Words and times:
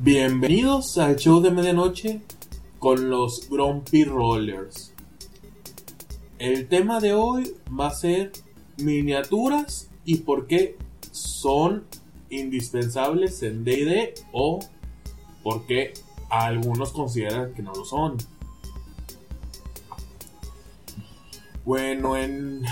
Bienvenidos 0.00 0.96
al 0.96 1.16
show 1.16 1.40
de 1.40 1.50
medianoche 1.50 2.20
con 2.78 3.10
los 3.10 3.50
Grumpy 3.50 4.04
Rollers. 4.04 4.92
El 6.38 6.68
tema 6.68 7.00
de 7.00 7.14
hoy 7.14 7.52
va 7.68 7.88
a 7.88 7.94
ser 7.94 8.30
miniaturas 8.76 9.90
y 10.04 10.18
por 10.18 10.46
qué 10.46 10.76
son 11.10 11.82
indispensables 12.30 13.42
en 13.42 13.64
DD 13.64 14.14
o 14.30 14.60
por 15.42 15.66
qué 15.66 15.94
algunos 16.30 16.92
consideran 16.92 17.52
que 17.54 17.62
no 17.62 17.72
lo 17.72 17.84
son. 17.84 18.18
Bueno, 21.64 22.16
en 22.16 22.62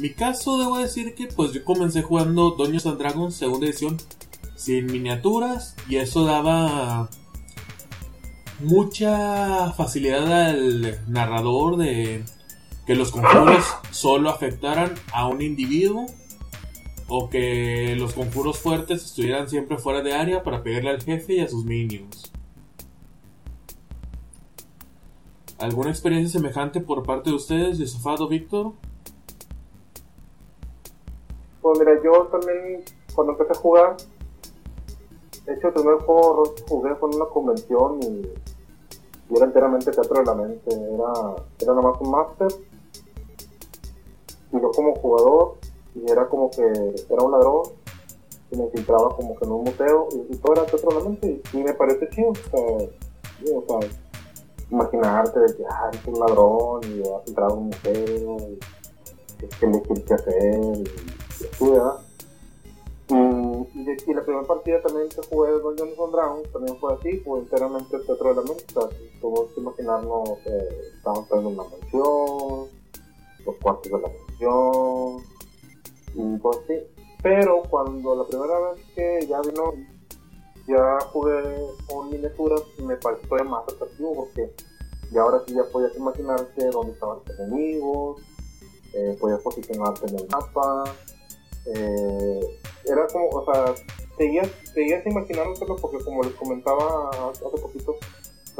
mi 0.00 0.10
caso 0.14 0.58
debo 0.58 0.78
decir 0.78 1.14
que 1.14 1.28
pues 1.28 1.52
yo 1.52 1.64
comencé 1.64 2.02
jugando 2.02 2.50
Dungeons 2.50 2.86
and 2.86 2.98
Dragons 2.98 3.36
segunda 3.36 3.66
edición 3.66 3.98
sin 4.62 4.86
miniaturas 4.86 5.74
y 5.88 5.96
eso 5.96 6.24
daba 6.24 7.08
mucha 8.60 9.72
facilidad 9.72 10.50
al 10.50 11.00
narrador 11.08 11.76
de 11.76 12.22
que 12.86 12.94
los 12.94 13.10
conjuros 13.10 13.64
solo 13.90 14.30
afectaran 14.30 14.94
a 15.12 15.26
un 15.26 15.42
individuo 15.42 16.06
o 17.08 17.28
que 17.28 17.96
los 17.98 18.12
conjuros 18.12 18.60
fuertes 18.60 19.04
estuvieran 19.04 19.48
siempre 19.48 19.78
fuera 19.78 20.00
de 20.00 20.14
área 20.14 20.44
para 20.44 20.62
pegarle 20.62 20.90
al 20.90 21.02
jefe 21.02 21.34
y 21.34 21.40
a 21.40 21.48
sus 21.48 21.64
minions. 21.64 22.32
¿Alguna 25.58 25.90
experiencia 25.90 26.38
semejante 26.38 26.80
por 26.80 27.02
parte 27.02 27.30
de 27.30 27.36
ustedes, 27.36 27.78
Yosafado 27.78 28.28
Víctor? 28.28 28.74
Pues 31.60 31.78
mira, 31.80 31.92
yo 32.02 32.28
también 32.28 32.84
cuando 33.14 33.32
empecé 33.32 33.52
a 33.52 33.56
jugar, 33.56 33.96
de 35.46 35.54
hecho 35.54 35.68
el 35.68 35.74
primer 35.74 35.98
juego 35.98 36.54
que 36.54 36.62
jugué 36.68 36.94
fue 36.96 37.10
en 37.10 37.16
una 37.16 37.26
convención 37.26 38.00
y, 38.02 38.28
era 39.34 39.46
enteramente 39.46 39.90
teatro 39.90 40.18
de 40.20 40.26
la 40.26 40.34
mente, 40.34 40.74
era, 40.74 41.36
era 41.58 41.74
nada 41.74 41.88
más 41.88 41.98
un 42.02 42.10
máster 42.10 42.48
y 44.52 44.60
yo 44.60 44.70
como 44.72 44.94
jugador 44.96 45.54
y 45.94 46.10
era 46.10 46.28
como 46.28 46.50
que 46.50 46.60
era 46.60 47.22
un 47.22 47.32
ladrón 47.32 47.62
y 48.50 48.56
me 48.58 48.64
infiltraba 48.64 49.16
como 49.16 49.34
que 49.34 49.46
en 49.46 49.52
un 49.52 49.64
museo 49.64 50.08
y, 50.28 50.36
todo 50.36 50.52
era 50.52 50.66
teatro 50.66 50.90
de 50.90 50.94
la 50.96 51.04
mente 51.08 51.40
y, 51.50 51.56
me 51.56 51.72
parece 51.72 52.10
chido, 52.10 52.28
o 52.28 52.34
sea, 52.34 53.56
o 53.56 53.80
sea, 53.80 53.90
imaginarte 54.70 55.40
de 55.40 55.56
que 55.56 55.64
ah, 55.66 55.88
eres 55.90 56.06
un 56.06 56.20
ladrón 56.20 56.80
y 56.84 57.00
vas 57.00 57.22
a 57.24 57.28
entrar 57.28 57.50
a 57.50 57.54
un 57.54 57.66
museo 57.68 58.36
y 58.50 59.46
que 59.46 59.66
elegir 59.66 60.04
qué 60.04 60.14
hacer 60.14 60.60
y, 60.62 60.82
y 60.82 61.46
así, 61.50 61.70
¿verdad? 61.70 62.11
Y, 63.74 63.80
y, 63.80 64.14
la 64.14 64.22
primera 64.22 64.46
partida 64.46 64.82
también 64.82 65.08
que 65.08 65.22
jugué 65.28 65.50
de 65.50 65.60
Dungeons 65.60 65.98
and 65.98 66.12
Dragons 66.12 66.52
también 66.52 66.78
fue 66.78 66.94
así, 66.94 67.18
fue 67.20 67.40
enteramente 67.40 67.98
teatro 68.00 68.28
de 68.28 68.34
la 68.34 68.42
mente, 68.42 68.64
o 68.74 68.80
sea, 68.80 68.98
tuvimos 69.20 69.50
que 69.54 69.60
imaginarnos 69.60 70.38
que 70.44 70.58
estábamos 70.96 71.30
en 71.32 71.46
una 71.46 71.62
mansión, 71.62 72.68
los 73.46 73.56
cuartos 73.62 73.90
de 73.90 73.98
la 73.98 74.08
mansión, 74.08 75.22
y 76.14 76.38
pues 76.38 76.58
sí. 76.66 76.74
Pero 77.22 77.62
cuando 77.70 78.16
la 78.16 78.24
primera 78.26 78.58
vez 78.70 78.84
que 78.94 79.26
ya 79.26 79.40
vino, 79.40 79.72
ya 80.66 80.98
jugué 81.12 81.42
con 81.88 82.10
miniaturas, 82.10 82.62
me 82.78 82.96
pareció 82.96 83.44
más 83.44 83.62
atractivo 83.62 84.14
porque 84.14 84.52
ya 85.12 85.22
ahora 85.22 85.40
sí 85.46 85.54
ya 85.54 85.64
podías 85.64 85.96
imaginarte 85.96 86.70
dónde 86.70 86.92
estaban 86.92 87.20
tus 87.20 87.38
enemigos, 87.38 88.20
eh, 88.92 89.16
podías 89.20 89.40
posicionarte 89.40 90.06
en 90.08 90.18
el 90.18 90.28
mapa, 90.28 90.84
eh, 91.66 92.60
era 92.92 93.06
como, 93.08 93.28
o 93.28 93.44
sea, 93.44 93.74
seguías, 94.16 94.48
seguías 94.74 95.06
imaginándotelo 95.06 95.76
porque 95.76 96.04
como 96.04 96.22
les 96.22 96.34
comentaba 96.34 97.10
hace 97.10 97.60
poquito, 97.60 97.96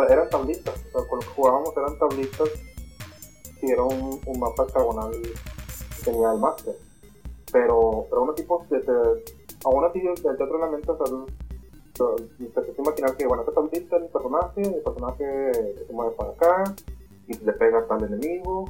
eran 0.08 0.28
tablitas, 0.30 0.74
o 0.94 1.00
sea, 1.00 1.08
con 1.08 1.18
lo 1.18 1.26
que 1.26 1.34
jugábamos 1.34 1.76
eran 1.76 1.98
tablitas 1.98 2.48
y 3.60 3.70
era 3.70 3.82
un, 3.82 4.20
un 4.26 4.40
mapa 4.40 4.64
hexagonal 4.64 5.12
que 5.12 6.04
tenía 6.04 6.32
el 6.32 6.38
máster. 6.38 6.76
Pero, 7.52 8.06
pero 8.08 8.22
aún 8.22 8.30
así, 8.30 8.42
pues, 8.44 8.62
aún 9.64 9.84
así 9.84 10.00
el 10.00 10.14
teatro 10.14 10.46
de 10.46 10.58
la 10.58 10.70
mente, 10.70 10.90
o 10.90 10.96
sea, 10.96 11.06
te 11.94 12.82
imaginar 12.82 13.16
que, 13.16 13.26
bueno, 13.26 13.42
esta 13.42 13.54
tablita 13.54 13.96
es 13.96 14.02
el 14.02 14.08
personaje, 14.08 14.62
el 14.62 14.82
personaje 14.82 15.84
se 15.86 15.92
mueve 15.92 16.12
para 16.12 16.30
acá 16.30 16.74
y 17.28 17.34
le 17.36 17.52
pega 17.52 17.86
el 17.88 18.04
enemigo 18.04 18.64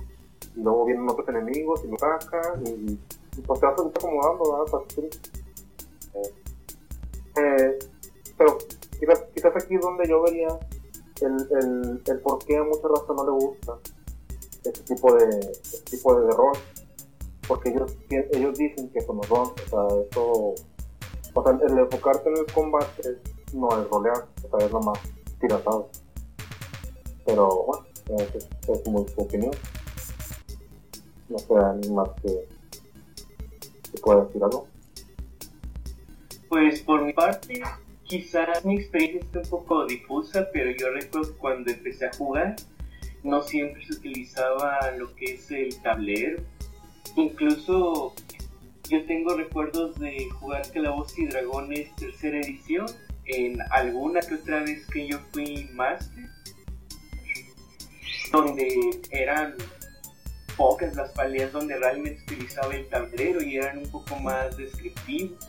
y 0.56 0.60
luego 0.60 0.84
vienen 0.84 1.08
otros 1.08 1.28
enemigos 1.28 1.82
y 1.84 1.88
lo 1.88 1.98
saca 1.98 2.60
y, 2.64 2.98
y 3.36 3.40
pues 3.46 3.60
te 3.60 3.66
vas 3.66 3.80
acomodando, 3.80 4.52
¿verdad? 4.52 4.82
Eh, 6.14 7.78
pero 8.36 8.58
quizás, 8.98 9.24
quizás 9.34 9.52
aquí 9.56 9.74
es 9.74 9.80
donde 9.80 10.08
yo 10.08 10.22
vería 10.22 10.48
el, 11.20 11.36
el, 11.58 12.02
el 12.06 12.20
por 12.20 12.38
qué 12.44 12.56
a 12.56 12.64
mucha 12.64 12.88
raza 12.88 13.12
no 13.14 13.24
le 13.24 13.44
gusta 13.44 13.78
este 14.64 14.94
tipo 14.94 15.14
de, 15.14 15.40
este 15.40 15.90
tipo 15.90 16.20
de 16.20 16.30
rol. 16.30 16.52
Porque 17.48 17.70
ellos, 17.70 17.96
ellos 18.08 18.56
dicen 18.56 18.88
que 18.90 19.00
son 19.00 19.16
los 19.16 19.30
o 19.30 19.54
sea, 19.68 19.86
eso, 20.10 20.54
o 21.34 21.42
sea, 21.42 21.58
el 21.68 21.78
enfocarte 21.78 22.28
en 22.28 22.36
el 22.36 22.46
combate 22.52 23.18
no 23.52 23.68
es 23.70 23.88
rolear, 23.90 24.28
o 24.44 24.58
sea, 24.58 24.66
es 24.66 24.72
nomás 24.72 24.98
tiratado. 25.40 25.88
Pero 27.26 27.64
bueno, 27.64 27.84
es, 28.16 28.48
es, 28.68 28.88
muy 28.88 29.06
su 29.08 29.20
opinión. 29.20 29.52
No 31.28 31.38
sé, 31.38 31.54
más 31.90 32.10
que, 32.22 32.48
que 33.90 34.00
pueda 34.00 34.24
decir 34.24 34.42
algo. 34.44 34.66
Pues 36.52 36.82
por 36.82 37.02
mi 37.02 37.14
parte, 37.14 37.62
quizás 38.04 38.62
mi 38.62 38.76
experiencia 38.76 39.20
está 39.20 39.38
un 39.38 39.48
poco 39.48 39.86
difusa, 39.86 40.50
pero 40.52 40.70
yo 40.72 40.90
recuerdo 40.90 41.34
cuando 41.38 41.72
empecé 41.72 42.04
a 42.04 42.12
jugar, 42.12 42.56
no 43.22 43.40
siempre 43.40 43.82
se 43.86 43.94
utilizaba 43.94 44.90
lo 44.98 45.14
que 45.14 45.36
es 45.36 45.50
el 45.50 45.80
tablero. 45.80 46.42
Incluso 47.16 48.14
yo 48.90 49.02
tengo 49.06 49.34
recuerdos 49.34 49.98
de 49.98 50.28
jugar 50.28 50.70
Calabozos 50.70 51.18
y 51.20 51.26
Dragones 51.28 51.96
tercera 51.96 52.38
edición 52.40 52.86
en 53.24 53.56
alguna 53.70 54.20
que 54.20 54.34
otra 54.34 54.60
vez 54.60 54.86
que 54.88 55.08
yo 55.08 55.20
fui 55.32 55.70
máster, 55.72 56.28
donde 58.30 58.90
eran 59.10 59.54
pocas 60.58 60.94
las 60.96 61.12
peleas 61.12 61.50
donde 61.50 61.78
realmente 61.78 62.22
utilizaba 62.24 62.76
el 62.76 62.86
tablero 62.90 63.42
y 63.42 63.56
eran 63.56 63.78
un 63.78 63.90
poco 63.90 64.16
más 64.16 64.54
descriptivos. 64.58 65.48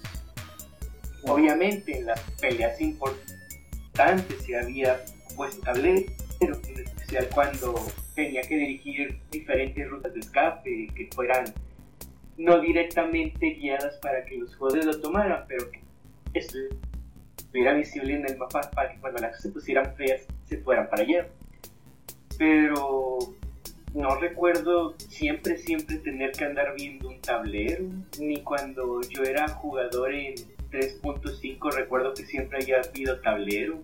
Obviamente 1.26 1.98
en 1.98 2.08
las 2.08 2.20
peleas 2.42 2.80
importantes 2.82 4.42
si 4.44 4.54
había 4.54 5.04
pues 5.36 5.60
tablero, 5.62 6.12
en 6.42 6.54
especial 6.80 7.30
cuando 7.34 7.76
tenía 8.16 8.42
que 8.42 8.56
dirigir 8.56 9.20
diferentes 9.32 9.90
rutas 9.90 10.14
de 10.14 10.20
escape 10.20 10.88
que 10.96 11.10
fueran 11.14 11.46
no 12.38 12.60
directamente 12.60 13.52
guiadas 13.52 13.98
para 13.98 14.26
que 14.26 14.38
los 14.38 14.56
jugadores 14.56 14.86
lo 14.86 15.00
tomaran, 15.00 15.46
pero 15.48 15.70
que 15.72 15.82
estuviera 16.34 17.74
visible 17.74 18.16
en 18.16 18.26
el 18.28 18.38
mapa 18.38 18.62
para 18.72 18.92
que 18.92 19.00
cuando 19.00 19.22
las 19.22 19.32
cosas 19.32 19.44
se 19.44 19.50
pusieran 19.50 19.96
feas 19.96 20.22
se 20.46 20.58
fueran 20.58 20.90
para 20.90 21.04
allá. 21.04 21.28
Pero 22.38 23.20
no 23.94 24.16
recuerdo 24.16 24.96
siempre, 24.98 25.58
siempre 25.58 25.98
tener 25.98 26.32
que 26.32 26.46
andar 26.46 26.74
viendo 26.76 27.10
un 27.10 27.22
tablero, 27.22 27.86
ni 28.20 28.42
cuando 28.42 29.02
yo 29.02 29.24
era 29.24 29.48
jugador 29.48 30.14
en 30.14 30.34
3.5 30.74 31.72
recuerdo 31.72 32.14
que 32.16 32.26
siempre 32.26 32.58
haya 32.58 32.78
habido 32.90 33.22
tablero. 33.22 33.84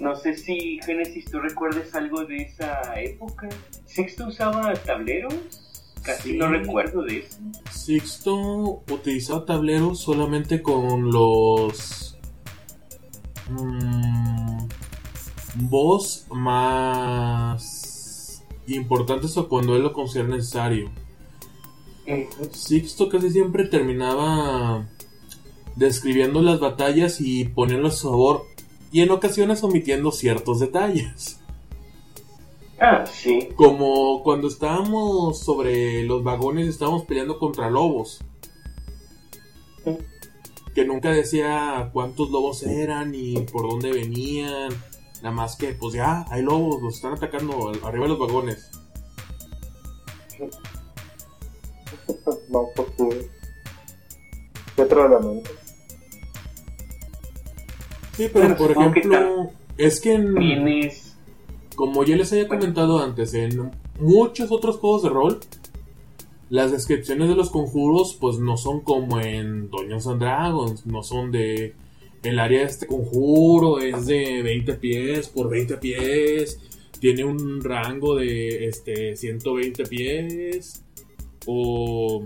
No 0.00 0.16
sé 0.16 0.34
si 0.36 0.80
Genesis 0.84 1.26
tú 1.30 1.38
recuerdes 1.40 1.94
algo 1.94 2.24
de 2.24 2.38
esa 2.38 2.98
época. 3.00 3.48
¿Sixto 3.84 4.28
usaba 4.28 4.72
tableros? 4.74 5.34
Casi 6.02 6.30
Sí. 6.32 6.36
no 6.38 6.48
recuerdo 6.48 7.02
de 7.02 7.18
eso. 7.18 7.38
Sixto 7.70 8.82
utilizaba 8.90 9.44
tableros 9.44 10.00
solamente 10.00 10.62
con 10.62 11.10
los 11.10 12.16
mm, 13.50 14.68
boss 15.68 16.26
más 16.30 18.42
importantes 18.66 19.36
o 19.36 19.48
cuando 19.48 19.76
él 19.76 19.82
lo 19.82 19.92
considera 19.92 20.28
necesario. 20.28 20.90
Sixto 22.52 23.08
casi 23.08 23.30
siempre 23.30 23.64
terminaba 23.64 24.86
describiendo 25.76 26.42
las 26.42 26.58
batallas 26.58 27.20
y 27.20 27.44
poniendo 27.44 27.88
a 27.88 27.90
su 27.92 28.08
favor 28.08 28.46
y 28.90 29.02
en 29.02 29.10
ocasiones 29.10 29.62
omitiendo 29.62 30.10
ciertos 30.10 30.58
detalles. 30.58 31.40
Ah, 32.78 33.04
sí. 33.06 33.48
Como 33.56 34.22
cuando 34.22 34.48
estábamos 34.48 35.38
sobre 35.38 36.02
los 36.04 36.22
vagones, 36.22 36.68
estábamos 36.68 37.04
peleando 37.04 37.38
contra 37.38 37.70
lobos. 37.70 38.20
Que 40.74 40.84
nunca 40.84 41.10
decía 41.10 41.90
cuántos 41.92 42.30
lobos 42.30 42.62
eran 42.64 43.14
y 43.14 43.38
por 43.40 43.68
dónde 43.68 43.92
venían. 43.92 44.68
Nada 45.22 45.34
más 45.34 45.56
que, 45.56 45.72
pues 45.72 45.94
ya, 45.94 46.26
hay 46.28 46.42
lobos, 46.42 46.82
los 46.82 46.96
están 46.96 47.14
atacando 47.14 47.72
arriba 47.82 48.04
de 48.04 48.08
los 48.10 48.18
vagones. 48.18 48.70
no, 52.50 52.68
pues 52.74 52.88
sí. 52.98 53.08
Teatro 54.74 55.02
de 55.04 55.08
la 55.08 55.18
mente. 55.18 55.65
Sí, 58.16 58.28
pero 58.32 58.54
Bueno, 58.54 58.56
por 58.56 58.70
ejemplo, 58.72 59.50
es 59.76 60.00
que 60.00 60.14
en- 60.14 60.34
Tienes. 60.34 61.16
como 61.74 62.02
ya 62.04 62.16
les 62.16 62.32
había 62.32 62.48
comentado 62.48 62.98
antes, 62.98 63.34
en 63.34 63.70
muchos 64.00 64.50
otros 64.50 64.76
juegos 64.76 65.02
de 65.02 65.08
rol, 65.10 65.38
las 66.48 66.72
descripciones 66.72 67.28
de 67.28 67.34
los 67.34 67.50
conjuros 67.50 68.16
pues 68.20 68.38
no 68.38 68.56
son 68.56 68.80
como 68.80 69.20
en 69.20 69.68
Dungeons 69.68 70.06
and 70.06 70.20
Dragons, 70.20 70.86
no 70.86 71.02
son 71.02 71.30
de 71.32 71.74
el 72.22 72.38
área 72.38 72.60
de 72.60 72.66
este 72.66 72.86
conjuro 72.86 73.78
es 73.80 74.06
de 74.06 74.42
20 74.42 74.72
pies 74.74 75.28
por 75.28 75.50
20 75.50 75.76
pies, 75.76 76.58
tiene 77.00 77.24
un 77.24 77.62
rango 77.62 78.16
de 78.16 78.66
este 78.68 79.14
120 79.16 79.84
pies 79.84 80.82
o 81.46 82.24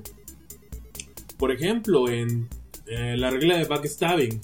por 1.39 1.51
ejemplo 1.53 2.09
en 2.09 2.49
eh, 2.87 3.17
la 3.19 3.31
regla 3.31 3.57
de 3.59 3.65
backstabbing 3.65 4.41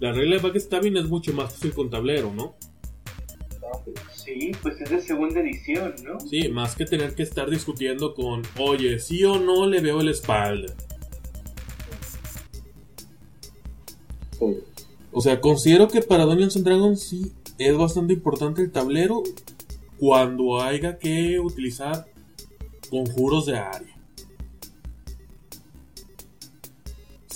la 0.00 0.12
regla 0.12 0.36
de 0.36 0.42
backstabbing 0.42 0.96
es 0.96 1.08
mucho 1.08 1.32
más 1.32 1.52
fácil 1.52 1.72
con 1.72 1.90
tablero, 1.90 2.32
¿no? 2.34 2.54
Sí. 4.14 4.26
Sí, 4.26 4.50
pues 4.60 4.80
es 4.80 4.90
de 4.90 5.00
segunda 5.00 5.40
edición, 5.40 5.94
¿no? 6.04 6.18
Sí, 6.18 6.48
más 6.48 6.74
que 6.74 6.84
tener 6.84 7.14
que 7.14 7.22
estar 7.22 7.48
discutiendo 7.48 8.12
con, 8.12 8.42
oye, 8.58 8.98
sí 8.98 9.22
o 9.22 9.38
no 9.38 9.66
le 9.66 9.80
veo 9.80 10.02
la 10.02 10.10
espalda. 10.10 10.74
Sí. 14.32 14.58
O 15.12 15.20
sea, 15.20 15.40
considero 15.40 15.86
que 15.86 16.02
para 16.02 16.24
Dungeons 16.24 16.56
and 16.56 16.66
Dragons 16.66 17.00
sí 17.00 17.32
es 17.56 17.76
bastante 17.76 18.14
importante 18.14 18.62
el 18.62 18.72
tablero 18.72 19.22
cuando 19.96 20.60
haya 20.60 20.98
que 20.98 21.38
utilizar 21.38 22.06
conjuros 22.90 23.46
de 23.46 23.58
área. 23.58 23.95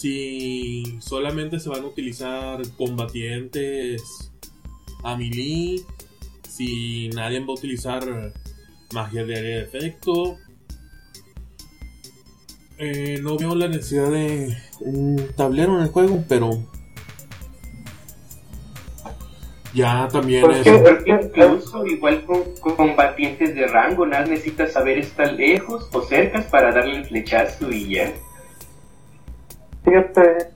Si 0.00 0.96
solamente 1.00 1.60
se 1.60 1.68
van 1.68 1.82
a 1.84 1.86
utilizar 1.88 2.58
combatientes 2.78 4.32
a 5.04 5.14
melee, 5.14 5.82
si 6.48 7.10
nadie 7.10 7.40
va 7.40 7.46
a 7.48 7.52
utilizar 7.52 8.32
magia 8.94 9.24
de 9.26 9.36
área 9.38 9.56
de 9.58 9.62
efecto, 9.62 10.38
eh, 12.78 13.18
no 13.22 13.36
veo 13.36 13.54
la 13.54 13.68
necesidad 13.68 14.10
de 14.10 14.56
un 14.80 15.22
tablero 15.36 15.76
en 15.76 15.82
el 15.82 15.88
juego, 15.90 16.24
pero 16.26 16.48
ya 19.74 20.08
también 20.10 20.40
Pues 20.46 20.58
es... 20.58 20.64
que- 20.64 20.78
Porque 20.78 21.10
incluso 21.10 21.84
igual 21.84 22.24
con, 22.24 22.42
con 22.60 22.74
combatientes 22.76 23.54
de 23.54 23.66
rango, 23.66 24.06
nada 24.06 24.24
necesitas 24.24 24.72
saber 24.72 24.98
estar 24.98 25.30
lejos 25.34 25.90
o 25.92 26.00
cercas 26.00 26.46
para 26.46 26.72
darle 26.72 26.96
el 27.00 27.04
flechazo 27.04 27.70
y 27.70 27.96
ya. 27.96 28.14
Fíjate, 29.84 30.50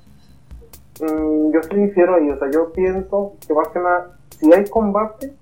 mm, 1.01 1.53
yo 1.53 1.63
sí 1.63 1.77
difiero 1.77 2.17
ahí, 2.17 2.31
o 2.31 2.39
sea, 2.39 2.51
yo 2.51 2.73
pienso 2.73 3.35
que 3.47 3.55
más 3.55 3.69
que 3.69 3.79
nada, 3.79 4.19
si 4.39 4.53
hay 4.53 4.65
combate, 4.69 5.35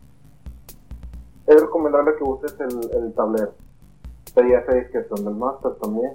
es 1.46 1.60
recomendable 1.60 2.12
que 2.16 2.24
uses 2.24 2.54
el, 2.60 3.04
el 3.04 3.12
tablero. 3.12 3.54
Sería 4.32 4.60
esa 4.60 4.74
discreción 4.74 5.24
del 5.24 5.34
máster 5.34 5.72
también. 5.80 6.12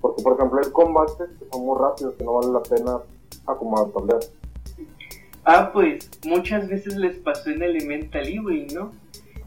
Porque, 0.00 0.22
por 0.22 0.34
ejemplo, 0.34 0.60
hay 0.64 0.70
combates 0.70 1.28
que 1.38 1.44
son 1.50 1.66
muy 1.66 1.78
rápidos, 1.78 2.14
que 2.14 2.24
no 2.24 2.34
vale 2.34 2.52
la 2.52 2.62
pena 2.62 2.98
acomodar 3.46 3.88
tablero. 3.92 4.20
Ah, 5.44 5.70
pues 5.72 6.08
muchas 6.24 6.68
veces 6.68 6.96
les 6.96 7.16
pasó 7.18 7.50
en 7.50 7.62
Elemental 7.62 8.26
Evil, 8.26 8.66
¿no? 8.74 8.92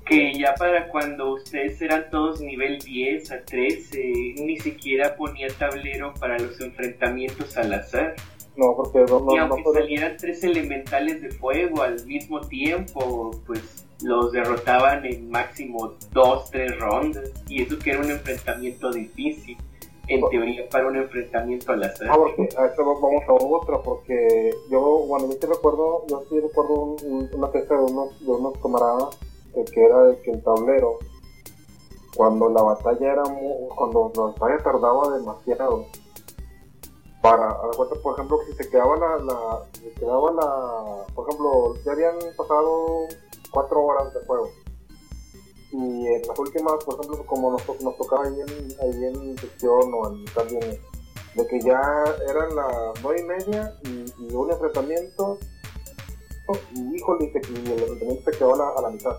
Que 0.06 0.34
ya 0.38 0.54
para 0.56 0.90
cuando 0.90 1.34
ustedes 1.34 1.82
eran 1.82 2.10
todos 2.10 2.42
nivel 2.42 2.80
10 2.80 3.32
a 3.32 3.42
13, 3.46 4.36
ni 4.38 4.58
siquiera 4.60 5.16
ponía 5.16 5.48
tablero 5.58 6.14
para 6.20 6.38
los 6.38 6.60
enfrentamientos 6.60 7.56
al 7.58 7.74
azar. 7.74 8.16
No, 8.56 8.76
porque 8.76 9.00
no, 9.10 9.20
no, 9.22 9.34
y 9.36 9.38
aunque 9.40 9.64
salieran 9.74 10.16
tres 10.18 10.44
elementales 10.44 11.22
de 11.22 11.32
fuego 11.32 11.82
al 11.82 12.06
mismo 12.06 12.42
tiempo, 12.42 13.32
pues 13.48 13.86
los 14.04 14.32
derrotaban 14.34 15.06
en 15.06 15.30
máximo 15.32 15.94
dos, 16.12 16.52
tres 16.52 16.78
rondas. 16.80 17.32
Y 17.48 17.64
eso 17.64 17.80
que 17.80 17.92
era 17.92 18.00
un 18.02 18.12
enfrentamiento 18.12 18.92
difícil, 18.92 19.58
en 20.08 20.22
teoría 20.30 20.68
para 20.70 20.88
un 20.88 20.98
enfrentamiento 20.98 21.72
al 21.72 21.84
azar. 21.84 22.10
Ah, 22.12 22.16
porque 22.18 22.44
a 22.58 22.66
eso 22.66 22.84
vamos 22.86 23.24
a 23.28 23.34
otra, 23.34 23.80
porque 23.80 24.52
yo, 24.70 24.82
bueno, 25.08 25.28
yo 25.28 25.32
sí 25.40 25.48
recuerdo, 25.48 26.06
yo 26.10 26.24
sí 26.30 26.40
recuerdo 26.42 26.74
un- 26.74 26.98
un- 27.06 27.30
una 27.34 27.52
queja 27.52 27.74
de 27.76 27.84
unos, 27.86 28.20
de 28.20 28.32
unos 28.32 28.54
camaradas, 28.62 29.18
que 29.54 29.86
era 29.86 30.04
de 30.06 30.22
que 30.22 30.32
el 30.32 30.44
tablero, 30.44 31.00
cuando 32.16 32.50
la 32.50 32.62
batalla 32.62 33.12
era 33.14 33.24
mu- 33.26 33.70
cuando 33.76 34.12
la 34.16 34.22
batalla 34.24 34.64
tardaba 34.64 35.18
demasiado, 35.18 35.86
para, 37.22 37.58
cuenta, 37.78 37.96
por 38.04 38.14
ejemplo, 38.16 38.38
que 38.40 38.52
si 38.52 38.64
se 38.64 38.70
quedaba 38.70 38.98
la, 38.98 39.18
la, 39.20 39.66
se 39.74 39.92
quedaba 39.94 40.32
la, 40.34 41.06
por 41.16 41.28
ejemplo, 41.28 41.76
ya 41.86 41.94
habían 41.94 42.18
pasado 42.36 43.08
cuatro 43.52 43.82
horas 43.84 44.14
de 44.14 44.20
juego, 44.26 44.50
y 45.72 46.08
en 46.08 46.22
las 46.28 46.38
últimas, 46.38 46.84
por 46.84 46.96
ejemplo, 46.96 47.26
como 47.26 47.52
nos, 47.52 47.82
nos 47.82 47.98
tocaba 47.98 48.26
ahí 48.26 48.40
en, 48.42 48.82
ahí 48.82 49.06
en 49.06 49.38
sección 49.38 49.92
o 49.94 50.12
en 50.12 50.26
también 50.26 50.80
de 51.36 51.48
que 51.48 51.62
ya 51.62 51.82
eran 52.30 52.56
las 52.56 53.02
nueve 53.02 53.22
y 53.22 53.24
media 53.24 53.76
y, 53.86 54.14
y 54.20 54.36
un 54.36 54.52
enfrentamiento 54.52 55.40
y 56.76 56.96
híjole, 56.96 57.32
y 57.34 57.72
el 57.72 57.80
enfrentamiento 57.82 58.32
se 58.32 58.38
quedó 58.38 58.54
a 58.78 58.82
la 58.82 58.90
mitad 58.90 59.16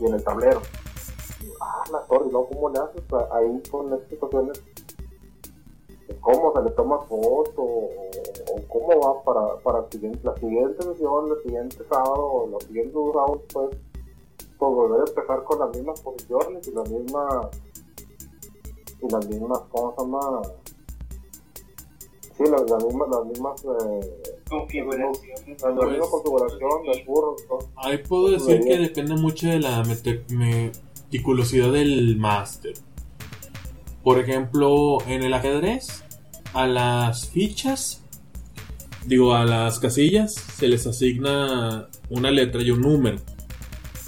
y 0.00 0.06
en 0.06 0.14
el 0.14 0.24
tablero. 0.24 0.60
Ah, 1.60 1.84
la 1.92 2.00
torre, 2.06 2.26
¿no? 2.30 2.44
¿Cómo 2.46 2.70
le 2.70 2.78
haces? 2.78 3.02
A- 3.12 3.36
Ahí 3.36 3.62
con 3.70 3.92
estas 3.92 4.08
situaciones, 4.08 4.62
¿cómo 6.20 6.52
se 6.54 6.62
le 6.62 6.70
toma 6.70 6.98
foto? 7.02 7.62
O, 7.62 7.90
cómo 8.68 8.88
va 9.00 9.22
para, 9.22 9.56
para 9.62 9.90
siguiente, 9.90 10.20
la 10.22 10.34
siguiente 10.36 10.82
sesión, 10.82 11.28
el 11.30 11.42
siguiente 11.42 11.78
sábado 11.90 12.24
o 12.26 12.46
los 12.48 12.64
siguientes 12.64 12.94
dos 12.94 13.40
pues, 13.52 13.70
pues 14.58 14.72
volver 14.74 15.00
a 15.00 15.04
empezar 15.10 15.44
con 15.44 15.58
las 15.60 15.76
mismas 15.76 16.00
posiciones 16.00 16.66
y 16.68 16.72
las 16.72 16.90
mismas, 16.90 17.46
y 19.00 19.08
las 19.10 19.28
mismas, 19.28 19.60
¿cómo 19.70 19.94
se 19.96 20.02
llama? 20.02 20.42
Sí, 22.38 22.44
las, 22.48 22.70
las 22.70 22.84
mismas, 22.84 23.08
las 23.10 23.26
mismas, 23.26 23.64
eh, 23.64 24.22
Configuración. 24.48 25.12
la, 25.60 25.70
la 25.70 25.86
misma 25.90 26.06
configuración 26.08 26.82
del 26.84 27.04
burro. 27.04 27.36
Ahí 27.76 27.98
puedo 27.98 28.30
decir 28.30 28.60
que 28.60 28.78
depende 28.78 29.16
mucho 29.16 29.48
de 29.48 29.58
la 29.58 29.82
meticulosidad 29.82 31.72
del 31.72 32.16
máster. 32.16 32.74
Por 34.04 34.20
ejemplo, 34.20 34.98
en 35.08 35.24
el 35.24 35.34
ajedrez, 35.34 36.04
a 36.54 36.66
las 36.68 37.28
fichas, 37.28 38.02
digo, 39.04 39.34
a 39.34 39.44
las 39.44 39.80
casillas, 39.80 40.32
se 40.34 40.68
les 40.68 40.86
asigna 40.86 41.88
una 42.08 42.30
letra 42.30 42.62
y 42.62 42.70
un 42.70 42.82
número. 42.82 43.18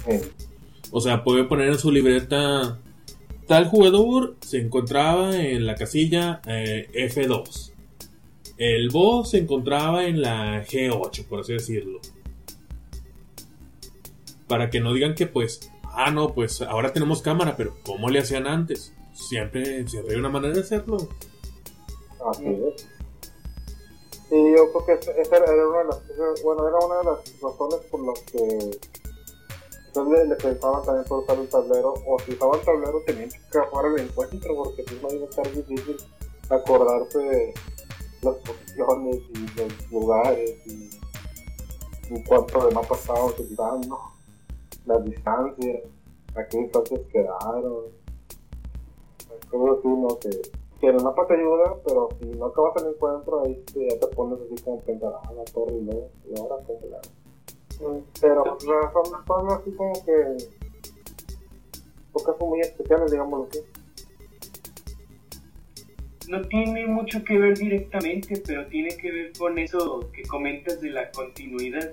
Sí. 0.05 0.19
O 0.91 1.01
sea, 1.01 1.23
puede 1.23 1.43
poner 1.43 1.67
en 1.67 1.77
su 1.79 1.91
libreta, 1.91 2.79
tal 3.47 3.67
jugador 3.67 4.37
se 4.39 4.59
encontraba 4.59 5.35
en 5.35 5.65
la 5.65 5.75
casilla 5.75 6.41
eh, 6.47 6.87
F2. 7.13 7.70
El 8.61 8.91
boss 8.91 9.31
se 9.31 9.39
encontraba 9.39 10.05
en 10.05 10.21
la 10.21 10.63
G8, 10.63 11.25
por 11.25 11.39
así 11.39 11.53
decirlo. 11.53 11.99
Para 14.47 14.69
que 14.69 14.79
no 14.79 14.93
digan 14.93 15.15
que 15.15 15.25
pues, 15.25 15.71
ah 15.85 16.11
no, 16.11 16.35
pues 16.35 16.61
ahora 16.61 16.93
tenemos 16.93 17.23
cámara, 17.23 17.55
pero 17.57 17.73
¿cómo 17.83 18.07
le 18.11 18.19
hacían 18.19 18.45
antes? 18.45 18.93
Siempre, 19.13 19.87
siempre 19.87 20.13
hay 20.13 20.19
una 20.19 20.29
manera 20.29 20.53
de 20.53 20.59
hacerlo. 20.59 21.09
Así 22.29 22.45
es. 22.45 22.87
Y 24.29 24.51
yo 24.55 24.71
creo 24.71 24.85
que 24.85 25.21
esa 25.21 25.37
era 25.37 25.67
una 25.67 25.79
de 25.79 25.85
las 25.85 26.01
era 26.11 26.85
una 26.85 26.97
de 26.99 27.03
las 27.03 27.41
razones 27.41 27.79
por 27.89 28.05
las 28.05 28.19
que 28.19 28.79
entonces 29.87 30.29
le 30.29 30.35
pensaban 30.35 30.85
también 30.85 31.05
por 31.07 31.23
usar 31.23 31.39
el 31.39 31.49
tablero, 31.49 31.95
o 32.05 32.19
si 32.19 32.33
usaban 32.33 32.59
el 32.59 32.65
tablero 32.67 33.01
tenían 33.07 33.29
que 33.29 33.57
acabar 33.57 33.85
el 33.87 34.01
encuentro, 34.01 34.55
porque 34.55 34.83
si 34.87 34.99
no 35.01 35.11
iba 35.11 35.25
a 35.25 35.29
estar 35.29 35.51
difícil 35.51 35.97
acordarse 36.51 37.17
de 37.17 37.53
las 38.23 38.35
posiciones 38.37 39.17
y 39.33 39.59
los 39.59 39.91
lugares 39.91 40.55
y, 40.67 40.89
y 42.13 42.23
cuánto 42.23 42.65
de 42.67 42.73
mapa 42.73 42.95
estaba 42.95 43.25
utilizando, 43.25 43.99
las 44.85 45.03
distancias, 45.05 45.81
a 46.35 46.45
qué 46.45 46.57
distancias 46.59 47.01
quedaron, 47.11 47.85
cosas 49.49 49.79
así, 49.79 49.87
¿no? 49.87 50.07
Que, 50.19 50.29
que 50.79 50.87
el 50.87 51.03
mapa 51.03 51.27
te 51.27 51.33
ayuda, 51.35 51.75
pero 51.85 52.09
si 52.19 52.25
no 52.25 52.45
acabas 52.47 52.81
el 52.83 52.89
encuentro, 52.89 53.43
ahí 53.43 53.55
te- 53.73 53.89
ya 53.89 53.99
te 53.99 54.07
pones 54.07 54.39
así 54.41 54.63
como 54.63 54.79
pensar, 54.81 55.13
ah, 55.23 55.31
la 55.33 55.43
torre 55.45 55.73
y 55.75 55.81
luego, 55.81 56.09
y 56.29 56.39
ahora 56.39 56.55
cómo 56.65 56.79
la 56.89 56.97
hago?". 56.97 57.93
Mm, 57.93 58.03
Pero 58.21 58.43
pues, 58.43 58.63
son, 58.63 59.25
son 59.27 59.51
así 59.51 59.71
como 59.71 59.93
que, 60.05 60.37
son 62.13 62.23
casos 62.25 62.47
muy 62.47 62.59
especiales, 62.61 63.11
digámoslo 63.11 63.47
así. 63.49 63.59
No 66.31 66.41
tiene 66.43 66.87
mucho 66.87 67.25
que 67.25 67.37
ver 67.37 67.57
directamente, 67.57 68.41
pero 68.47 68.65
tiene 68.67 68.95
que 68.95 69.11
ver 69.11 69.33
con 69.37 69.59
eso 69.59 70.09
que 70.13 70.21
comentas 70.21 70.79
de 70.79 70.89
la 70.89 71.11
continuidad. 71.11 71.91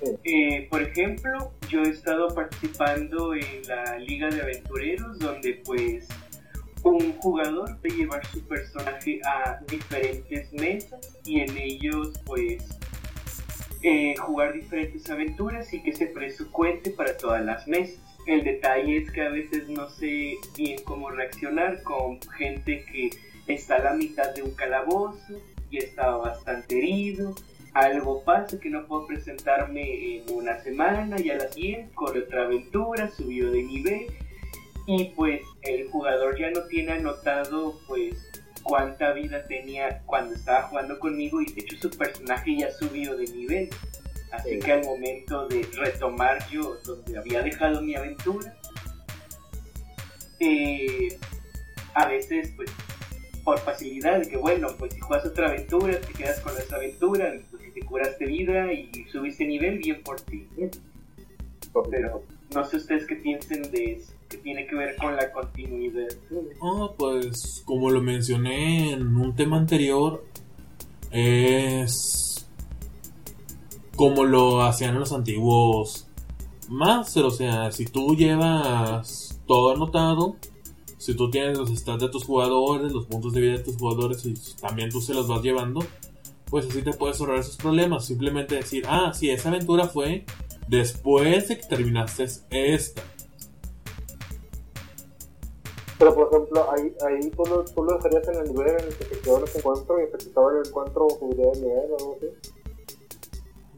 Sí. 0.00 0.16
Eh, 0.22 0.68
por 0.70 0.82
ejemplo, 0.82 1.50
yo 1.68 1.82
he 1.82 1.88
estado 1.88 2.32
participando 2.32 3.34
en 3.34 3.66
la 3.66 3.98
Liga 3.98 4.28
de 4.28 4.40
Aventureros, 4.40 5.18
donde 5.18 5.54
pues 5.64 6.06
un 6.84 7.12
jugador 7.14 7.76
puede 7.80 7.96
llevar 7.96 8.24
su 8.26 8.40
personaje 8.46 9.20
a 9.24 9.58
diferentes 9.68 10.52
mesas 10.52 11.18
y 11.24 11.40
en 11.40 11.58
ellos 11.58 12.12
pues 12.24 12.62
eh, 13.82 14.14
jugar 14.16 14.52
diferentes 14.52 15.10
aventuras 15.10 15.74
y 15.74 15.82
que 15.82 15.92
se 15.92 16.06
presucuente 16.06 16.92
para 16.92 17.16
todas 17.16 17.44
las 17.44 17.66
mesas. 17.66 18.00
El 18.28 18.44
detalle 18.44 18.98
es 18.98 19.10
que 19.10 19.22
a 19.22 19.30
veces 19.30 19.68
no 19.68 19.88
sé 19.88 20.34
bien 20.56 20.78
cómo 20.84 21.10
reaccionar 21.10 21.82
con 21.82 22.20
gente 22.38 22.84
que 22.92 23.10
está 23.46 23.76
a 23.76 23.84
la 23.84 23.92
mitad 23.94 24.34
de 24.34 24.42
un 24.42 24.52
calabozo 24.52 25.40
y 25.70 25.78
está 25.78 26.10
bastante 26.10 26.78
herido. 26.78 27.34
Algo 27.74 28.22
pasa 28.24 28.58
que 28.58 28.70
no 28.70 28.86
puedo 28.86 29.06
presentarme 29.06 30.16
en 30.16 30.34
una 30.34 30.58
semana 30.60 31.20
y 31.20 31.30
a 31.30 31.36
la 31.36 31.48
siguiente 31.48 31.94
corre 31.94 32.20
otra 32.20 32.44
aventura, 32.44 33.10
subió 33.10 33.50
de 33.50 33.62
nivel 33.62 34.06
y 34.86 35.06
pues 35.16 35.42
el 35.62 35.88
jugador 35.90 36.38
ya 36.38 36.50
no 36.50 36.62
tiene 36.68 36.92
anotado 36.92 37.78
pues 37.86 38.30
cuánta 38.62 39.12
vida 39.12 39.46
tenía 39.46 40.02
cuando 40.06 40.34
estaba 40.34 40.62
jugando 40.62 40.98
conmigo 40.98 41.40
y 41.42 41.52
de 41.52 41.60
hecho 41.60 41.76
su 41.76 41.90
personaje 41.90 42.56
ya 42.56 42.70
subió 42.70 43.16
de 43.16 43.26
nivel. 43.26 43.68
Así 44.32 44.58
que 44.58 44.72
al 44.72 44.84
momento 44.84 45.46
de 45.48 45.68
retomar 45.74 46.38
yo 46.50 46.76
donde 46.84 47.18
había 47.18 47.42
dejado 47.42 47.80
mi 47.80 47.94
aventura, 47.94 48.54
eh, 50.40 51.18
a 51.94 52.06
veces 52.06 52.52
pues 52.56 52.70
por 53.46 53.60
facilidad 53.60 54.26
que 54.26 54.36
bueno, 54.36 54.66
pues 54.76 54.92
si 54.92 54.98
juegas 54.98 55.24
otra 55.24 55.46
aventura, 55.46 56.00
te 56.00 56.12
quedas 56.14 56.40
con 56.40 56.52
esa 56.58 56.74
aventura, 56.74 57.32
y 57.32 57.38
pues 57.48 57.62
si 57.62 57.70
te 57.70 57.86
curaste 57.86 58.26
vida 58.26 58.72
y 58.72 58.90
subiste 59.12 59.46
nivel, 59.46 59.78
bien 59.78 60.02
por 60.02 60.20
ti. 60.22 60.48
Pero 61.88 62.24
no 62.52 62.64
sé 62.64 62.78
ustedes 62.78 63.06
qué 63.06 63.14
piensen 63.14 63.62
de 63.70 63.92
eso 63.92 64.12
que 64.28 64.38
tiene 64.38 64.66
que 64.66 64.74
ver 64.74 64.96
con 64.96 65.14
la 65.14 65.30
continuidad. 65.30 66.08
Ah, 66.60 66.88
pues 66.98 67.62
como 67.64 67.88
lo 67.90 68.02
mencioné 68.02 68.94
en 68.94 69.16
un 69.16 69.36
tema 69.36 69.58
anterior, 69.58 70.24
es 71.12 72.48
como 73.94 74.24
lo 74.24 74.62
hacían 74.62 74.98
los 74.98 75.12
antiguos 75.12 76.08
Master, 76.68 77.24
o 77.24 77.30
sea, 77.30 77.70
si 77.70 77.84
tú 77.84 78.16
llevas 78.16 79.40
todo 79.46 79.72
anotado, 79.72 80.34
si 81.06 81.14
tú 81.14 81.30
tienes 81.30 81.56
los 81.56 81.70
stats 81.70 82.02
de 82.02 82.08
tus 82.08 82.24
jugadores, 82.24 82.90
los 82.90 83.06
puntos 83.06 83.32
de 83.32 83.40
vida 83.40 83.52
de 83.52 83.58
tus 83.60 83.76
jugadores 83.76 84.26
y 84.26 84.34
también 84.60 84.90
tú 84.90 85.00
se 85.00 85.14
los 85.14 85.28
vas 85.28 85.40
llevando, 85.40 85.78
pues 86.50 86.66
así 86.66 86.82
te 86.82 86.92
puedes 86.94 87.20
ahorrar 87.20 87.38
esos 87.38 87.56
problemas. 87.56 88.06
Simplemente 88.06 88.56
decir, 88.56 88.82
ah, 88.88 89.12
sí, 89.14 89.30
esa 89.30 89.50
aventura 89.50 89.86
fue 89.86 90.24
después 90.66 91.46
de 91.46 91.58
que 91.58 91.62
terminaste 91.68 92.26
esta. 92.50 93.04
Pero 95.96 96.12
por 96.12 96.28
ejemplo, 96.28 96.66
ahí, 96.72 96.92
ahí 97.06 97.30
tú, 97.30 97.44
lo, 97.44 97.64
tú 97.64 97.84
lo 97.84 97.98
dejarías 97.98 98.26
en 98.26 98.40
el 98.44 98.52
nivel 98.52 98.70
en 98.70 98.86
el 98.88 98.94
que 98.96 99.04
te 99.04 99.20
quedó 99.20 99.44
ese 99.44 99.58
encuentro 99.58 100.02
y 100.02 100.10
te 100.10 100.18
quitaba 100.18 100.50
el 100.50 100.66
encuentro 100.66 101.06
subiría 101.20 101.52
de 101.52 101.60
nivel 101.60 101.90
o 101.92 101.96
algo 101.98 102.16
así. 102.16 102.26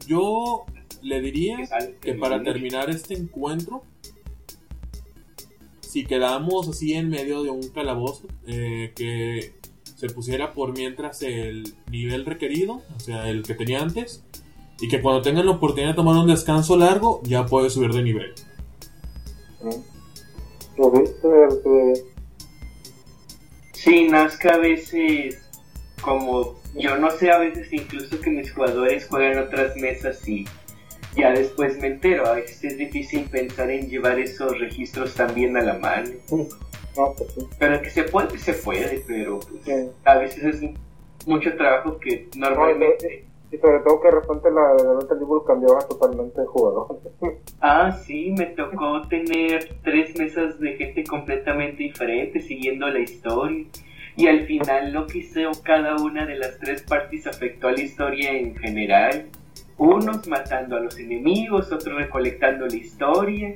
Yo 0.07 0.65
le 1.03 1.21
diría 1.21 1.57
que 2.01 2.15
para 2.15 2.41
terminar 2.41 2.89
este 2.89 3.13
encuentro, 3.13 3.83
si 5.89 6.05
quedamos 6.05 6.69
así 6.69 6.93
en 6.93 7.09
medio 7.09 7.41
de 7.41 7.49
un 7.49 7.67
calabozo, 7.69 8.27
eh, 8.45 8.93
que 8.95 9.53
se 9.83 10.07
pusiera 10.07 10.53
por 10.53 10.77
mientras 10.77 11.23
el 11.23 11.73
nivel 11.89 12.27
requerido, 12.27 12.83
o 12.95 12.99
sea, 12.99 13.27
el 13.27 13.41
que 13.41 13.55
tenía 13.55 13.81
antes, 13.81 14.23
y 14.79 14.87
que 14.87 15.01
cuando 15.01 15.23
tengan 15.23 15.47
la 15.47 15.53
oportunidad 15.53 15.89
de 15.89 15.95
tomar 15.95 16.15
un 16.15 16.27
descanso 16.27 16.77
largo, 16.77 17.21
ya 17.23 17.47
puede 17.47 17.71
subir 17.71 17.91
de 17.91 18.03
nivel. 18.03 18.35
Sí, 23.73 24.07
Nazca 24.09 24.53
a 24.53 24.57
veces, 24.59 25.41
como 26.03 26.59
yo 26.75 26.99
no 26.99 27.09
sé, 27.09 27.31
a 27.31 27.39
veces 27.39 27.73
incluso 27.73 28.21
que 28.21 28.29
mis 28.29 28.53
jugadores 28.53 29.07
juegan 29.07 29.39
otras 29.39 29.75
mesas 29.75 30.27
y 30.29 30.45
ya 31.15 31.31
después 31.31 31.79
me 31.79 31.87
entero. 31.87 32.25
A 32.27 32.33
veces 32.33 32.63
es 32.63 32.77
difícil 32.77 33.25
pensar 33.29 33.69
en 33.69 33.89
llevar 33.89 34.19
esos 34.19 34.57
registros 34.59 35.15
también 35.15 35.57
a 35.57 35.61
la 35.61 35.73
mano. 35.77 36.09
Pues 36.27 37.49
pero 37.57 37.81
que 37.81 37.89
se 37.89 38.03
puede, 38.03 38.37
se 38.37 38.53
puede, 38.53 39.03
pero 39.07 39.39
pues, 39.39 39.89
a 40.03 40.17
veces 40.17 40.43
es 40.55 40.71
mucho 41.25 41.55
trabajo 41.55 41.97
que 41.99 42.27
normalmente... 42.35 43.25
Y 43.51 43.57
sobre 43.57 43.79
todo 43.79 43.99
que 43.99 44.09
de 44.09 44.13
repente 44.13 44.51
la 44.51 45.07
de 45.09 45.19
libro 45.19 45.43
cambiaba 45.43 45.79
totalmente 45.87 46.41
de 46.41 46.47
jugador. 46.47 46.99
Ah, 47.61 47.91
sí, 47.91 48.33
me 48.37 48.45
tocó 48.45 49.01
tener 49.09 49.75
tres 49.83 50.17
mesas 50.17 50.59
de 50.59 50.77
gente 50.77 51.03
completamente 51.03 51.83
diferente 51.83 52.39
siguiendo 52.39 52.87
la 52.87 52.99
historia. 52.99 53.65
Y 54.15 54.27
al 54.27 54.45
final 54.45 54.93
lo 54.93 55.07
que 55.07 55.19
hizo 55.19 55.51
cada 55.63 55.95
una 55.97 56.25
de 56.25 56.35
las 56.35 56.57
tres 56.59 56.83
partes 56.83 57.27
afectó 57.27 57.67
a 57.67 57.71
la 57.71 57.81
historia 57.81 58.31
en 58.31 58.55
general. 58.55 59.25
Unos 59.79 60.27
matando 60.27 60.75
a 60.75 60.81
los 60.81 60.99
enemigos, 60.99 61.71
otros 61.71 61.95
recolectando 61.95 62.67
la 62.67 62.75
historia. 62.75 63.55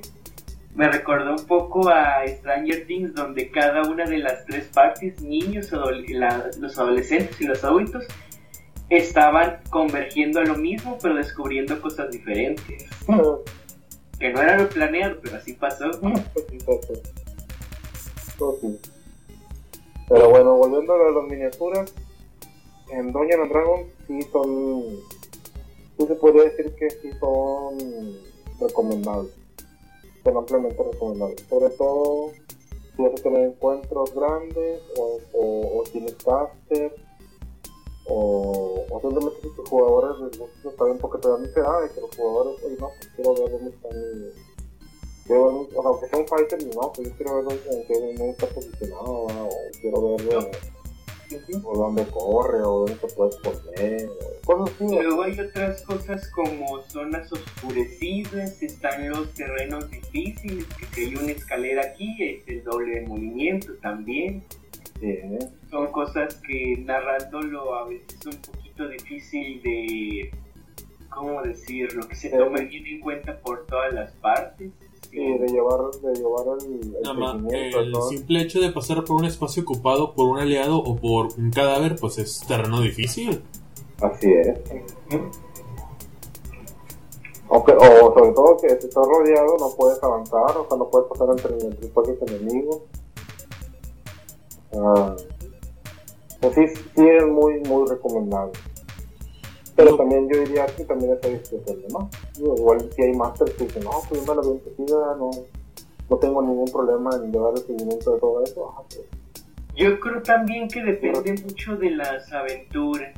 Me 0.73 0.87
recordó 0.89 1.31
un 1.35 1.45
poco 1.45 1.89
a 1.89 2.25
Stranger 2.25 2.87
Things 2.87 3.13
donde 3.13 3.51
cada 3.51 3.81
una 3.83 4.05
de 4.05 4.19
las 4.19 4.45
tres 4.45 4.69
partes, 4.73 5.21
niños, 5.21 5.69
los 5.71 6.79
adolescentes 6.79 7.39
y 7.41 7.43
los 7.45 7.63
adultos, 7.63 8.05
estaban 8.89 9.59
convergiendo 9.69 10.39
a 10.39 10.45
lo 10.45 10.55
mismo, 10.55 10.97
pero 11.01 11.15
descubriendo 11.15 11.79
cosas 11.81 12.09
diferentes. 12.09 12.87
Que 14.17 14.31
no 14.31 14.41
era 14.41 14.57
lo 14.57 14.69
planeado, 14.69 15.19
pero 15.21 15.35
así 15.35 15.53
pasó. 15.53 15.91
Pero 20.09 20.29
bueno, 20.29 20.55
volviendo 20.55 20.93
a 20.93 21.11
las 21.11 21.29
miniaturas, 21.29 21.93
en 22.91 23.11
Doña 23.11 23.35
Dragon 23.49 23.81
sí 24.07 24.21
son. 24.31 24.83
Sí 25.97 26.07
se 26.07 26.15
podría 26.15 26.43
decir 26.43 26.73
que 26.75 26.89
sí 26.89 27.11
son 27.19 27.77
recomendables. 28.59 29.33
Son 30.23 30.37
ampliamente 30.37 30.83
recomendables. 30.83 31.41
Sobre 31.49 31.69
todo 31.71 32.31
si 32.95 33.01
vas 33.03 33.19
a 33.19 33.23
tener 33.23 33.49
encuentros 33.49 34.13
grandes 34.13 34.81
o, 34.97 35.19
o, 35.33 35.79
o 35.79 35.83
tienes 35.91 36.15
caster 36.15 36.93
o, 38.05 38.85
o 38.89 39.01
simplemente 39.01 39.41
si 39.41 39.55
tus 39.55 39.69
jugadores 39.69 40.19
les 40.19 40.39
gusta 40.39 40.71
también 40.77 40.99
porque 40.99 41.19
te 41.19 41.29
dan 41.29 41.43
ansiedad 41.43 41.81
de 41.81 41.89
que 41.89 42.01
los 42.01 42.15
jugadores, 42.15 42.63
oye, 42.63 42.77
no, 42.79 42.89
pues 42.89 43.09
quiero 43.15 43.33
ver 43.33 43.51
dónde 43.51 43.73
quiero 45.25 45.45
ver, 45.45 45.67
o 45.75 45.81
sea, 45.81 45.89
aunque 45.89 46.07
sea 46.07 46.19
un 46.19 46.27
fighter, 46.27 46.75
no, 46.75 46.91
pues 46.93 47.09
yo 47.09 47.15
quiero 47.15 47.43
ver 47.43 47.61
en 47.71 47.87
qué 47.87 47.93
dónde 47.93 48.29
está 48.29 48.47
posicionado, 48.47 49.25
o 49.25 49.49
quiero 49.81 50.01
ver 50.17 50.51
o 51.63 51.77
dónde 51.77 52.05
corre, 52.07 52.61
o 52.61 52.85
dónde 52.85 52.95
se 52.95 53.07
puede 53.15 53.29
esconder, 53.29 54.09
cosas 54.45 54.75
así. 54.75 54.95
Luego 54.95 55.23
hay 55.23 55.39
otras 55.39 55.81
cosas 55.83 56.29
como 56.29 56.81
zonas 56.83 57.31
oscurecidas, 57.31 58.61
están 58.61 59.09
los 59.09 59.33
terrenos 59.33 59.89
difíciles, 59.89 60.65
que 60.65 60.85
si 60.87 61.01
hay 61.01 61.15
una 61.15 61.31
escalera 61.31 61.81
aquí, 61.83 62.15
es 62.19 62.47
el 62.47 62.63
doble 62.63 62.99
de 62.99 63.07
movimiento 63.07 63.73
también. 63.81 64.43
Son 65.69 65.91
cosas 65.91 66.35
que 66.35 66.77
narrándolo 66.77 67.75
a 67.75 67.87
veces 67.87 68.19
es 68.19 68.25
un 68.25 68.41
poquito 68.41 68.87
difícil 68.87 69.61
de, 69.61 70.31
¿cómo 71.09 71.41
decirlo? 71.41 72.07
Que 72.07 72.15
se 72.15 72.29
tome 72.29 72.63
bien 72.65 72.85
en 72.85 72.99
cuenta 73.01 73.37
por 73.39 73.65
todas 73.65 73.93
las 73.93 74.11
partes. 74.13 74.71
Sí, 75.13 75.19
de 75.19 75.47
llevar, 75.47 75.91
de 76.01 76.15
llevar 76.15 76.57
el, 76.59 76.97
el, 77.53 77.95
el 77.95 78.01
simple 78.09 78.41
hecho 78.41 78.59
de 78.59 78.71
pasar 78.71 79.03
por 79.03 79.17
un 79.17 79.25
espacio 79.25 79.61
ocupado 79.61 80.15
por 80.15 80.25
un 80.25 80.39
aliado 80.39 80.77
o 80.77 80.95
por 80.95 81.27
un 81.37 81.51
cadáver, 81.51 81.97
pues 82.01 82.17
es 82.17 82.39
terreno 82.47 82.81
difícil. 82.81 83.43
Así 84.01 84.33
es. 84.33 84.57
Aunque, 87.47 87.73
o 87.73 88.13
sobre 88.15 88.31
todo 88.31 88.57
que 88.57 88.69
si 88.69 88.87
estás 88.87 89.05
rodeado 89.05 89.55
no 89.59 89.69
puedes 89.75 90.01
avanzar, 90.01 90.57
o 90.57 90.67
sea, 90.67 90.77
no 90.79 90.89
puedes 90.89 91.07
pasar 91.07 91.27
entre, 91.29 91.53
entre 91.63 92.35
enemigos. 92.35 92.81
Ah, 94.75 95.15
pues 96.41 96.55
sí, 96.55 96.67
sí 96.95 97.07
es 97.07 97.27
muy, 97.27 97.59
muy 97.59 97.87
recomendable. 97.87 98.53
Pero 99.75 99.97
también 99.97 100.29
yo 100.29 100.39
diría 100.39 100.65
que 100.67 100.83
también 100.83 101.17
es 101.21 101.41
discreción, 101.41 101.81
¿no? 101.89 102.09
Igual 102.37 102.89
si 102.95 103.01
hay 103.01 103.13
masters 103.13 103.53
que 103.53 103.63
dicen, 103.65 103.83
no, 103.83 103.91
pues 104.07 104.23
yo 104.23 104.35
me 104.35 104.41
la 104.41 104.47
veo 104.47 105.17
no, 105.17 105.31
no 106.09 106.17
tengo 106.17 106.41
ningún 106.43 106.71
problema 106.71 107.09
en 107.15 107.31
llevar 107.31 107.53
el 107.55 107.63
seguimiento 107.65 108.13
de 108.13 108.19
todo 108.19 108.43
eso. 108.43 108.85
Pues. 108.89 109.07
Yo 109.75 109.99
creo 109.99 110.21
también 110.21 110.67
que 110.67 110.83
depende 110.83 111.33
mucho 111.41 111.75
de 111.77 111.89
las 111.89 112.31
aventuras. 112.31 113.15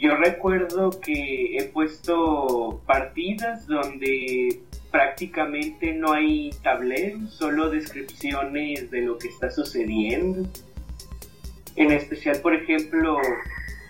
Yo 0.00 0.16
recuerdo 0.16 0.90
que 0.90 1.56
he 1.56 1.64
puesto 1.64 2.80
partidas 2.86 3.66
donde 3.66 4.62
prácticamente 4.90 5.92
no 5.92 6.12
hay 6.12 6.50
tableros, 6.62 7.32
solo 7.34 7.70
descripciones 7.70 8.90
de 8.90 9.02
lo 9.02 9.18
que 9.18 9.28
está 9.28 9.50
sucediendo. 9.50 10.48
En 11.76 11.92
especial, 11.92 12.40
por 12.40 12.54
ejemplo, 12.54 13.18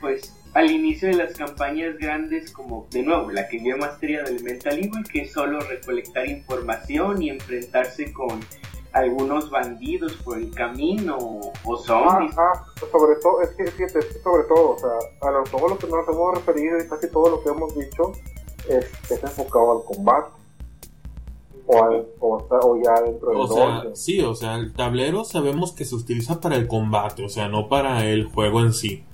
pues 0.01 0.35
al 0.55 0.71
inicio 0.71 1.09
de 1.09 1.15
las 1.15 1.35
campañas 1.35 1.97
grandes 1.99 2.51
como 2.51 2.87
de 2.91 3.03
nuevo 3.03 3.31
la 3.31 3.49
que 3.49 3.59
dio 3.59 3.77
Mastería 3.77 4.23
de 4.23 4.31
Elemental 4.31 4.79
Evil, 4.79 5.05
que 5.11 5.23
es 5.23 5.33
solo 5.33 5.61
recolectar 5.61 6.29
información 6.29 7.23
y 7.23 7.31
enfrentarse 7.31 8.13
con 8.13 8.41
algunos 8.93 9.51
bandidos 9.51 10.15
por 10.15 10.39
el 10.39 10.51
camino 10.51 11.17
o 11.65 11.77
zombies. 11.77 12.37
Ah, 12.37 12.53
ah, 12.55 12.65
sobre 12.91 13.21
todo, 13.21 13.41
es 13.43 13.51
que 13.51 13.67
fíjate, 13.71 14.01
sobre 14.23 14.45
todo, 14.45 14.71
o 14.71 14.79
sea, 14.79 15.29
a 15.29 15.31
lo, 15.31 15.45
todo 15.45 15.69
lo 15.69 15.79
que 15.79 15.87
nos 15.87 16.09
hemos 16.09 16.35
referido 16.35 16.79
y 16.79 16.89
casi 16.89 17.09
todo 17.09 17.31
lo 17.31 17.43
que 17.43 17.51
hemos 17.51 17.77
dicho 17.79 18.13
es, 18.69 18.91
es 19.11 19.23
enfocado 19.23 19.79
al 19.79 19.85
combate. 19.85 20.33
O, 21.73 21.85
al, 21.85 22.05
o, 22.19 22.45
o 22.51 22.83
ya 22.83 23.01
dentro 23.01 23.31
del 23.31 23.39
O 23.39 23.47
sea, 23.47 23.85
sí, 23.95 24.21
o 24.23 24.35
sea, 24.35 24.57
el 24.57 24.73
tablero 24.73 25.23
sabemos 25.25 25.71
que 25.71 25.85
se 25.85 25.95
utiliza 25.95 26.41
para 26.41 26.57
el 26.57 26.67
combate, 26.67 27.25
o 27.25 27.29
sea, 27.29 27.49
no 27.49 27.69
para 27.69 28.05
el 28.07 28.25
juego 28.25 28.63
en 28.63 28.73
sí. 28.73 29.05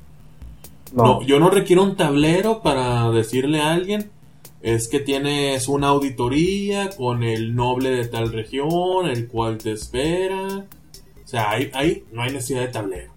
No, 0.92 1.02
No, 1.04 1.22
yo 1.22 1.38
no 1.40 1.50
requiero 1.50 1.82
un 1.82 1.96
tablero 1.96 2.62
para 2.62 3.10
decirle 3.10 3.60
a 3.60 3.72
alguien 3.72 4.10
es 4.62 4.88
que 4.88 5.00
tienes 5.00 5.68
una 5.68 5.88
auditoría 5.88 6.90
con 6.96 7.22
el 7.22 7.54
noble 7.54 7.90
de 7.90 8.06
tal 8.06 8.32
región, 8.32 9.06
el 9.08 9.28
cual 9.28 9.58
te 9.58 9.72
espera. 9.72 10.66
O 11.24 11.28
sea, 11.28 11.50
ahí, 11.50 11.70
ahí 11.74 12.04
no 12.12 12.22
hay 12.22 12.32
necesidad 12.32 12.62
de 12.62 12.68
tablero. 12.68 13.12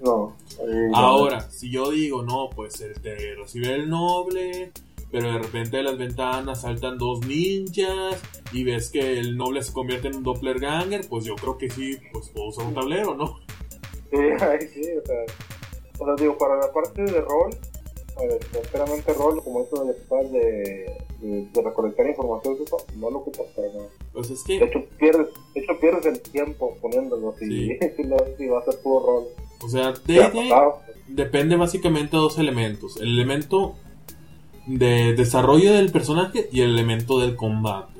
no. 0.00 0.36
eh, 0.60 0.90
Ahora, 0.94 1.40
si 1.50 1.70
yo 1.70 1.90
digo, 1.90 2.22
no, 2.22 2.48
pues 2.54 2.80
el- 2.80 2.94
te 3.00 3.34
recibe 3.34 3.74
el 3.74 3.88
noble, 3.90 4.72
pero 5.10 5.32
de 5.32 5.38
repente 5.38 5.78
de 5.78 5.82
las 5.82 5.98
ventanas 5.98 6.60
saltan 6.62 6.96
dos 6.98 7.26
ninjas 7.26 8.20
y 8.52 8.62
ves 8.64 8.90
que 8.90 9.18
el 9.18 9.36
noble 9.36 9.62
se 9.62 9.72
convierte 9.72 10.08
en 10.08 10.16
un 10.16 10.22
doppelganger, 10.22 11.08
pues 11.08 11.24
yo 11.24 11.34
creo 11.36 11.58
que 11.58 11.68
sí, 11.70 11.96
pues 12.12 12.28
puedo 12.30 12.48
usar 12.48 12.66
un 12.66 12.74
tablero, 12.74 13.14
¿no? 13.14 13.38
Sí, 14.10 14.18
ahí 14.20 14.68
sí, 14.72 14.82
o 15.02 15.04
sea, 15.04 15.16
o 15.98 16.04
sea, 16.04 16.14
digo, 16.16 16.36
para 16.38 16.56
la 16.56 16.72
parte 16.72 17.02
de 17.02 17.20
rol, 17.20 17.50
sinceramente 18.52 19.12
rol, 19.14 19.42
como 19.42 19.62
eso 19.62 19.84
de, 19.84 19.92
de, 20.28 20.96
de, 21.20 21.48
de 21.52 21.62
recolectar 21.62 22.06
información, 22.06 22.56
eso 22.64 22.76
no 22.96 23.10
lo 23.10 23.18
ocupas 23.18 23.46
para 23.56 23.68
nada. 23.68 23.88
Pues 24.12 24.30
es 24.30 24.44
De 24.44 24.58
que, 24.58 24.64
hecho, 24.64 24.84
pierdes, 24.98 25.26
de 25.54 25.60
hecho, 25.60 25.72
pierdes 25.80 26.06
el 26.06 26.20
tiempo 26.20 26.76
poniéndolo 26.80 27.34
si, 27.38 27.46
Sí. 27.46 27.78
si, 28.36 28.46
va 28.46 28.58
a 28.60 28.64
ser 28.64 28.80
puro 28.82 29.06
rol. 29.06 29.24
o 29.64 29.68
sea, 29.68 29.92
D&D 30.06 30.50
depende 31.08 31.56
básicamente 31.56 32.16
de 32.16 32.22
dos 32.22 32.38
elementos. 32.38 32.96
El 32.98 33.08
elemento 33.18 33.74
de 34.66 35.14
desarrollo 35.14 35.72
del 35.72 35.92
personaje 35.92 36.48
y 36.52 36.60
el 36.62 36.70
elemento 36.70 37.18
del 37.18 37.36
combate. 37.36 37.92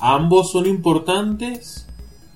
Ambos 0.00 0.50
son 0.52 0.66
importantes 0.66 1.83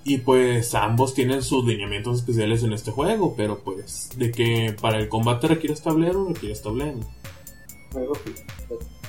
y 0.08 0.16
pues 0.18 0.74
ambos 0.74 1.12
tienen 1.12 1.42
sus 1.42 1.66
lineamientos 1.66 2.20
especiales 2.20 2.62
en 2.62 2.72
este 2.72 2.90
juego, 2.90 3.34
pero 3.36 3.58
pues 3.58 4.08
de 4.16 4.32
que 4.32 4.74
para 4.80 4.98
el 4.98 5.10
combate 5.10 5.48
requieres 5.48 5.82
tablero, 5.82 6.26
requieres 6.26 6.62
tablero. 6.62 7.00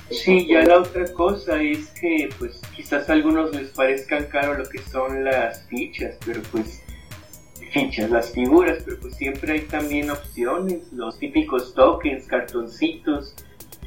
Sí, 0.09 0.45
ya 0.45 0.61
la 0.63 0.79
otra 0.79 1.05
cosa 1.13 1.61
es 1.61 1.87
que 1.91 2.29
pues 2.37 2.61
quizás 2.75 3.09
a 3.09 3.13
algunos 3.13 3.55
les 3.55 3.69
parezcan 3.69 4.25
caro 4.25 4.57
lo 4.57 4.65
que 4.67 4.79
son 4.79 5.23
las 5.23 5.65
fichas, 5.67 6.17
pero 6.25 6.41
pues 6.51 6.83
fichas, 7.71 8.09
las 8.09 8.31
figuras, 8.31 8.79
pero 8.83 8.99
pues 8.99 9.15
siempre 9.15 9.53
hay 9.53 9.61
también 9.61 10.09
opciones, 10.09 10.91
los 10.91 11.17
típicos 11.17 11.73
tokens, 11.75 12.25
cartoncitos. 12.25 13.35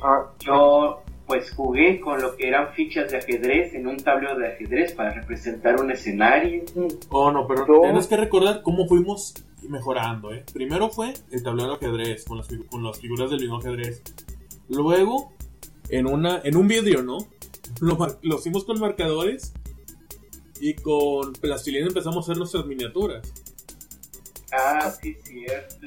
Ah, 0.02 0.31
Yo 0.40 1.02
pues 1.33 1.51
jugué 1.53 1.99
con 1.99 2.21
lo 2.21 2.37
que 2.37 2.47
eran 2.47 2.75
fichas 2.75 3.11
de 3.11 3.17
ajedrez 3.17 3.73
en 3.73 3.87
un 3.87 3.97
tablero 3.97 4.39
de 4.39 4.49
ajedrez 4.49 4.93
para 4.93 5.15
representar 5.15 5.81
un 5.81 5.91
escenario. 5.91 6.62
Oh, 7.09 7.31
no, 7.33 7.47
pero 7.47 7.67
Yo- 7.67 7.81
tienes 7.81 8.07
que 8.07 8.19
recordar 8.19 8.61
cómo 8.61 8.87
fuimos 8.87 9.33
mejorando, 9.67 10.35
¿eh? 10.35 10.45
Primero 10.53 10.91
fue 10.91 11.15
el 11.31 11.43
tablero 11.43 11.71
de 11.71 11.75
ajedrez, 11.77 12.27
con 12.27 12.37
las, 12.37 12.49
con 12.71 12.83
las 12.85 13.01
figuras 13.01 13.31
del 13.31 13.41
mismo 13.41 13.57
ajedrez. 13.61 14.03
Luego, 14.69 15.33
en, 15.89 16.07
una, 16.07 16.43
en 16.45 16.55
un 16.55 16.69
vídeo, 16.69 17.03
¿no? 17.03 17.17
Lo, 17.81 17.97
lo 18.21 18.37
hicimos 18.39 18.65
con 18.65 18.79
marcadores 18.79 19.55
y 20.61 20.75
con 20.75 21.33
plastilina 21.33 21.87
empezamos 21.87 22.17
a 22.19 22.21
hacer 22.21 22.37
nuestras 22.37 22.67
miniaturas. 22.67 23.33
Ah, 24.53 24.91
sí, 25.01 25.17
cierto. 25.25 25.87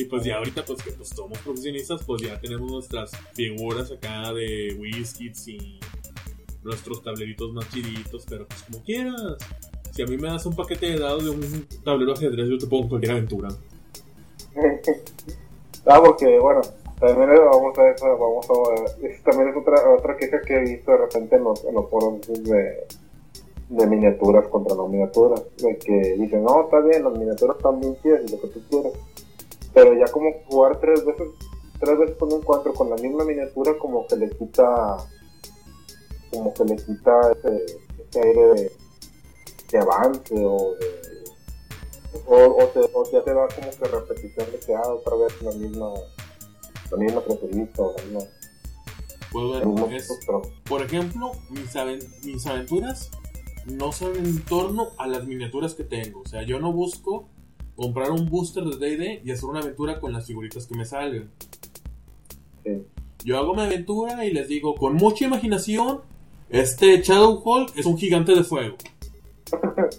Y 0.00 0.06
pues 0.06 0.24
ya 0.24 0.36
ahorita, 0.38 0.64
pues 0.64 0.82
que 0.82 0.92
pues 0.92 1.10
somos 1.10 1.36
profesionistas, 1.40 2.02
pues 2.06 2.22
ya 2.22 2.40
tenemos 2.40 2.72
nuestras 2.72 3.10
figuras 3.34 3.92
acá 3.92 4.32
de 4.32 4.74
whiskies 4.80 5.46
y 5.46 5.78
nuestros 6.62 7.02
tableritos 7.02 7.52
más 7.52 7.68
chiditos, 7.70 8.24
pero 8.26 8.46
pues 8.46 8.62
como 8.62 8.82
quieras. 8.82 9.36
Si 9.92 10.00
a 10.00 10.06
mí 10.06 10.16
me 10.16 10.28
das 10.28 10.46
un 10.46 10.56
paquete 10.56 10.86
de 10.92 10.98
dados 10.98 11.22
de 11.24 11.30
un 11.30 11.66
tablero 11.84 12.14
ajedrez, 12.14 12.48
yo 12.48 12.56
te 12.56 12.66
pongo 12.66 12.88
cualquier 12.88 13.12
aventura. 13.12 13.50
ah, 15.86 16.00
porque, 16.02 16.38
bueno, 16.38 16.62
también 16.98 17.28
vamos 17.28 17.78
a 17.78 17.90
eso, 17.90 18.06
vamos 18.16 18.46
a 18.48 19.06
es- 19.06 19.22
también 19.22 19.50
es 19.50 19.56
otra, 19.58 19.74
otra 19.98 20.16
queja 20.16 20.40
que 20.40 20.54
he 20.54 20.60
visto 20.60 20.92
de 20.92 20.96
repente 20.96 21.36
en 21.36 21.44
los, 21.44 21.62
los 21.64 21.90
foros 21.90 22.20
de, 22.26 22.86
de 23.68 23.86
miniaturas 23.86 24.48
contra 24.48 24.74
no 24.76 24.88
miniaturas, 24.88 25.42
de 25.58 25.76
que 25.76 26.14
dicen, 26.18 26.42
no, 26.42 26.62
está 26.62 26.80
bien, 26.80 27.04
las 27.04 27.12
miniaturas 27.12 27.58
están 27.58 27.80
bien 27.80 27.96
chidas 28.02 28.22
y 28.26 28.32
lo 28.32 28.40
que 28.40 28.48
tú 28.48 28.60
quieras, 28.70 28.92
pero 29.74 29.94
ya 29.94 30.10
como 30.12 30.32
jugar 30.48 30.80
tres 30.80 31.04
veces, 31.04 31.28
tres 31.78 31.98
veces 31.98 32.16
con 32.16 32.32
un 32.32 32.40
encuentro 32.40 32.72
con 32.74 32.90
la 32.90 32.96
misma 32.96 33.24
miniatura 33.24 33.76
como 33.78 34.06
que 34.06 34.16
le 34.16 34.30
quita, 34.30 34.96
como 36.30 36.52
que 36.54 36.64
le 36.64 36.76
quita 36.76 37.32
ese, 37.32 37.64
ese 38.08 38.20
aire 38.20 38.46
de, 38.54 38.72
de 39.72 39.78
avance 39.78 40.34
o 40.44 40.74
de 40.78 41.00
o, 42.26 42.36
o, 42.36 42.64
te, 42.68 42.80
o 42.92 43.04
ya 43.12 43.22
te 43.22 43.32
da 43.32 43.46
como 43.48 43.70
que 43.70 43.84
repetición 43.88 44.50
de 44.50 44.58
que 44.58 44.74
ah, 44.74 44.88
otra 44.92 45.16
vez 45.16 45.40
la 45.42 45.52
misma 45.52 45.90
la 46.90 46.96
misma 46.96 47.22
crecerita 47.22 47.82
o 47.82 47.96
la 47.96 48.02
misma 48.02 48.20
Pues 49.32 49.46
bueno, 49.46 49.86
es, 49.94 50.08
por 50.68 50.82
ejemplo, 50.82 51.30
mis, 51.50 51.74
aven- 51.76 52.04
mis 52.24 52.44
aventuras 52.46 53.10
no 53.66 53.92
son 53.92 54.16
en 54.16 54.44
torno 54.44 54.88
a 54.98 55.06
las 55.06 55.24
miniaturas 55.26 55.74
que 55.74 55.84
tengo. 55.84 56.22
O 56.22 56.26
sea, 56.28 56.42
yo 56.42 56.58
no 56.58 56.72
busco 56.72 57.28
comprar 57.80 58.10
un 58.10 58.28
booster 58.28 58.62
de 58.62 58.76
D&D 58.76 59.22
y 59.24 59.30
hacer 59.30 59.48
una 59.48 59.60
aventura 59.60 59.98
con 60.00 60.12
las 60.12 60.26
figuritas 60.26 60.66
que 60.66 60.74
me 60.74 60.84
salgan. 60.84 61.30
Yo 63.24 63.38
hago 63.38 63.54
mi 63.54 63.62
aventura 63.62 64.22
y 64.26 64.34
les 64.34 64.48
digo, 64.48 64.74
con 64.74 64.96
mucha 64.96 65.24
imaginación, 65.24 66.02
este 66.50 67.00
Shadow 67.00 67.40
Hulk 67.42 67.78
es 67.78 67.86
un 67.86 67.96
gigante 67.96 68.34
de 68.34 68.44
fuego. 68.44 68.76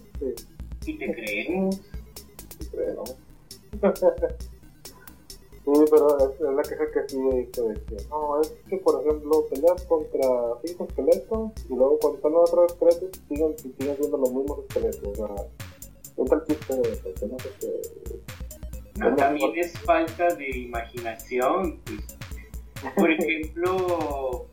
Y 0.84 0.98
te 0.98 1.14
creemos. 1.14 1.80
creo. 2.72 3.04
Sí, 5.64 5.72
pero 5.92 6.18
es, 6.18 6.42
es 6.42 6.56
la 6.56 6.64
queja 6.64 6.92
que 6.92 7.08
sí 7.08 7.20
he 7.20 7.36
visto 7.42 7.68
de 7.68 7.76
que 7.84 7.96
no, 8.10 8.42
es 8.42 8.52
que 8.68 8.78
por 8.78 9.00
ejemplo 9.00 9.46
peleas 9.48 9.86
contra 9.86 10.28
cinco 10.66 10.88
esqueletos 10.90 11.52
y 11.70 11.76
luego 11.76 12.00
cuando 12.00 12.18
están 12.18 12.32
los 12.32 12.50
otros 12.50 12.72
esqueletos 12.72 13.22
siguen, 13.30 13.56
siguen 13.60 13.96
siendo 13.96 14.18
los 14.18 14.34
mismos 14.34 14.60
esqueletos. 14.68 15.08
O 15.08 15.16
sea, 15.16 15.36
es 16.26 16.32
el 16.32 16.44
chiste 16.48 16.76
de 16.76 16.94
eso, 16.94 17.14
que 17.20 17.26
no 17.28 17.40
sé 17.40 17.50
qué. 17.60 19.00
No, 19.00 19.16
también 19.16 19.52
es 19.56 19.78
falta 19.80 20.34
de 20.36 20.50
imaginación. 20.58 21.80
Pues. 21.86 22.94
Por 22.96 23.12
ejemplo, 23.20 24.48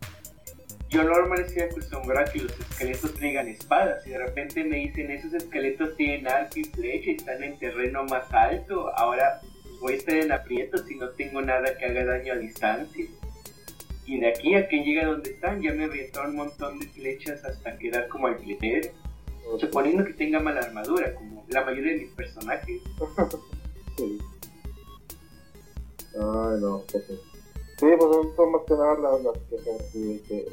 yo 0.90 1.04
normalmente 1.04 1.48
estoy 1.48 1.62
acostumbrado 1.64 2.26
a 2.26 2.32
que 2.32 2.40
los 2.40 2.58
esqueletos 2.58 3.14
traigan 3.14 3.48
espadas 3.48 4.06
y 4.06 4.10
de 4.10 4.18
repente 4.18 4.64
me 4.64 4.76
dicen 4.76 5.10
esos 5.10 5.34
esqueletos 5.34 5.96
tienen 5.96 6.26
arco 6.26 6.58
y 6.58 6.64
flecha 6.64 7.10
y 7.10 7.14
están 7.16 7.42
en 7.42 7.58
terreno 7.58 8.04
más 8.04 8.32
alto. 8.32 8.90
Ahora 8.96 9.40
voy 9.80 9.94
a 9.94 9.96
estar 9.96 10.14
en 10.16 10.32
aprietos 10.32 10.84
si 10.86 10.94
no 10.96 11.10
tengo 11.10 11.42
nada 11.42 11.76
que 11.76 11.84
haga 11.84 12.04
daño 12.04 12.32
a 12.32 12.36
distancia. 12.36 13.04
Y 14.06 14.20
de 14.20 14.28
aquí 14.28 14.54
a 14.54 14.66
que 14.66 14.78
llegue 14.78 15.02
a 15.02 15.08
donde 15.08 15.30
están 15.30 15.60
ya 15.60 15.72
me 15.72 15.84
avientaron 15.84 16.30
un 16.30 16.36
montón 16.36 16.78
de 16.78 16.86
flechas 16.86 17.44
hasta 17.44 17.76
quedar 17.76 18.08
como 18.08 18.28
alfiler. 18.28 18.92
Suponiendo 19.58 20.04
que 20.04 20.12
tenga 20.12 20.40
mala 20.40 20.60
armadura, 20.60 21.14
como 21.14 21.37
la 21.48 21.64
mayoría 21.64 21.92
de 21.92 21.98
mis 22.00 22.12
personajes. 22.12 22.80
Sí. 23.96 24.16
Ay, 26.14 26.60
no, 26.60 26.84
pues 26.92 27.04
sí. 27.08 27.18
Sí, 27.80 27.86
pues 27.98 28.14
son- 28.14 28.36
son 28.36 28.52
más 28.52 28.62
que 28.66 28.74
nada 28.74 28.94
las, 28.98 29.22
las 29.24 29.38
que 29.48 30.46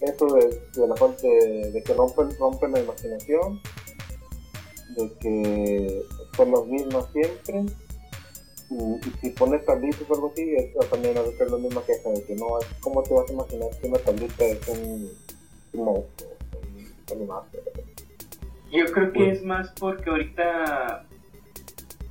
eso 0.00 0.26
de, 0.26 0.60
de 0.74 0.86
la 0.86 0.94
falta 0.96 1.22
de, 1.26 1.82
que 1.84 1.94
rompen, 1.94 2.28
rompen 2.38 2.72
la 2.72 2.80
imaginación, 2.80 3.60
de 4.96 5.12
que 5.20 6.02
son 6.36 6.50
las 6.52 6.66
mismas 6.66 7.06
siempre, 7.12 7.64
y, 8.70 9.10
si 9.20 9.30
pones 9.30 9.64
tablitas 9.64 10.08
o 10.08 10.14
algo 10.14 10.30
así, 10.32 10.54
es 10.56 10.90
también 10.90 11.16
a 11.16 11.22
veces 11.22 11.50
la 11.50 11.56
misma 11.56 11.82
queja 11.84 12.10
de 12.10 12.22
que 12.24 12.34
no, 12.36 12.46
¿cómo 12.80 13.02
te 13.02 13.14
vas 13.14 13.28
a 13.28 13.32
imaginar 13.32 13.70
que 13.80 13.88
una 13.88 13.98
tablita 13.98 14.44
es 14.44 14.68
un, 14.68 15.10
un 15.72 15.84
monstruo, 15.84 16.30
un 16.62 17.16
animal? 17.16 17.42
Yo 18.70 18.84
creo 18.92 19.12
que 19.12 19.18
Bueno. 19.18 19.32
es 19.32 19.42
más 19.42 19.72
porque 19.78 20.10
ahorita, 20.10 21.06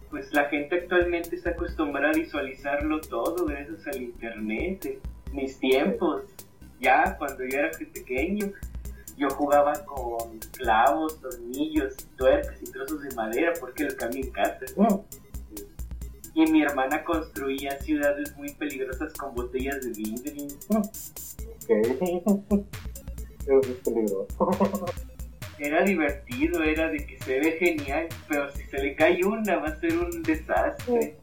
pues 0.10 0.34
la 0.34 0.46
gente 0.46 0.76
actualmente 0.76 1.36
está 1.36 1.52
acostumbrada 1.52 2.10
a 2.10 2.14
visualizarlo 2.14 3.00
todo 3.02 3.46
gracias 3.46 3.86
al 3.88 4.02
internet. 4.02 4.86
En 4.86 5.36
Mis 5.36 5.60
tiempos, 5.60 6.24
ya 6.80 7.16
cuando 7.18 7.44
yo 7.46 7.60
era 7.60 7.72
pequeño, 7.72 8.52
yo 9.18 9.30
jugaba 9.32 9.74
con 9.86 10.40
clavos, 10.58 11.20
tornillos, 11.20 11.96
tuercas 12.18 12.62
y 12.62 12.72
trozos 12.72 13.02
de 13.02 13.14
madera 13.16 13.54
porque 13.60 13.84
lo 13.84 13.96
cambié 13.96 14.22
en 14.22 14.32
casa. 14.32 14.66
Y 16.34 16.52
mi 16.52 16.62
hermana 16.62 17.04
construía 17.04 17.72
ciudades 17.82 18.36
muy 18.38 18.54
peligrosas 18.54 19.12
con 19.14 19.34
botellas 19.34 19.82
de 19.82 19.90
vidrio. 19.90 20.48
Ok. 20.70 21.70
es 23.48 23.78
peligroso. 23.84 24.28
Era 25.60 25.84
divertido, 25.84 26.64
era 26.64 26.90
de 26.90 27.06
que 27.06 27.18
se 27.20 27.40
ve 27.40 27.52
genial, 27.54 28.08
pero 28.28 28.52
si 28.52 28.64
se 28.64 28.78
le 28.78 28.96
cae 28.96 29.24
una 29.26 29.58
va 29.58 29.68
a 29.68 29.80
ser 29.80 29.98
un 29.98 30.22
desastre. 30.24 31.18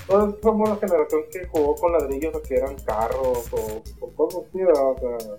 Entonces 0.00 0.40
somos 0.42 0.68
la 0.68 0.76
generación 0.76 1.22
que 1.32 1.46
jugó 1.46 1.74
con 1.76 1.92
ladrillos 1.92 2.34
o 2.34 2.42
que 2.42 2.56
eran 2.56 2.76
carros 2.84 3.52
o, 3.52 3.82
o 4.00 4.10
cosas 4.10 4.42
así, 4.46 4.58
¿verdad? 4.58 4.90
o 4.90 4.98
sea, 4.98 5.38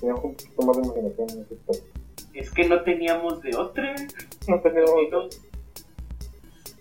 teníamos 0.00 0.24
un 0.24 0.34
poquito 0.34 0.66
más 0.66 0.76
de 0.76 0.82
imaginación 0.82 1.30
en 1.30 1.44
ese 1.44 1.54
aspecto. 1.54 2.00
Es 2.32 2.50
que 2.50 2.68
no 2.68 2.82
teníamos 2.82 3.40
de 3.42 3.56
otra. 3.56 3.94
No 4.48 4.60
teníamos 4.60 4.90
Amigos, 4.90 5.40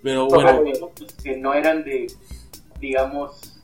Pero 0.02 0.28
bueno, 0.28 0.50
amigos, 0.50 0.92
pues, 0.98 1.14
que 1.14 1.38
no 1.38 1.54
eran 1.54 1.84
de, 1.84 2.08
digamos, 2.80 3.62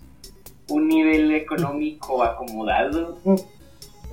un 0.69 0.87
nivel 0.87 1.31
económico 1.33 2.23
acomodado. 2.23 3.17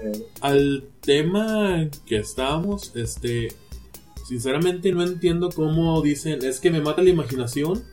Eh, 0.02 0.26
al 0.40 0.84
tema 1.00 1.88
que 2.06 2.16
estábamos, 2.18 2.94
este, 2.96 3.48
sinceramente 4.26 4.92
no 4.92 5.02
entiendo 5.02 5.50
cómo 5.50 6.00
dicen, 6.02 6.44
es 6.44 6.60
que 6.60 6.70
me 6.70 6.80
mata 6.80 7.02
la 7.02 7.10
imaginación 7.10 7.84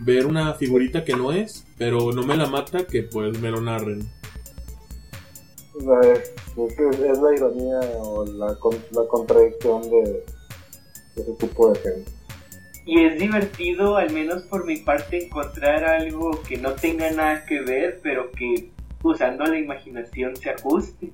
ver 0.00 0.26
una 0.26 0.54
figurita 0.54 1.04
que 1.04 1.14
no 1.14 1.32
es, 1.32 1.64
pero 1.78 2.12
no 2.12 2.22
me 2.24 2.36
la 2.36 2.46
mata 2.46 2.86
que 2.86 3.02
pues 3.02 3.38
me 3.40 3.50
lo 3.50 3.60
narren. 3.60 4.08
sea, 5.80 6.12
es, 6.12 6.32
es- 6.56 6.98
es 7.00 7.18
la 7.18 7.34
ironía 7.34 7.80
o 7.98 8.24
la, 8.26 8.46
la 8.48 9.06
contradicción 9.08 9.82
de, 9.82 10.24
de 11.16 11.22
ese 11.22 11.32
tipo 11.34 11.72
de 11.72 11.78
gente. 11.80 12.10
Y 12.84 13.04
es 13.04 13.18
divertido, 13.18 13.96
al 13.96 14.12
menos 14.12 14.42
por 14.44 14.66
mi 14.66 14.76
parte, 14.78 15.26
encontrar 15.26 15.84
algo 15.84 16.42
que 16.42 16.56
no 16.58 16.72
tenga 16.72 17.10
nada 17.12 17.44
que 17.46 17.60
ver, 17.60 18.00
pero 18.02 18.30
que 18.32 18.70
usando 19.04 19.44
la 19.44 19.58
imaginación 19.58 20.34
se 20.36 20.50
ajuste. 20.50 21.10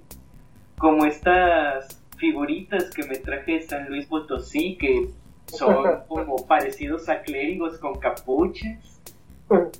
Como 0.79 1.05
estas 1.07 2.01
figuritas 2.17 2.91
que 2.91 3.03
me 3.05 3.17
traje 3.17 3.53
de 3.53 3.63
San 3.63 3.89
Luis 3.89 4.07
Potosí, 4.07 4.77
que 4.77 5.09
son 5.47 5.85
como 6.09 6.37
parecidos 6.47 7.09
a 7.09 7.21
clérigos 7.23 7.79
con 7.79 7.99
capuchas, 7.99 9.01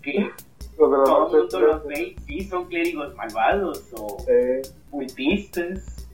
que 0.03 0.31
todo 0.77 1.05
el 1.35 1.41
mundo 1.43 1.61
los 1.61 1.87
ve 1.87 2.15
y 2.17 2.21
sí 2.27 2.41
son 2.49 2.67
clérigos 2.67 3.15
malvados 3.17 3.85
o 3.97 4.17
eh, 4.29 4.63
cultistas. 4.91 6.07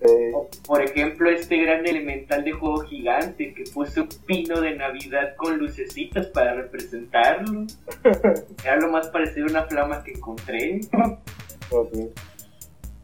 eh, 0.00 0.30
O, 0.32 0.48
por 0.66 0.80
ejemplo, 0.82 1.28
este 1.30 1.56
gran 1.58 1.84
elemental 1.86 2.44
de 2.44 2.52
juego 2.52 2.78
gigante 2.84 3.52
que 3.52 3.64
puse 3.74 4.00
un 4.00 4.08
pino 4.26 4.60
de 4.60 4.76
Navidad 4.76 5.34
con 5.36 5.58
lucecitas 5.58 6.28
para 6.28 6.54
representarlo. 6.54 7.66
Era 8.64 8.76
lo 8.80 8.90
más 8.92 9.08
parecido 9.08 9.46
a 9.48 9.50
una 9.50 9.62
flama 9.64 10.02
que 10.04 10.12
encontré. 10.12 10.80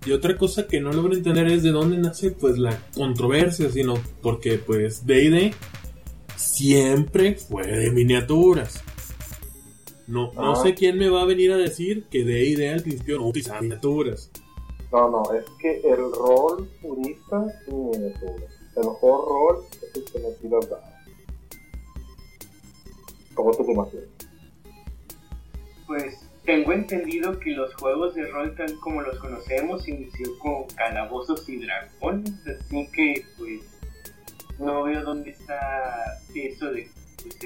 Y 0.07 0.13
otra 0.13 0.37
cosa 0.37 0.67
que 0.67 0.81
no 0.81 0.93
logro 0.93 1.15
entender 1.15 1.47
es 1.47 1.63
de 1.63 1.71
dónde 1.71 1.97
nace 1.99 2.31
pues 2.31 2.59
la 2.59 2.79
controversia, 2.95 3.71
sino 3.71 3.95
porque 4.23 4.59
pues 4.59 5.07
D&D 5.07 5.55
siempre 6.37 7.37
fue 7.37 7.67
de 7.67 7.91
miniaturas. 7.91 8.83
No, 10.07 10.31
no 10.35 10.53
Ah. 10.53 10.63
sé 10.63 10.75
quién 10.75 10.99
me 10.99 11.09
va 11.09 11.23
a 11.23 11.25
venir 11.25 11.53
a 11.53 11.57
decir 11.57 12.05
que 12.11 12.23
D&D 12.25 12.69
al 12.71 12.83
principio 12.83 13.19
no 13.19 13.29
utilizaba 13.29 13.63
miniaturas. 13.63 14.31
No, 14.93 15.11
no, 15.11 15.23
es 15.33 15.45
que 15.61 15.81
el 15.81 15.97
rol 16.13 16.69
purista 16.83 17.47
es 17.67 17.73
miniatura. 17.73 18.47
El 18.77 18.85
mejor 18.85 19.29
rol 19.29 19.65
es 19.73 19.97
el 19.97 20.05
que 20.05 20.19
no 20.21 20.29
tiras 20.43 20.69
dados. 20.71 20.85
Como 23.35 23.51
tú 23.53 23.65
te 23.65 23.73
imaginas. 23.73 24.05
Pues 25.87 26.15
tengo 26.45 26.73
entendido 26.73 27.39
que 27.41 27.51
los 27.53 27.75
juegos 27.75 28.15
de 28.15 28.27
rol 28.27 28.55
tal 28.57 28.79
como 28.81 29.01
los 29.03 29.19
conocemos 29.19 29.87
inició 29.89 30.39
con 30.39 30.65
calabozos 30.77 31.49
y 31.49 31.59
dragones, 31.65 32.33
así 32.47 32.89
que 32.93 33.25
pues 33.39 33.61
no 34.59 34.83
veo 34.85 35.03
dónde 35.03 35.31
está 35.31 36.21
eso 36.35 36.67
de 36.73 36.89
pues, 37.23 37.37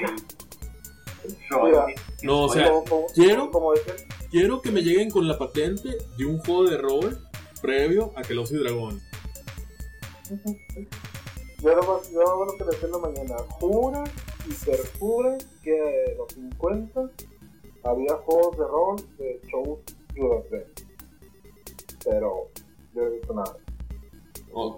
el 1.25 1.37
rol. 1.51 1.71
Mira, 1.71 1.87
de- 1.87 1.95
no, 2.23 2.43
o 2.45 2.49
sea, 2.53 2.69
Como- 2.71 2.85
como- 2.85 3.07
quiero- 3.15 3.51
Como 3.51 3.73
Quiero 4.31 4.61
que 4.61 4.71
me 4.71 4.83
lleguen 4.83 5.11
con 5.11 5.27
la 5.27 5.39
patente 5.39 5.89
de 6.19 6.25
un 6.27 6.39
juego 6.41 6.65
de 6.69 6.77
rol 6.77 7.19
previo 7.63 8.13
a 8.15 8.23
que 8.23 8.35
los 8.35 8.53
y 8.53 8.57
Dragón. 8.59 9.01
yo 11.63 11.75
nomás, 11.75 12.11
yo 12.13 12.21
lo 12.45 12.53
que 12.59 12.65
le 12.65 12.71
decía 12.71 12.87
en 12.87 12.93
la 12.93 12.99
mañana. 12.99 13.37
Jura 13.59 14.05
y 14.47 14.53
perjura 14.67 15.39
que 15.63 16.11
en 16.13 16.19
los 16.19 16.33
50 16.35 17.11
había 17.85 18.15
juegos 18.25 18.57
de 18.59 18.65
rol 18.65 18.97
de 19.19 19.41
shows 19.49 19.79
UFC. 20.17 20.85
Pero 22.05 22.49
yo 22.95 23.03
no 23.03 23.07
he 23.07 23.11
visto 23.19 23.35
nada. 23.35 23.57
Lo- 24.53 24.77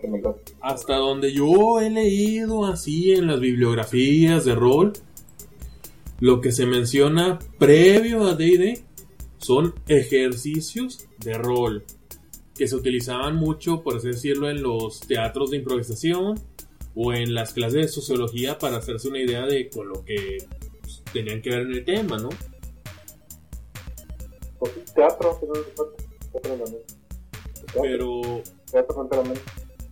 Hasta 0.60 0.96
donde 0.96 1.32
yo 1.32 1.80
he 1.80 1.90
leído 1.90 2.64
así 2.66 3.12
en 3.12 3.26
las 3.28 3.40
bibliografías 3.40 4.44
de 4.44 4.54
rol, 4.54 4.92
lo 6.18 6.40
que 6.40 6.52
se 6.52 6.66
menciona 6.66 7.38
previo 7.58 8.24
a 8.24 8.34
D&D 8.34 8.82
son 9.38 9.74
ejercicios 9.88 11.06
de 11.18 11.34
rol 11.34 11.84
que 12.54 12.68
se 12.68 12.76
utilizaban 12.76 13.36
mucho, 13.36 13.82
por 13.82 13.96
así 13.96 14.08
decirlo, 14.08 14.50
en 14.50 14.60
los 14.62 15.00
teatros 15.00 15.50
de 15.50 15.56
improvisación 15.58 16.38
o 16.94 17.12
en 17.14 17.32
las 17.34 17.54
clases 17.54 17.80
de 17.82 17.88
sociología 17.88 18.58
para 18.58 18.78
hacerse 18.78 19.08
una 19.08 19.20
idea 19.20 19.46
de 19.46 19.70
con 19.70 19.88
lo 19.88 20.04
que 20.04 20.38
pues, 20.82 21.02
tenían 21.12 21.40
que 21.40 21.50
ver 21.50 21.60
en 21.60 21.72
el 21.72 21.84
tema, 21.86 22.18
¿no? 22.18 22.28
Pues, 24.60 24.72
teatro. 24.94 25.38
Teatro. 25.40 25.94
Teatro, 26.32 26.64
Pero 27.82 28.42
teatro 28.70 29.02
enteramente. 29.02 29.40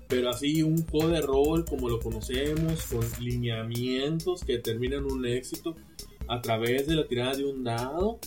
pero 0.09 0.31
así 0.31 0.63
un 0.63 0.87
juego 0.87 1.09
de 1.09 1.21
rol 1.21 1.65
como 1.65 1.89
lo 1.89 1.99
conocemos, 2.01 2.87
con 2.87 3.01
lineamientos 3.21 4.45
que 4.45 4.53
determinan 4.55 5.05
un 5.05 5.27
éxito 5.27 5.75
a 6.29 6.41
través 6.41 6.87
de 6.87 6.95
la 6.95 7.07
tirada 7.09 7.35
de 7.35 7.45
un 7.45 7.65
dado, 7.65 8.19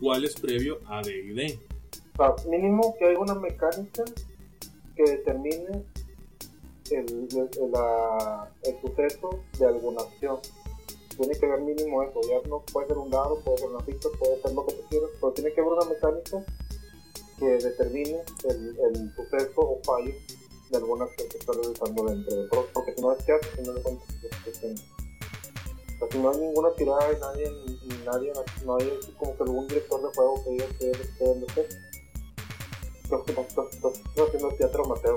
¿cuál 0.00 0.24
es 0.24 0.34
previo 0.40 0.80
a 0.86 1.02
D&D? 1.02 1.58
O 2.18 2.36
sea, 2.38 2.48
mínimo 2.50 2.94
que 2.98 3.06
haya 3.06 3.18
una 3.18 3.34
mecánica 3.34 4.04
que 4.96 5.02
determine 5.04 5.84
el, 6.90 7.06
el, 7.30 7.70
la- 7.72 8.50
el 8.64 8.80
suceso 8.80 9.40
de 9.58 9.66
alguna 9.66 10.02
acción. 10.02 10.38
Tiene 11.20 11.38
que 11.38 11.44
haber 11.44 11.60
mínimo 11.60 12.02
eso. 12.02 12.18
Ya 12.22 12.48
no 12.48 12.64
puede 12.72 12.88
ser 12.88 12.96
un 12.96 13.10
dado, 13.10 13.38
puede 13.44 13.58
ser 13.58 13.68
una 13.68 13.84
ficha, 13.84 14.08
puede 14.18 14.40
ser 14.40 14.52
lo 14.54 14.64
que 14.64 14.72
tú 14.72 14.82
quieras, 14.88 15.10
pero 15.20 15.32
tiene 15.34 15.52
que 15.52 15.60
haber 15.60 15.72
una 15.74 15.84
mecánica 15.84 16.44
que 17.38 17.44
determine 17.44 18.22
el, 18.48 18.78
el 18.78 19.14
suceso 19.14 19.60
o 19.60 19.80
fallo 19.84 20.14
de 20.70 20.76
alguna 20.78 21.04
acción 21.04 21.28
que 21.28 21.36
está 21.36 21.52
realizando 21.52 22.04
dentro 22.04 22.36
del 22.36 22.48
juego. 22.48 22.66
Porque 22.72 22.94
si 22.94 23.02
no 23.02 23.12
es 23.12 23.26
chat, 23.26 23.44
si 23.54 23.62
no 23.62 23.76
es 23.76 23.84
o 23.84 23.90
sea, 25.98 26.08
si 26.10 26.18
no 26.18 26.30
hay 26.30 26.38
ninguna 26.38 26.72
tirada 26.72 27.12
y 27.12 27.20
nadie, 27.20 27.52
y 27.66 27.88
nadie, 28.06 28.32
no 28.64 28.76
hay 28.76 28.98
como 29.18 29.36
que 29.36 29.42
algún 29.42 29.68
director 29.68 30.00
de 30.00 30.08
juego 30.14 30.42
que 30.42 30.50
diga 30.52 30.66
que 30.78 30.90
es 30.90 30.96
que 31.18 31.68
es 33.16 33.36
lo 33.36 33.42
que 33.44 33.48
estás- 33.48 33.70
estás 33.74 34.02
haciendo 34.16 34.48
teatro 34.56 34.84
amateur, 34.84 35.16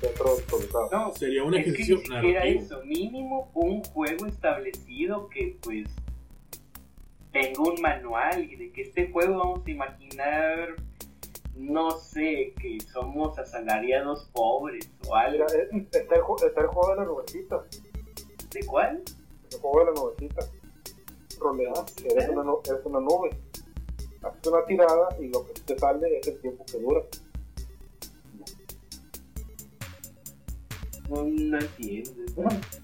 teatro 0.00 0.36
improvisado. 0.38 0.88
No, 0.92 1.12
Sería 1.14 1.44
un 1.44 1.54
es 1.54 1.64
que 1.76 2.08
narrativo. 2.08 2.60
eso, 2.62 2.82
mínimo 2.84 3.50
un 3.54 3.82
juego 3.84 4.26
establecido 4.26 5.28
que 5.28 5.56
pues 5.62 5.88
tenga 7.32 7.62
un 7.62 7.80
manual 7.80 8.42
y 8.44 8.56
de 8.56 8.72
que 8.72 8.82
este 8.82 9.10
juego 9.10 9.38
vamos 9.38 9.60
a 9.66 9.70
imaginar, 9.70 10.76
no 11.54 11.92
sé, 11.92 12.54
que 12.60 12.78
somos 12.92 13.38
asalariados 13.38 14.28
pobres 14.32 14.90
o 15.08 15.14
algo. 15.14 15.44
Mira, 15.72 15.88
está 15.92 16.16
el, 16.16 16.22
ju- 16.22 16.46
está 16.46 16.60
el 16.62 16.66
juego 16.68 16.90
de 16.90 16.96
la 16.96 17.04
nubecita. 17.04 17.64
¿De 18.52 18.66
cuál? 18.66 19.02
El 19.52 19.58
juego 19.60 19.80
de 19.80 19.84
la 19.86 19.92
nubecita. 20.00 20.46
Roleas, 21.38 21.94
eres 22.04 22.28
una, 22.28 22.52
eres 22.68 22.84
una 22.84 23.00
nube. 23.00 23.30
Haces 24.22 24.46
una 24.52 24.64
tirada 24.66 25.08
y 25.18 25.28
lo 25.28 25.46
que 25.46 25.52
te 25.64 25.78
sale 25.78 26.18
es 26.18 26.26
el 26.28 26.40
tiempo 26.40 26.64
que 26.66 26.78
dura. 26.78 27.00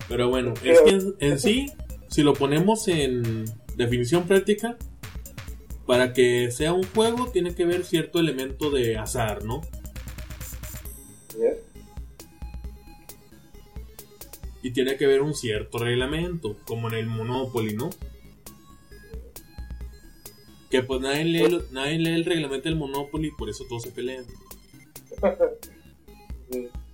Pero 0.08 0.28
bueno, 0.28 0.54
es 0.64 0.80
que 0.80 0.90
en, 0.90 1.14
en 1.20 1.38
sí, 1.38 1.66
si 2.08 2.22
lo 2.22 2.32
ponemos 2.34 2.88
en 2.88 3.44
definición 3.76 4.26
práctica, 4.26 4.76
para 5.86 6.12
que 6.12 6.50
sea 6.50 6.72
un 6.72 6.82
juego 6.84 7.28
tiene 7.30 7.54
que 7.54 7.62
haber 7.64 7.84
cierto 7.84 8.18
elemento 8.18 8.70
de 8.70 8.96
azar, 8.98 9.44
¿no? 9.44 9.60
Y 14.62 14.70
tiene 14.72 14.96
que 14.96 15.04
haber 15.04 15.22
un 15.22 15.34
cierto 15.34 15.78
reglamento, 15.78 16.56
como 16.66 16.88
en 16.88 16.94
el 16.94 17.06
Monopoly, 17.06 17.76
¿no? 17.76 17.90
Que 20.70 20.82
pues 20.82 21.00
nadie 21.00 21.24
lee, 21.24 21.42
el- 21.42 21.64
nadie 21.70 21.98
lee 21.98 22.14
el 22.14 22.24
reglamento 22.24 22.68
del 22.68 22.76
Monopoly, 22.76 23.30
por 23.38 23.48
eso 23.48 23.64
todos 23.68 23.82
se 23.84 23.92
pelean. 23.92 24.24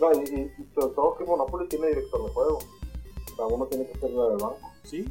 No, 0.00 0.12
y, 0.12 0.16
y, 0.16 0.40
y 0.62 0.74
sobre 0.74 0.94
todo 0.94 1.16
que 1.16 1.24
Monopoly 1.24 1.68
tiene 1.68 1.88
director 1.88 2.24
de 2.24 2.30
juego. 2.30 2.58
O 2.58 3.36
sea, 3.36 3.46
uno 3.46 3.66
tiene 3.66 3.86
que 3.86 3.98
ser 3.98 4.10
del 4.10 4.36
banco. 4.38 4.72
¿Sí? 4.82 5.04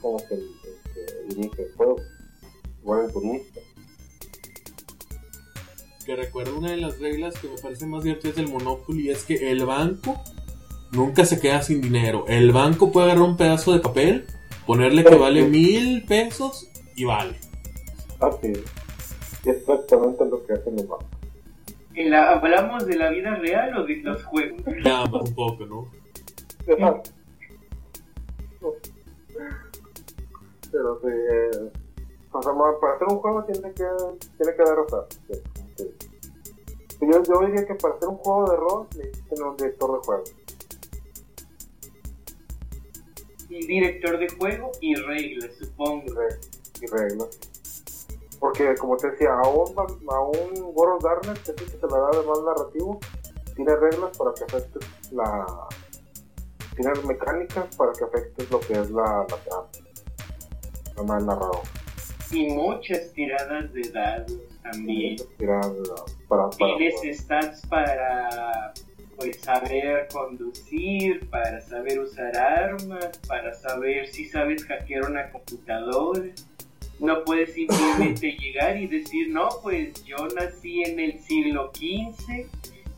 Como 0.00 0.18
que 0.18 0.34
el, 0.34 0.50
que 0.94 1.34
dirige 1.34 1.62
el 1.62 1.72
juego. 1.76 1.96
Igual 2.82 3.04
el 3.06 3.12
turista. 3.12 3.60
que 6.06 6.14
recuerdo 6.14 6.56
una 6.56 6.70
de 6.70 6.76
las 6.76 7.00
reglas 7.00 7.34
que 7.36 7.48
me 7.48 7.58
parece 7.58 7.84
más 7.84 8.04
divertidas 8.04 8.36
del 8.36 8.48
Monopoly 8.48 9.10
es 9.10 9.24
que 9.24 9.50
el 9.50 9.66
banco 9.66 10.22
nunca 10.92 11.24
se 11.26 11.40
queda 11.40 11.62
sin 11.62 11.80
dinero. 11.80 12.24
El 12.28 12.52
banco 12.52 12.92
puede 12.92 13.06
agarrar 13.06 13.28
un 13.28 13.36
pedazo 13.36 13.72
de 13.72 13.80
papel, 13.80 14.24
ponerle 14.66 15.04
que 15.04 15.16
vale 15.16 15.48
mil 15.48 16.04
pesos 16.06 16.68
y 16.94 17.04
vale. 17.04 17.36
Así 18.20 18.52
es. 18.52 18.62
Y 19.44 19.50
exactamente 19.50 20.24
lo 20.24 20.46
que 20.46 20.52
hacen 20.52 20.76
los 20.76 20.86
bancos. 20.86 21.15
La- 21.96 22.32
¿Hablamos 22.32 22.86
de 22.86 22.96
la 22.96 23.10
vida 23.10 23.34
real 23.36 23.76
o 23.78 23.84
de 23.84 23.96
los 23.96 24.22
juegos? 24.24 24.60
Ya, 24.84 25.04
más 25.06 25.22
un 25.22 25.34
poco, 25.34 25.66
¿no? 25.66 25.88
Pero 30.72 31.00
sí, 31.00 31.08
eh, 31.08 31.70
o 32.32 32.42
sea, 32.42 32.52
ma- 32.52 32.78
para 32.80 32.94
hacer 32.96 33.08
un 33.08 33.18
juego 33.18 33.44
tiene 33.44 33.72
que, 33.72 33.84
tiene 34.36 34.56
que 34.56 34.62
dar, 34.62 34.76
sí, 35.28 35.34
sí. 35.76 35.90
Yo, 37.00 37.22
yo 37.22 37.46
diría 37.46 37.66
que 37.66 37.74
para 37.74 37.94
hacer 37.94 38.08
un 38.08 38.16
juego 38.16 38.50
de 38.50 38.56
rol 38.56 38.86
necesitas 38.96 39.28
tener 39.28 39.44
un 39.44 39.56
director 39.56 39.92
de 39.92 40.06
juego. 40.06 40.24
Y 43.48 43.66
director 43.66 44.18
de 44.18 44.28
juego 44.28 44.72
y 44.80 44.94
reglas, 44.96 45.50
supongo. 45.58 46.04
y 46.80 46.86
reglas. 46.86 47.38
Porque, 48.40 48.74
como 48.76 48.96
te 48.96 49.10
decía, 49.10 49.30
a 49.32 49.48
un, 49.48 49.74
Van- 49.74 49.86
a 50.10 50.20
un 50.20 50.72
World 50.74 50.96
of 50.96 51.02
Darkness, 51.04 51.38
que 51.40 51.52
es 51.52 51.58
el 51.58 51.64
que 51.72 51.78
se 51.78 51.86
le 51.86 51.92
da 51.92 52.10
de 52.20 52.26
más 52.26 52.42
narrativo, 52.42 53.00
tiene 53.54 53.76
reglas 53.76 54.16
para 54.18 54.32
que 54.34 54.44
afectes 54.44 55.12
la. 55.12 55.46
Tiene 56.76 56.92
mecánicas 57.06 57.74
para 57.76 57.92
que 57.92 58.04
afectes 58.04 58.50
lo 58.50 58.60
que 58.60 58.74
es 58.74 58.90
la, 58.90 59.24
la 59.30 59.36
trama. 59.38 59.66
No 60.96 61.04
más 61.04 61.24
narrado. 61.24 61.62
Y 62.30 62.50
muchas 62.50 63.12
tiradas 63.12 63.72
de 63.72 63.82
dados 63.92 64.32
también. 64.62 65.16
Tirar 65.38 65.62
para. 66.28 66.50
para 66.50 66.76
Tienes 66.76 67.18
stats 67.20 67.66
para 67.66 68.74
pues 69.16 69.40
saber 69.40 70.08
conducir, 70.12 71.30
para 71.30 71.58
saber 71.62 72.00
usar 72.00 72.36
armas, 72.36 73.18
para 73.26 73.54
saber 73.54 74.08
si 74.08 74.26
sabes 74.26 74.62
hackear 74.66 75.08
una 75.08 75.30
computadora. 75.30 76.20
No 76.98 77.24
puedes 77.24 77.52
simplemente 77.54 78.32
llegar 78.40 78.76
y 78.80 78.86
decir, 78.86 79.28
no, 79.30 79.48
pues 79.62 80.02
yo 80.04 80.16
nací 80.34 80.82
en 80.82 80.98
el 81.00 81.20
siglo 81.20 81.70
XV, 81.74 82.46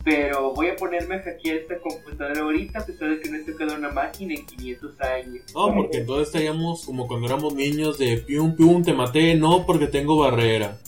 pero 0.05 0.53
voy 0.55 0.69
a 0.69 0.77
ponerme 0.77 1.17
a 1.17 1.23
hackear 1.23 1.57
esta 1.57 1.79
computadora 1.81 2.41
ahorita 2.41 2.79
a 2.79 2.87
pesar 2.87 3.11
de 3.11 3.21
que 3.21 3.29
no 3.31 3.37
he 3.39 3.41
tocado 3.43 3.75
una 3.75 3.91
máquina 3.91 4.35
en 4.35 4.47
500 4.47 5.01
años. 5.01 5.43
No, 5.55 5.75
porque 5.75 5.99
entonces 5.99 6.29
estaríamos 6.29 6.87
como 6.87 7.07
cuando 7.09 7.27
éramos 7.27 7.55
niños 7.55 7.99
de 7.99 8.19
pium 8.19 8.55
pium, 8.57 8.83
te 8.83 8.95
maté, 8.95 9.35
no 9.35 9.67
porque 9.67 9.89
tengo 9.89 10.17
barrera. 10.19 10.79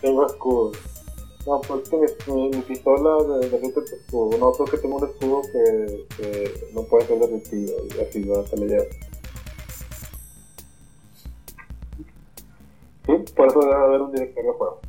Tengo 0.00 0.26
escudo. 0.26 0.72
No, 1.46 1.60
pues 1.60 1.82
es 1.82 1.88
que 2.24 2.32
mi, 2.32 2.42
mi, 2.50 2.56
mi 2.56 2.62
pistola 2.62 3.38
de- 3.38 3.48
derrite 3.48 3.80
tu 3.82 3.96
escudo. 3.96 4.38
No, 4.38 4.52
creo 4.52 4.66
que 4.66 4.76
tengo 4.78 4.96
un 4.96 5.08
escudo 5.08 5.42
que, 5.42 6.06
que 6.16 6.54
no 6.72 6.82
puede 6.84 7.06
ser 7.06 7.18
derretido 7.18 7.74
y 7.86 8.00
así 8.00 8.22
va, 8.24 8.46
se 8.46 8.56
le 8.58 8.66
lleva. 8.66 8.84
Sí, 13.06 13.12
por 13.34 13.48
eso 13.48 13.60
debe 13.60 13.74
haber 13.74 14.00
un 14.00 14.12
director 14.12 14.44
de 14.44 14.52
juego. 14.52 14.80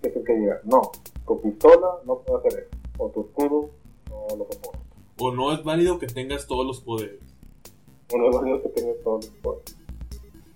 Que 0.00 0.08
es 0.08 0.16
el 0.16 0.24
que 0.24 0.32
diga, 0.34 0.60
no, 0.64 0.90
tu 1.26 1.40
pistola 1.40 1.98
no 2.04 2.18
puede 2.20 2.38
hacer 2.38 2.60
eso. 2.60 2.78
O 2.98 3.08
tu 3.10 3.20
escudo 3.20 3.70
no 4.08 4.36
lo 4.36 4.46
soporta. 4.50 4.78
O 5.18 5.32
no 5.32 5.52
es 5.52 5.62
válido 5.62 5.98
que 5.98 6.06
tengas 6.06 6.46
todos 6.46 6.66
los 6.66 6.80
poderes. 6.80 7.20
Uno 8.12 8.24
de 8.24 8.30
los 8.30 8.42
únicos 8.42 8.62
que 8.62 8.68
tiene 8.70 8.92
todos 9.04 9.26
los 9.26 9.34
poderes. 9.36 9.76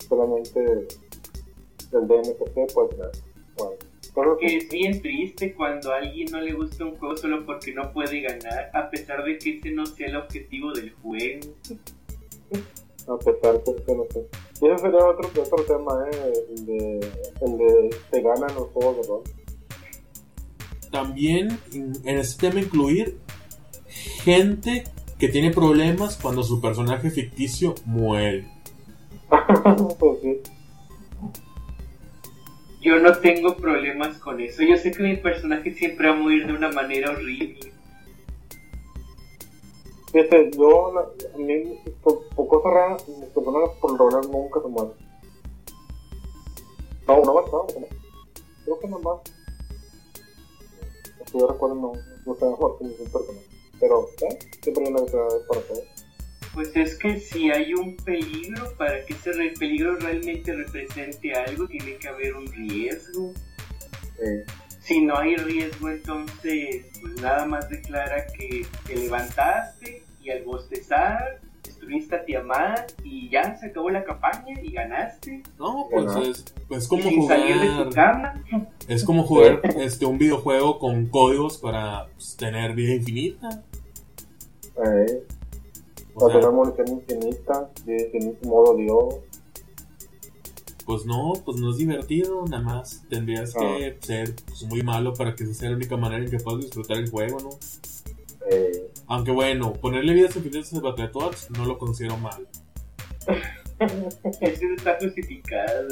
Solamente 0.08 0.88
el 1.92 2.08
DMPC 2.08 2.72
puede 2.72 2.88
tener. 2.88 3.10
Bueno, 4.14 4.36
Que 4.38 4.56
es 4.56 4.68
bien 4.68 5.00
triste 5.00 5.54
cuando 5.54 5.92
a 5.92 5.96
alguien 5.96 6.28
no 6.30 6.40
le 6.40 6.52
gusta 6.52 6.84
un 6.84 6.96
juego 6.96 7.16
solo 7.16 7.44
porque 7.46 7.72
no 7.72 7.92
puede 7.92 8.20
ganar, 8.20 8.70
a 8.74 8.90
pesar 8.90 9.24
de 9.24 9.38
que 9.38 9.58
ese 9.58 9.70
no 9.70 9.86
sea 9.86 10.08
el 10.08 10.16
objetivo 10.16 10.72
del 10.72 10.92
juego. 10.94 11.40
A 13.08 13.18
pesar 13.18 13.62
de 13.64 13.84
que 13.84 13.94
no 13.94 14.04
sé. 14.10 14.28
Y 14.62 14.66
ese 14.68 14.78
sería 14.78 15.04
otro, 15.04 15.28
otro 15.42 15.64
tema, 15.64 15.92
¿eh? 16.08 16.32
El 16.56 16.66
de, 16.66 17.00
el 17.40 17.58
de 17.58 17.96
te 18.12 18.22
ganan 18.22 18.54
los 18.54 18.68
juegos 18.68 18.96
de 18.96 19.02
rol. 19.08 19.22
También 20.92 21.58
en 21.72 21.92
en 22.04 22.18
este 22.18 22.48
tema 22.48 22.60
incluir 22.60 23.18
gente 24.22 24.84
que 25.18 25.28
tiene 25.28 25.50
problemas 25.50 26.16
cuando 26.16 26.44
su 26.44 26.60
personaje 26.60 27.10
ficticio 27.10 27.74
muere. 27.86 28.46
pues 29.98 30.20
sí. 30.22 30.40
Yo 32.82 33.00
no 33.00 33.12
tengo 33.18 33.56
problemas 33.56 34.18
con 34.18 34.40
eso. 34.40 34.62
Yo 34.62 34.76
sé 34.76 34.92
que 34.92 35.02
mi 35.02 35.16
personaje 35.16 35.72
siempre 35.72 36.08
va 36.08 36.14
a 36.14 36.18
morir 36.18 36.46
de 36.46 36.52
una 36.52 36.70
manera 36.70 37.10
horrible. 37.10 37.71
Fíjate, 40.12 40.50
yo, 40.56 40.98
a 40.98 41.38
mí, 41.38 41.78
por, 42.02 42.28
por 42.36 42.46
cosas 42.48 42.72
raras, 42.72 43.08
mis 43.08 43.28
personajes 43.30 43.70
por 43.80 43.92
lo 43.92 44.10
general 44.10 44.30
nunca 44.30 44.60
se 44.60 44.68
mueren. 44.68 44.92
No, 47.08 47.20
una 47.20 47.40
vez, 47.40 47.52
no, 47.52 47.66
no. 47.80 47.86
Creo 48.64 48.78
que 48.80 48.88
nada 48.88 49.02
más. 49.02 49.20
Si 51.30 51.38
yo 51.38 51.46
recuerdo, 51.46 51.74
no, 51.76 51.92
no 52.26 52.34
se 52.34 52.44
mejor 52.44 52.78
que 52.78 52.84
ningún 52.84 53.10
personaje. 53.10 53.46
Pero, 53.80 54.06
¿eh? 54.20 54.38
Siempre 54.62 54.84
hay 54.84 54.92
una 54.92 55.00
vez 55.02 55.12
para 55.48 55.60
todo. 55.62 55.80
Pues 56.54 56.76
es 56.76 56.98
que 56.98 57.18
si 57.18 57.50
hay 57.50 57.72
un 57.72 57.96
peligro, 57.96 58.76
para 58.76 59.04
que 59.06 59.14
ese 59.14 59.32
re- 59.32 59.54
peligro 59.58 59.96
realmente 59.96 60.52
represente 60.54 61.32
algo, 61.34 61.66
tiene 61.66 61.96
que 61.96 62.08
haber 62.08 62.36
un 62.36 62.46
riesgo. 62.48 63.32
Eh, 64.18 64.44
Si 64.84 65.00
no 65.00 65.16
hay 65.16 65.36
riesgo, 65.36 65.88
entonces 65.90 66.86
pues 67.00 67.20
nada 67.22 67.46
más 67.46 67.68
declara 67.68 68.26
que 68.38 68.66
te 68.86 68.96
levantaste 68.96 70.02
y 70.22 70.30
al 70.30 70.42
bostezar 70.44 71.40
destruiste 71.62 72.16
a 72.16 72.24
Tiamat 72.24 72.92
y 73.04 73.28
ya 73.30 73.56
se 73.58 73.66
acabó 73.66 73.90
la 73.90 74.02
campaña 74.04 74.60
y 74.60 74.72
ganaste. 74.72 75.42
No, 75.58 75.86
pues 75.90 76.16
es, 76.16 76.44
pues 76.68 76.84
Y 76.86 76.88
como 76.88 77.02
sin 77.02 77.28
salir 77.28 77.60
de 77.60 77.66
tu 77.68 77.74
jugar, 77.76 77.92
cama. 77.94 78.44
es 78.88 79.04
como 79.04 79.22
jugar 79.24 79.60
este 79.78 80.04
un 80.06 80.18
videojuego 80.18 80.78
con 80.80 81.06
códigos 81.06 81.58
para 81.58 82.06
pues, 82.14 82.36
tener 82.36 82.74
vida 82.74 82.94
infinita. 82.94 83.62
eh, 84.84 85.24
O 86.14 86.20
para 86.20 86.32
sea, 86.32 86.40
tener 86.40 86.54
munición 86.54 86.88
infinita, 86.88 87.70
de 87.84 87.96
infinito 88.12 88.48
modo 88.48 88.76
Dios. 88.76 89.14
Pues 90.84 91.04
no, 91.06 91.32
pues 91.44 91.58
no 91.58 91.70
es 91.70 91.76
divertido, 91.78 92.44
nada 92.48 92.62
más 92.62 93.04
tendrías 93.08 93.52
que 93.54 93.86
Ah. 93.98 94.04
ser 94.06 94.34
pues, 94.46 94.62
muy 94.64 94.82
malo 94.82 95.12
para 95.14 95.34
que 95.34 95.44
esa 95.44 95.54
sea 95.54 95.70
la 95.70 95.76
única 95.76 95.96
manera 95.96 96.24
en 96.24 96.30
que 96.30 96.38
puedas 96.38 96.62
disfrutar 96.62 96.98
el 96.98 97.10
juego, 97.10 97.38
¿no? 97.40 97.50
Eh, 98.50 98.88
Aunque 99.06 99.30
bueno, 99.30 99.72
ponerle 99.74 100.14
vidas 100.14 100.34
infinitas 100.36 100.72
a 100.74 100.80
Battletoads 100.80 101.50
no 101.50 101.64
lo 101.66 101.78
considero 101.78 102.16
mal. 102.16 102.46
Eso 104.40 104.66
está 104.76 104.96
justificado. 105.00 105.88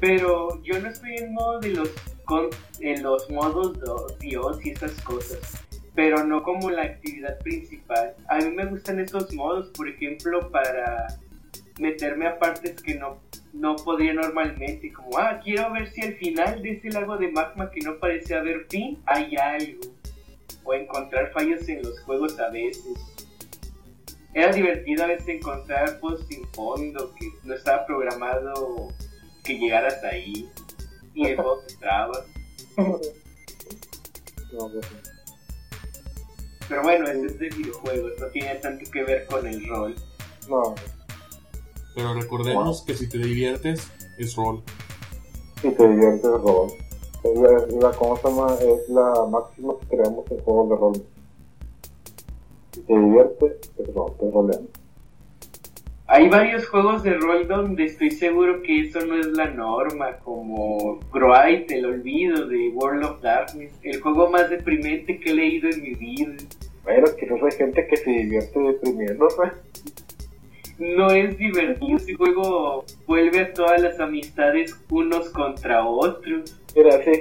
Pero 0.00 0.62
yo 0.62 0.78
no 0.80 0.88
estoy 0.88 1.16
en 1.16 1.32
modo 1.34 1.60
de 1.60 1.70
los 1.70 1.90
con, 2.24 2.48
en 2.80 3.02
los 3.02 3.28
modos 3.30 3.78
do- 3.80 4.06
Dios 4.20 4.64
y 4.64 4.70
esas 4.70 4.92
cosas. 5.02 5.38
Pero 5.94 6.22
no 6.24 6.42
como 6.42 6.70
la 6.70 6.82
actividad 6.82 7.38
principal. 7.38 8.14
A 8.28 8.36
mí 8.38 8.50
me 8.50 8.66
gustan 8.66 9.00
esos 9.00 9.32
modos, 9.32 9.68
por 9.74 9.88
ejemplo, 9.88 10.50
para 10.50 11.06
meterme 11.80 12.26
a 12.26 12.38
partes 12.38 12.80
que 12.82 12.94
no, 12.96 13.18
no 13.58 13.76
podría 13.76 14.14
normalmente. 14.14 14.92
Como, 14.92 15.18
ah, 15.18 15.40
quiero 15.42 15.72
ver 15.72 15.90
si 15.92 16.02
al 16.02 16.14
final 16.14 16.62
de 16.62 16.72
ese 16.72 16.90
lago 16.90 17.16
de 17.16 17.30
magma 17.30 17.70
que 17.70 17.80
no 17.80 17.98
parece 17.98 18.34
haber 18.34 18.66
fin, 18.68 18.98
hay 19.06 19.36
algo. 19.36 19.80
O 20.64 20.74
encontrar 20.74 21.32
fallos 21.32 21.68
en 21.68 21.82
los 21.82 22.00
juegos 22.00 22.38
a 22.38 22.50
veces. 22.50 22.98
Era 24.34 24.52
divertido 24.52 25.04
a 25.04 25.08
veces 25.08 25.28
encontrar 25.28 25.98
posts 26.00 26.28
sin 26.28 26.46
fondo 26.48 27.14
que 27.14 27.26
no 27.44 27.54
estaba 27.54 27.86
programado 27.86 28.88
que 29.42 29.58
llegaras 29.58 30.04
ahí 30.04 30.48
y 31.14 31.26
el 31.26 31.36
juego 31.36 31.62
se 31.66 31.76
traba. 31.76 32.24
Pero 36.68 36.82
bueno, 36.82 37.08
ese 37.08 37.26
es 37.26 37.38
de 37.38 37.48
videojuegos, 37.48 38.12
no 38.20 38.26
tiene 38.26 38.54
tanto 38.56 38.90
que 38.90 39.02
ver 39.02 39.26
con 39.26 39.46
el 39.46 39.66
rol. 39.66 39.94
no, 40.48 40.74
Pero 41.98 42.14
recordemos 42.14 42.82
que 42.82 42.94
si 42.94 43.08
te 43.08 43.18
diviertes, 43.18 43.90
es 44.18 44.36
rol. 44.36 44.62
y 45.64 45.68
te 45.70 45.88
diviertes 45.88 46.22
de 46.22 46.38
rol. 46.38 46.68
Es 47.24 47.40
la, 47.40 47.56
es 47.66 47.74
la, 47.74 47.90
¿cómo 47.90 48.16
se 48.16 48.28
llama? 48.28 48.54
Es 48.54 48.88
la 48.88 49.26
máxima 49.28 49.74
que 49.80 49.96
creamos 49.96 50.30
en 50.30 50.38
juegos 50.38 50.68
de 50.70 50.76
rol. 50.76 51.02
Si 52.70 52.80
te 52.82 52.96
diviertes, 52.96 53.52
es 53.78 53.94
rol, 53.94 54.12
te 54.16 54.30
roleando. 54.30 54.68
Hay 56.06 56.28
varios 56.28 56.68
juegos 56.68 57.02
de 57.02 57.14
rol 57.14 57.48
donde 57.48 57.86
estoy 57.86 58.12
seguro 58.12 58.62
que 58.62 58.82
eso 58.82 59.00
no 59.00 59.18
es 59.18 59.26
la 59.36 59.50
norma, 59.50 60.18
como 60.18 61.00
Groite, 61.12 61.78
el 61.78 61.84
olvido 61.84 62.46
de 62.46 62.68
World 62.74 63.06
of 63.06 63.20
Darkness, 63.22 63.72
el 63.82 64.00
juego 64.00 64.30
más 64.30 64.48
deprimente 64.50 65.18
que 65.18 65.30
he 65.30 65.34
leído 65.34 65.68
en 65.68 65.82
mi 65.82 65.94
vida. 65.94 66.36
Bueno, 66.84 67.08
quizás 67.18 67.42
hay 67.42 67.58
gente 67.58 67.88
que 67.88 67.96
se 67.96 68.08
divierte 68.08 68.60
deprimiéndose. 68.60 69.42
No 70.78 71.10
es 71.10 71.36
divertido. 71.38 71.96
Ese 71.96 72.14
juego 72.14 72.84
vuelve 73.06 73.40
a 73.40 73.52
todas 73.52 73.80
las 73.82 73.98
amistades 74.00 74.74
unos 74.90 75.28
contra 75.30 75.84
otros. 75.86 76.54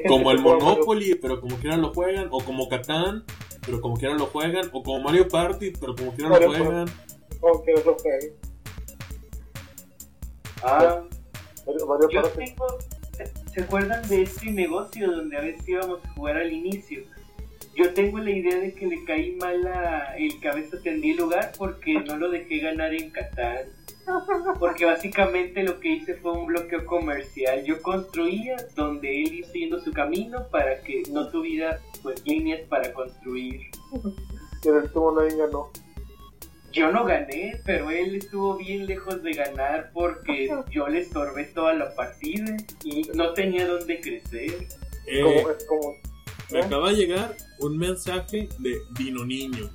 Como 0.08 0.32
el 0.32 0.40
Monopoly, 0.40 1.16
pero 1.16 1.42
como 1.42 1.56
quieran 1.58 1.82
lo 1.82 1.94
juegan. 1.94 2.28
O 2.32 2.40
como 2.44 2.70
Catán, 2.70 3.24
pero 3.66 3.82
como 3.82 3.96
quieran 3.98 4.18
lo 4.18 4.28
juegan. 4.28 4.70
O 4.72 4.84
como 4.84 5.00
Mario 5.02 5.28
Party, 5.28 5.74
pero 5.80 5.96
como 5.96 6.14
quieran 6.14 6.40
lo 6.42 6.48
juegan. 6.54 6.88
Como 7.42 7.64
que. 7.64 7.74
Ah, 10.64 11.02
Mario- 11.66 11.88
Mario 11.88 12.10
yo 12.10 12.22
Party. 12.22 12.38
tengo. 12.46 12.66
¿Se 13.54 13.62
acuerdan 13.64 14.08
de 14.08 14.22
este 14.22 14.52
negocio 14.52 15.12
donde 15.12 15.38
a 15.38 15.42
veces 15.42 15.68
íbamos 15.68 16.00
a 16.06 16.10
jugar 16.14 16.38
al 16.38 16.52
inicio? 16.54 17.02
Yo 17.78 17.94
tengo 17.94 18.18
la 18.18 18.32
idea 18.32 18.60
de 18.60 18.74
que 18.74 18.88
le 18.88 19.04
caí 19.06 19.34
mal 19.34 19.68
a 19.68 20.18
el 20.18 20.40
cabeza 20.40 20.78
tendí 20.82 21.12
el 21.12 21.18
lugar 21.18 21.52
porque 21.60 21.94
no 21.94 22.18
lo 22.18 22.32
dejé 22.32 22.58
ganar 22.58 22.92
en 22.92 23.12
Qatar. 23.12 23.66
Porque 24.58 24.86
básicamente 24.86 25.62
lo 25.62 25.80
que 25.80 25.90
hice 25.90 26.16
fue 26.16 26.32
un 26.32 26.48
bloqueo 26.48 26.88
comercial. 26.88 27.64
Yo 27.66 27.80
construía 27.84 28.56
donde 28.76 29.22
él 29.22 29.36
iba 29.36 29.48
siguiendo 29.50 29.80
su 29.80 29.94
camino 29.94 30.48
para 30.50 30.82
que 30.82 31.04
no 31.12 31.30
tuviera 31.30 31.80
pues 32.02 32.26
líneas 32.26 32.62
para 32.62 32.92
construir. 32.94 33.62
Que 34.64 34.70
el 34.70 34.92
tuvo 34.92 35.12
nadie 35.12 35.38
ganó. 35.38 35.70
Yo 36.74 36.92
no 36.92 37.06
gané, 37.06 37.62
pero 37.64 37.92
él 37.92 38.16
estuvo 38.16 38.56
bien 38.56 38.88
lejos 38.88 39.22
de 39.22 39.34
ganar 39.34 39.92
porque 39.94 40.50
yo 40.72 40.88
le 40.88 41.02
estorbé 41.02 41.44
toda 41.46 41.74
la 41.74 41.94
partida 41.94 42.58
y 42.84 43.04
no 43.14 43.34
tenía 43.34 43.68
dónde 43.68 44.00
crecer. 44.00 44.68
Eh, 45.06 45.22
Como, 45.22 45.50
es 45.52 45.66
como. 45.66 45.94
Me 46.52 46.60
acaba 46.60 46.92
de 46.92 46.98
llegar 46.98 47.36
un 47.60 47.78
mensaje 47.78 48.50
de 48.60 48.82
Dino 48.98 49.26
Niño. 49.26 49.70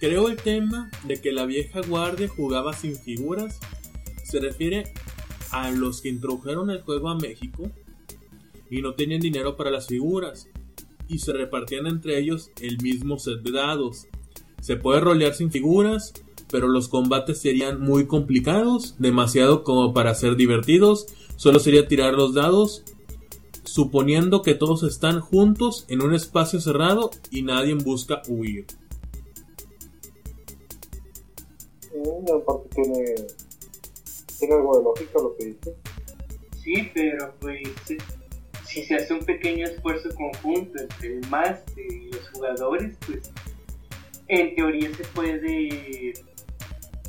Creo 0.00 0.28
el 0.28 0.36
tema 0.36 0.90
de 1.04 1.20
que 1.20 1.32
la 1.32 1.46
vieja 1.46 1.80
guardia 1.80 2.28
jugaba 2.28 2.72
sin 2.72 2.96
figuras 2.96 3.58
se 4.24 4.40
refiere 4.40 4.92
a 5.50 5.70
los 5.70 6.00
que 6.00 6.08
introdujeron 6.08 6.70
el 6.70 6.82
juego 6.82 7.08
a 7.08 7.16
México 7.16 7.70
y 8.70 8.82
no 8.82 8.94
tenían 8.94 9.20
dinero 9.20 9.56
para 9.56 9.70
las 9.70 9.86
figuras 9.86 10.48
y 11.08 11.18
se 11.18 11.32
repartían 11.32 11.86
entre 11.86 12.18
ellos 12.18 12.50
el 12.60 12.78
mismo 12.82 13.18
set 13.18 13.42
de 13.42 13.52
dados. 13.52 14.06
Se 14.60 14.76
puede 14.76 15.00
rolear 15.00 15.34
sin 15.34 15.52
figuras, 15.52 16.12
pero 16.50 16.68
los 16.68 16.88
combates 16.88 17.40
serían 17.40 17.80
muy 17.80 18.06
complicados, 18.06 18.96
demasiado 18.98 19.62
como 19.62 19.94
para 19.94 20.14
ser 20.14 20.36
divertidos. 20.36 21.06
Solo 21.36 21.60
sería 21.60 21.86
tirar 21.86 22.14
los 22.14 22.34
dados, 22.34 22.82
suponiendo 23.66 24.42
que 24.42 24.54
todos 24.54 24.82
están 24.84 25.20
juntos 25.20 25.84
en 25.88 26.02
un 26.02 26.14
espacio 26.14 26.60
cerrado 26.60 27.10
y 27.30 27.42
nadie 27.42 27.74
busca 27.74 28.22
huir. 28.28 28.66
aparte 32.34 32.68
tiene. 32.74 33.04
Tiene 34.38 34.54
algo 34.54 34.78
de 34.78 34.84
lógica 34.84 35.12
lo 35.14 35.36
que 35.36 35.46
dice. 35.46 35.76
Sí, 36.62 36.90
pero 36.94 37.34
pues 37.40 37.62
si 38.66 38.82
se 38.84 38.94
hace 38.96 39.14
un 39.14 39.24
pequeño 39.24 39.66
esfuerzo 39.66 40.10
conjunto 40.14 40.78
entre 40.78 41.14
el 41.14 41.28
máster 41.28 41.92
y 41.92 42.10
los 42.10 42.28
jugadores, 42.30 42.96
pues 43.06 43.30
en 44.28 44.54
teoría 44.54 44.94
se 44.94 45.04
puede 45.04 46.12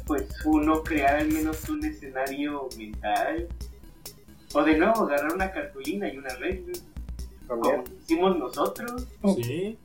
pues 0.05 0.23
uno 0.45 0.83
crear 0.83 1.17
al 1.17 1.31
menos 1.33 1.67
un 1.69 1.83
escenario 1.83 2.69
mental 2.77 3.47
o 4.53 4.63
de 4.63 4.77
nuevo 4.77 5.03
agarrar 5.03 5.33
una 5.33 5.51
cartulina 5.51 6.11
y 6.11 6.17
una 6.17 6.29
regla 6.35 6.73
como 7.47 7.61
También. 7.61 7.83
hicimos 8.03 8.37
nosotros 8.37 9.07
Sí. 9.35 9.77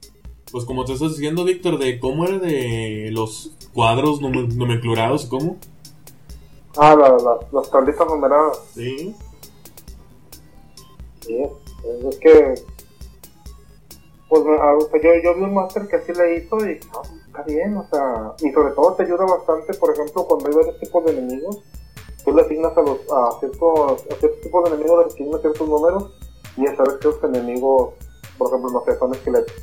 Pues 0.50 0.64
como 0.66 0.84
te 0.84 0.92
estás 0.92 1.12
diciendo, 1.12 1.44
Víctor, 1.44 1.78
de 1.78 1.98
cómo 1.98 2.26
era 2.26 2.38
de 2.38 3.08
los 3.12 3.52
cuadros 3.72 4.20
nom- 4.20 4.52
nomenclurados, 4.54 5.24
¿cómo? 5.26 5.56
Ah, 6.76 6.94
la, 6.94 7.08
la, 7.08 7.38
las 7.52 7.70
tablitas 7.70 8.06
numeradas. 8.06 8.58
Sí. 8.74 9.14
Sí, 11.20 11.36
es, 11.38 12.04
es 12.04 12.18
que. 12.18 12.54
Pues 14.28 14.42
o 14.42 14.88
sea, 14.90 15.02
yo, 15.02 15.10
yo 15.22 15.34
vi 15.36 15.42
un 15.42 15.54
máster 15.54 15.86
que 15.88 15.96
así 15.96 16.12
le 16.12 16.36
hizo 16.36 16.56
y 16.58 16.80
no, 16.92 17.02
está 17.26 17.42
bien, 17.44 17.76
o 17.76 17.86
sea. 17.90 18.32
Y 18.46 18.50
sobre 18.52 18.72
todo 18.74 18.94
te 18.94 19.04
ayuda 19.04 19.24
bastante, 19.24 19.74
por 19.74 19.92
ejemplo, 19.94 20.24
cuando 20.26 20.48
hay 20.48 20.54
varios 20.54 20.80
tipos 20.80 21.04
de 21.04 21.12
enemigos. 21.12 21.60
Tú 22.24 22.32
le 22.34 22.42
asignas 22.42 22.76
a, 22.76 22.82
los, 22.82 22.98
a, 23.10 23.38
ciertos, 23.40 24.02
a 24.10 24.14
ciertos 24.18 24.40
tipos 24.42 24.64
de 24.64 24.74
enemigos, 24.74 25.06
le 25.06 25.12
asignas 25.12 25.40
ciertos 25.40 25.68
números 25.68 26.10
y 26.56 26.64
ya 26.64 26.76
sabes 26.76 26.94
que 27.00 27.08
los 27.08 27.24
enemigos, 27.24 27.94
por 28.38 28.48
ejemplo, 28.48 28.70
no 28.70 28.84
sé, 28.84 28.98
son 28.98 29.14
esqueletos. 29.14 29.54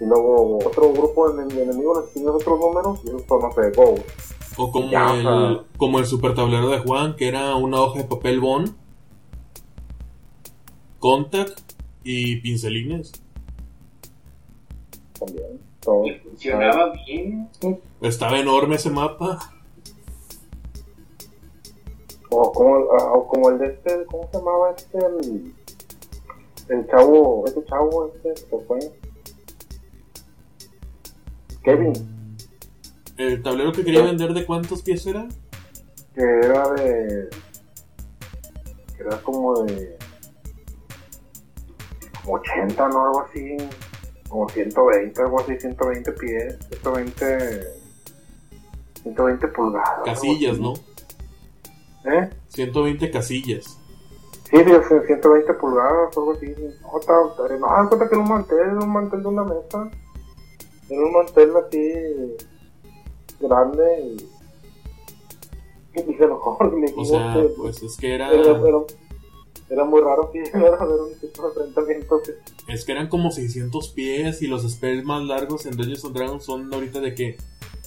Y 0.00 0.04
luego 0.06 0.58
otro 0.64 0.92
grupo 0.92 1.30
de, 1.32 1.44
de 1.46 1.62
enemigos 1.64 1.98
le 1.98 2.10
asignas 2.10 2.34
otros 2.34 2.58
números 2.60 3.00
y 3.04 3.08
esos 3.08 3.22
son, 3.28 3.40
no 3.40 3.52
sé, 3.52 3.70
ghosts. 3.76 4.34
O 4.56 4.70
como 4.70 4.90
Ya, 4.90 5.14
el, 5.14 5.60
como 5.76 5.98
el 5.98 6.06
super 6.06 6.34
tablero 6.34 6.68
de 6.68 6.78
Juan, 6.80 7.16
que 7.16 7.28
era 7.28 7.54
una 7.56 7.80
hoja 7.80 7.98
de 7.98 8.04
papel 8.04 8.40
bond, 8.40 8.74
contact 10.98 11.60
y 12.04 12.36
pincelines. 12.36 13.12
también. 15.18 15.60
Todo. 15.80 16.06
y 16.06 16.14
funcionaba 16.18 16.92
bien. 17.06 17.48
Estaba 18.02 18.38
enorme 18.38 18.76
ese 18.76 18.90
mapa. 18.90 19.38
O 22.30 22.52
como, 22.52 22.76
o 22.76 23.28
como 23.28 23.50
el 23.50 23.58
de 23.58 23.66
este, 23.66 24.04
¿cómo 24.06 24.28
se 24.30 24.38
llamaba 24.38 24.70
este? 24.76 24.98
El, 24.98 25.54
el 26.68 26.86
chavo, 26.88 27.44
ese 27.46 27.64
chavo, 27.64 28.06
este, 28.14 28.46
que 28.48 28.58
fue. 28.66 28.78
Kevin, 31.62 31.92
El 33.16 33.42
tablero 33.42 33.72
que 33.72 33.84
quería 33.84 34.02
vender 34.02 34.32
de 34.32 34.46
cuántos 34.46 34.82
pies 34.82 35.06
era? 35.06 35.28
que 36.14 36.22
era 36.22 36.68
de. 36.72 37.28
que 38.96 39.02
era 39.02 39.16
como 39.22 39.62
de. 39.62 39.96
como 42.22 42.34
80, 42.34 42.88
¿no? 42.88 43.04
Algo 43.06 43.20
así. 43.22 43.56
Como 44.28 44.48
120, 44.48 45.22
algo 45.22 45.40
así, 45.40 45.58
120 45.58 46.12
pies, 46.12 46.58
120. 46.70 47.80
120 49.02 49.48
pulgadas. 49.48 50.04
Casillas. 50.04 50.58
¿no? 50.58 50.74
¿Eh? 52.04 52.30
120 52.48 53.10
casillas. 53.10 53.78
Sí, 54.50 54.56
sí, 54.64 54.72
o 54.72 54.82
sea, 54.88 55.02
120 55.06 55.54
pulgadas, 55.54 56.16
algo 56.16 56.32
así. 56.32 56.46
No, 57.58 57.66
haz 57.66 57.88
cuenta 57.88 58.08
que 58.08 58.14
era 58.14 58.22
un 58.22 58.28
mantel, 58.28 58.58
era 58.58 58.72
un 58.72 58.92
mantel 58.92 59.22
de 59.22 59.28
una 59.28 59.44
mesa. 59.44 59.90
Era 60.88 61.00
un 61.02 61.12
mantel 61.12 61.52
así 61.56 62.36
grande 63.40 64.00
y. 64.02 64.30
Y 65.92 66.14
se 66.14 66.24
enojó 66.24 66.56
O 66.96 67.04
sea, 67.04 67.34
que 67.34 67.42
pues 67.56 67.82
es 67.82 67.96
que 67.96 68.14
era. 68.14 68.32
era, 68.32 68.50
era, 68.50 68.78
era 69.70 69.84
muy 69.84 70.00
raro 70.00 70.30
que 70.32 70.40
llegara 70.42 70.76
a 70.76 70.84
ver 70.84 71.00
un 71.00 71.20
tipo 71.20 71.42
de 71.42 71.48
enfrentamiento 71.48 72.20
Es 72.66 72.84
que 72.84 72.92
eran 72.92 73.08
como 73.08 73.30
600 73.30 73.88
pies 73.90 74.42
y 74.42 74.48
los 74.48 74.68
spells 74.68 75.04
más 75.04 75.22
largos 75.22 75.64
en 75.66 75.76
Dungeons 75.76 76.04
and 76.04 76.16
Dragons 76.16 76.44
son 76.44 76.72
ahorita 76.74 77.00
de 77.00 77.14
que. 77.14 77.36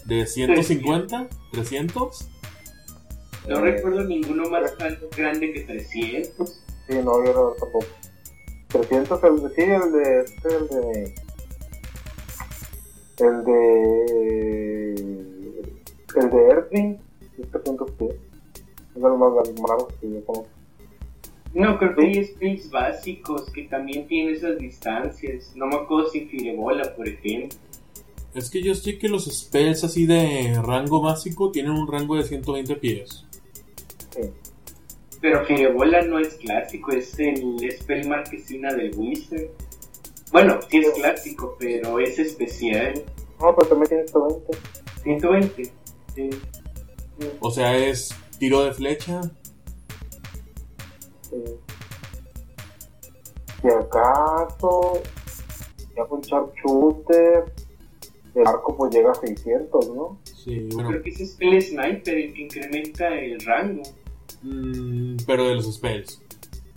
¿De 0.06 0.26
150? 0.26 1.30
¿300? 1.54 2.28
No 3.47 3.60
recuerdo 3.62 4.03
ninguno 4.06 4.49
más 4.49 4.73
alto- 4.79 5.10
grande 5.15 5.51
que 5.53 5.62
300. 5.62 6.49
Sí, 6.88 6.95
no, 7.03 7.23
yo 7.25 7.34
no 7.34 7.49
tampoco. 7.60 7.86
300, 8.69 9.23
el 9.23 9.41
de, 9.41 9.49
sí, 9.49 9.62
el 9.62 9.91
de, 9.91 10.19
este, 10.21 10.47
el 10.56 10.67
de, 10.67 11.13
el 13.19 13.43
de, 13.45 14.93
el 16.15 16.29
de 16.29 16.47
Earthling, 16.49 16.97
es 17.39 17.51
300 17.51 17.91
pies. 17.91 18.15
Es 18.95 18.95
de 18.95 19.01
los 19.01 19.19
más 19.19 19.32
largos 19.69 19.93
que 19.99 20.10
yo 20.12 20.25
conozco. 20.25 20.47
No, 21.53 21.77
creo 21.77 21.95
que 21.95 22.01
hay 22.06 22.23
spells 22.25 22.69
básicos 22.71 23.49
que 23.51 23.63
también 23.65 24.08
tienen 24.08 24.34
esas 24.36 24.58
distancias. 24.58 25.51
No 25.56 25.67
me 25.67 25.75
acuerdo 25.75 26.10
si 26.10 26.21
Firebola, 26.25 26.95
por 26.95 27.08
ejemplo. 27.08 27.58
Es 28.34 28.49
que 28.49 28.63
yo 28.63 28.73
sé 28.73 28.97
que 28.97 29.08
los 29.08 29.25
spells 29.25 29.84
así 29.84 30.08
de 30.08 30.60
rango 30.63 31.01
básico 31.01 31.51
tienen 31.51 31.73
un 31.73 31.88
rango 31.88 32.15
de 32.15 32.23
120 32.23 32.75
pies. 32.77 33.25
Sí. 34.13 34.21
Pero 35.21 35.45
Firebola 35.45 36.02
no 36.02 36.19
es 36.19 36.36
clásico, 36.36 36.91
es 36.91 37.17
el 37.17 37.58
spell 37.71 38.08
marquesina 38.08 38.73
del 38.73 38.93
Wizard. 38.97 39.47
Bueno, 40.32 40.59
sí 40.70 40.80
es 40.80 40.91
clásico, 40.91 41.55
pero 41.59 41.99
es 41.99 42.20
especial. 42.20 43.03
No, 43.39 43.55
pero 43.55 43.70
también 43.70 43.89
tiene 43.89 44.07
120. 44.07 44.57
120. 45.03 45.74
Sí. 46.16 46.30
O 47.39 47.51
sea, 47.51 47.78
es 47.78 48.14
tiro 48.39 48.64
de 48.64 48.74
flecha. 48.74 49.22
Sí. 51.30 51.43
Si 53.61 53.68
acaso, 53.70 55.01
ya 55.95 56.05
con 56.05 56.20
Sharpshooter, 56.20 57.45
el 58.36 58.47
arco 58.47 58.76
pues 58.76 58.93
llega 58.93 59.11
a 59.11 59.16
600, 59.16 59.95
¿no? 59.95 60.20
Sí, 60.26 60.68
bueno. 60.74 60.89
Creo 60.89 61.03
que 61.03 61.09
es 61.11 61.32
spell 61.32 61.61
sniper 61.61 62.18
el 62.18 62.34
que 62.34 62.41
incrementa 62.41 63.07
el 63.07 63.39
rango. 63.45 63.84
Mm, 64.44 65.18
pero 65.26 65.48
de 65.48 65.56
los 65.56 65.74
spells. 65.74 66.22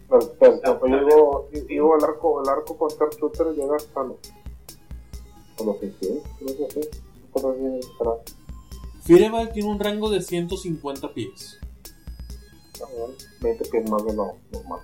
Pero, 0.09 0.33
pero, 0.39 0.61
pero, 0.63 0.79
pues, 0.81 0.93
digo, 0.93 1.49
digo, 1.69 1.97
el 1.99 2.05
arco, 2.05 2.43
el 2.43 2.49
arco 2.49 2.77
con 2.79 2.89
Sharpshooter 2.89 3.49
llega 3.55 3.77
hasta 3.77 4.03
los, 4.05 4.17
los 5.65 5.79
600, 5.81 6.23
no 6.43 6.49
sé, 6.71 6.91
cosas 7.33 7.51
así, 7.57 7.89
para- 7.99 8.17
Fireball 9.03 9.53
tiene 9.53 9.69
un 9.69 9.79
rango 9.81 10.11
de 10.11 10.21
150 10.23 11.13
pies. 11.13 11.59
Ah, 12.83 12.87
bueno, 12.97 13.15
20 13.41 13.65
pies 13.71 13.91
más 13.91 14.05
de 14.05 14.15
lo 14.15 14.33
normal. 14.53 14.81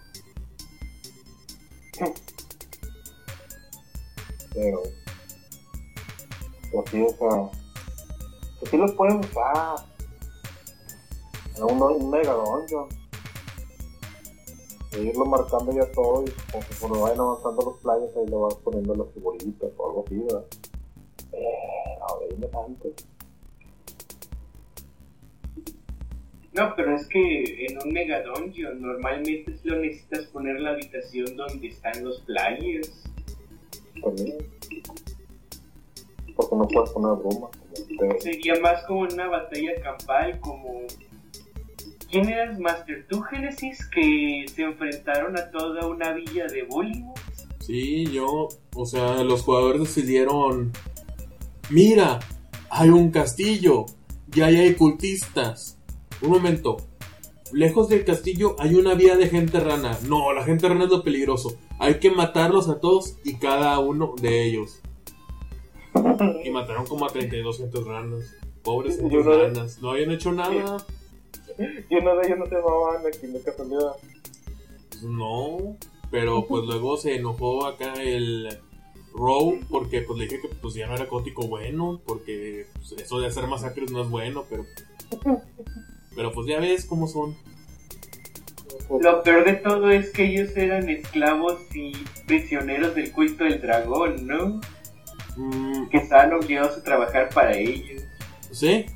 Pero, 4.54 4.82
pues 6.72 6.90
sí, 6.90 7.02
o 7.02 7.08
sea, 7.08 7.50
pues 8.60 8.70
sí 8.70 8.76
los 8.76 8.92
pueden 8.92 9.18
usar. 9.18 9.76
En 11.56 11.62
un, 11.64 11.82
un 11.82 12.10
mega 12.10 12.32
dungeon. 12.32 12.88
E 14.92 15.02
irlo 15.04 15.24
marcando 15.24 15.72
ya 15.72 15.90
todo 15.92 16.22
y 16.24 16.30
conforme 16.52 17.00
vayan 17.00 17.20
avanzando 17.20 17.62
los 17.62 17.76
playas 17.78 18.14
ahí 18.14 18.26
le 18.26 18.36
vas 18.36 18.54
poniendo 18.56 18.94
las 18.94 19.08
figuritas 19.14 19.70
o 19.78 19.88
algo 19.88 20.04
así, 20.06 20.18
¿verdad? 20.18 20.44
No, 22.00 22.28
dime 22.28 22.48
antes. 22.66 23.06
No, 26.52 26.74
pero 26.76 26.94
es 26.94 27.06
que 27.06 27.64
en 27.64 27.78
un 27.82 27.92
mega 27.94 28.22
dungeon 28.22 28.82
normalmente 28.82 29.56
lo 29.64 29.76
necesitas 29.76 30.26
poner 30.26 30.60
la 30.60 30.72
habitación 30.72 31.34
donde 31.36 31.68
están 31.68 32.04
los 32.04 32.20
players. 32.20 33.04
También. 34.02 34.36
Porque 36.36 36.56
no 36.56 36.68
puedes 36.68 36.90
poner 36.90 37.12
ustedes. 37.12 38.22
Sería 38.22 38.60
más 38.60 38.84
como 38.84 39.00
una 39.00 39.28
batalla 39.28 39.80
campal, 39.82 40.38
como... 40.40 40.82
¿Quién 42.12 42.28
eras 42.28 42.58
Master? 42.60 43.06
¿Tú, 43.08 43.20
Genesis, 43.22 43.84
que 43.88 44.44
se 44.54 44.62
enfrentaron 44.62 45.36
a 45.38 45.50
toda 45.50 45.86
una 45.86 46.12
villa 46.12 46.46
de 46.46 46.62
Bollywood? 46.64 47.16
Sí, 47.60 48.04
yo, 48.12 48.48
o 48.74 48.86
sea, 48.86 49.24
los 49.24 49.42
jugadores 49.42 49.80
decidieron, 49.80 50.72
mira, 51.70 52.20
hay 52.70 52.90
un 52.90 53.10
castillo 53.10 53.86
y 54.34 54.42
ahí 54.42 54.56
hay 54.56 54.74
cultistas. 54.74 55.78
Un 56.20 56.30
momento, 56.30 56.76
lejos 57.52 57.88
del 57.88 58.04
castillo 58.04 58.56
hay 58.58 58.74
una 58.74 58.94
vía 58.94 59.16
de 59.16 59.28
gente 59.28 59.58
rana. 59.58 59.96
No, 60.06 60.32
la 60.34 60.44
gente 60.44 60.68
rana 60.68 60.84
es 60.84 60.90
lo 60.90 61.02
peligroso. 61.02 61.56
Hay 61.78 61.94
que 61.98 62.10
matarlos 62.10 62.68
a 62.68 62.78
todos 62.78 63.16
y 63.24 63.36
cada 63.36 63.78
uno 63.78 64.14
de 64.20 64.44
ellos. 64.44 64.80
Y 66.44 66.50
mataron 66.50 66.86
como 66.86 67.06
a 67.06 67.08
32 67.08 67.58
gentes 67.58 67.84
ranas. 67.84 68.34
Pobres 68.62 69.00
no- 69.00 69.22
ranas. 69.22 69.80
No 69.80 69.90
habían 69.92 70.10
hecho 70.10 70.30
nada. 70.32 70.76
Y 71.58 71.94
uno 71.96 72.16
de 72.16 72.26
ellos 72.26 72.38
no 72.38 72.46
se 72.46 72.54
llamaba 72.54 72.98
Anakin, 72.98 73.32
de 73.32 73.42
casualidad. 73.42 73.92
No, 75.02 75.76
pero 76.10 76.46
pues 76.46 76.64
luego 76.64 76.96
se 76.96 77.16
enojó 77.16 77.66
acá 77.66 77.94
el 77.94 78.58
Row 79.14 79.58
porque 79.68 80.02
pues 80.02 80.18
le 80.18 80.24
dije 80.26 80.40
que 80.40 80.48
pues 80.48 80.74
ya 80.74 80.86
no 80.86 80.94
era 80.94 81.06
gótico 81.06 81.46
bueno, 81.48 82.00
porque 82.06 82.66
pues, 82.74 82.92
eso 82.92 83.18
de 83.20 83.26
hacer 83.26 83.46
masacres 83.46 83.90
no 83.90 84.02
es 84.02 84.08
bueno, 84.08 84.44
pero 84.48 84.64
pero 86.14 86.32
pues 86.32 86.46
ya 86.46 86.60
ves 86.60 86.84
cómo 86.84 87.06
son. 87.06 87.34
Lo 89.00 89.22
peor 89.22 89.44
de 89.44 89.54
todo 89.54 89.90
es 89.90 90.10
que 90.10 90.24
ellos 90.24 90.56
eran 90.56 90.88
esclavos 90.88 91.60
y 91.74 91.92
prisioneros 92.26 92.94
del 92.94 93.10
culto 93.12 93.44
del 93.44 93.60
dragón, 93.60 94.26
¿no? 94.26 94.60
Mm, 95.36 95.88
Que 95.88 95.98
estaban 95.98 96.32
obligados 96.34 96.76
a 96.78 96.82
trabajar 96.82 97.28
para 97.30 97.56
ellos. 97.56 98.02
sí. 98.50 98.86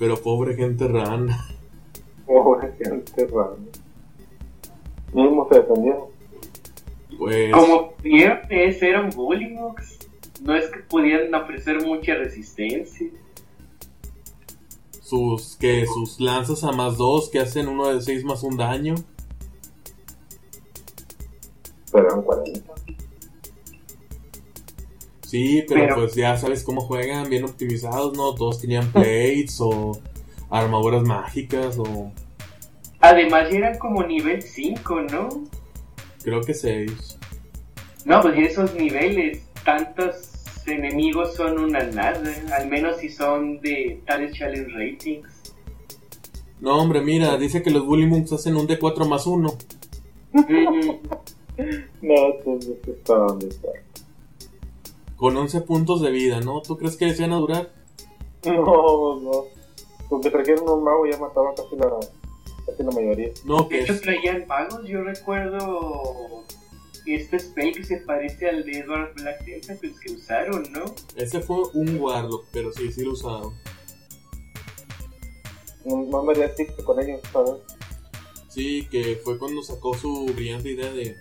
Pero 0.00 0.16
pobre 0.16 0.56
gente 0.56 0.88
rana. 0.88 1.46
Pobre 2.24 2.72
gente 2.82 3.26
rara. 3.26 3.54
Mismo 5.12 5.46
se 5.50 5.60
defendieron. 5.60 6.04
Pues 7.18 7.52
Como 7.52 7.92
vieron, 8.02 8.38
ese 8.48 8.88
eran 8.88 9.10
Bullywugs. 9.10 9.98
No 10.42 10.54
es 10.54 10.70
que 10.70 10.78
pudieran 10.80 11.34
ofrecer 11.34 11.84
mucha 11.84 12.14
resistencia. 12.14 13.08
sus 15.02 15.56
que 15.56 15.84
sus 15.86 16.18
lanzas 16.18 16.64
a 16.64 16.72
más 16.72 16.96
dos 16.96 17.28
que 17.28 17.40
hacen 17.40 17.68
uno 17.68 17.88
de 17.88 18.00
seis 18.00 18.24
más 18.24 18.42
un 18.42 18.56
daño. 18.56 18.94
Pero 21.92 22.06
eran 22.06 22.22
40. 22.22 22.69
Sí, 25.30 25.64
pero, 25.68 25.82
Pero- 25.82 25.94
pues 25.94 26.14
ya 26.16 26.36
sabes 26.36 26.64
cómo 26.64 26.80
juegan, 26.80 27.30
bien 27.30 27.44
optimizados, 27.44 28.16
¿no? 28.16 28.34
Todos 28.34 28.60
tenían 28.60 28.90
plates 28.92 29.60
o 29.60 29.92
armaduras 30.50 31.04
mágicas 31.04 31.78
o 31.78 32.10
Además 32.98 33.48
ya 33.48 33.58
eran 33.58 33.78
como 33.78 34.02
nivel 34.02 34.42
5, 34.42 35.02
¿no? 35.02 35.28
creo 36.24 36.40
que 36.42 36.52
seis. 36.52 37.16
No, 38.04 38.20
pues 38.20 38.36
y 38.38 38.40
esos 38.42 38.74
niveles, 38.74 39.42
tantos 39.64 40.32
enemigos 40.66 41.34
son 41.36 41.60
una 41.60 41.84
nada. 41.84 42.20
Al 42.58 42.68
menos 42.68 42.96
si 42.98 43.08
son 43.08 43.60
de 43.60 44.00
tales 44.06 44.32
challenge 44.36 44.72
ratings. 44.72 45.28
No, 46.60 46.76
hombre, 46.76 47.00
mira, 47.02 47.38
dice 47.38 47.62
que 47.62 47.70
los 47.70 47.86
Bullymonks 47.86 48.32
hacen 48.32 48.56
un 48.56 48.66
D4 48.66 49.06
más 49.06 49.26
uno. 49.28 49.54
Mm, 50.32 50.90
No, 52.02 52.14
entonces 52.36 52.76
está 52.86 53.14
donde 53.14 53.46
está. 53.48 53.68
Con 55.20 55.36
11 55.36 55.60
puntos 55.62 56.00
de 56.00 56.10
vida, 56.10 56.40
¿no? 56.40 56.62
¿Tú 56.62 56.76
crees 56.76 56.96
que 56.96 57.06
les 57.06 57.20
van 57.20 57.32
a 57.32 57.36
durar? 57.36 57.70
No, 58.44 59.20
no. 59.20 59.44
Porque 60.08 60.30
trajeron 60.30 60.68
un 60.68 60.82
mago 60.82 61.06
y 61.06 61.12
ya 61.12 61.18
mataba 61.18 61.54
casi 61.54 61.76
la, 61.76 61.90
casi 62.66 62.82
la 62.82 62.90
mayoría. 62.90 63.30
No, 63.44 63.62
De 63.64 63.68
que 63.68 63.80
hecho 63.82 63.92
es. 63.92 64.00
traían 64.00 64.46
magos, 64.48 64.80
yo 64.88 65.02
recuerdo 65.02 66.42
este 67.06 67.38
spell 67.38 67.72
que 67.74 67.84
se 67.84 67.98
parece 67.98 68.48
al 68.48 68.64
de 68.64 68.78
Edward 68.78 69.12
Black 69.14 69.44
Tentacles 69.44 70.00
que 70.00 70.12
usaron, 70.12 70.62
¿no? 70.72 70.84
Ese 71.16 71.40
fue 71.40 71.58
un 71.74 72.00
Warlock, 72.00 72.46
pero 72.52 72.72
sí, 72.72 72.90
sí 72.90 73.04
lo 73.04 73.12
usaron. 73.12 73.52
No, 75.84 76.02
no 76.02 76.22
me 76.24 76.32
haría 76.32 76.54
tic 76.54 76.82
con 76.84 77.00
ellos, 77.00 77.20
¿sabes? 77.32 77.52
Sí, 78.48 78.86
que 78.90 79.20
fue 79.24 79.38
cuando 79.38 79.62
sacó 79.62 79.94
su 79.96 80.26
brillante 80.34 80.70
idea 80.70 80.90
de. 80.92 81.14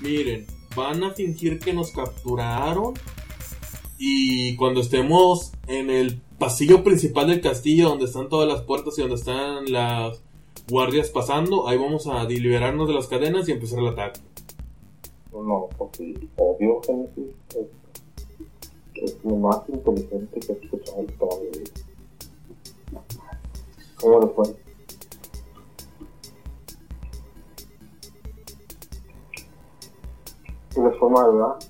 Miren, 0.00 0.46
van 0.76 1.02
a 1.04 1.12
fingir 1.12 1.58
que 1.58 1.72
nos 1.72 1.90
capturaron. 1.92 2.94
Y 4.02 4.56
cuando 4.56 4.80
estemos 4.80 5.52
en 5.66 5.90
el 5.90 6.22
pasillo 6.38 6.82
principal 6.82 7.26
del 7.26 7.42
castillo, 7.42 7.90
donde 7.90 8.06
están 8.06 8.30
todas 8.30 8.48
las 8.48 8.62
puertas 8.62 8.96
y 8.96 9.02
donde 9.02 9.16
están 9.16 9.70
las 9.70 10.22
guardias 10.70 11.10
pasando, 11.10 11.68
ahí 11.68 11.76
vamos 11.76 12.06
a 12.06 12.24
liberarnos 12.24 12.88
de 12.88 12.94
las 12.94 13.08
cadenas 13.08 13.46
y 13.46 13.52
empezar 13.52 13.80
el 13.80 13.88
ataque. 13.88 14.20
No, 15.32 15.68
sí, 15.92 16.14
obvio, 16.38 16.80
Genesis. 16.82 17.34
Es, 18.94 19.18
lo 19.22 19.36
más 19.36 19.68
inteligente 19.68 20.40
que 20.40 20.52
he 20.52 20.56
escuchado 20.56 21.04
toda 21.18 21.38
mi 21.42 21.48
vida. 21.58 21.70
¿Cómo 24.00 24.20
le 24.20 24.28
fue? 24.28 24.56
Mal, 31.10 31.32
¿verdad? 31.32 31.69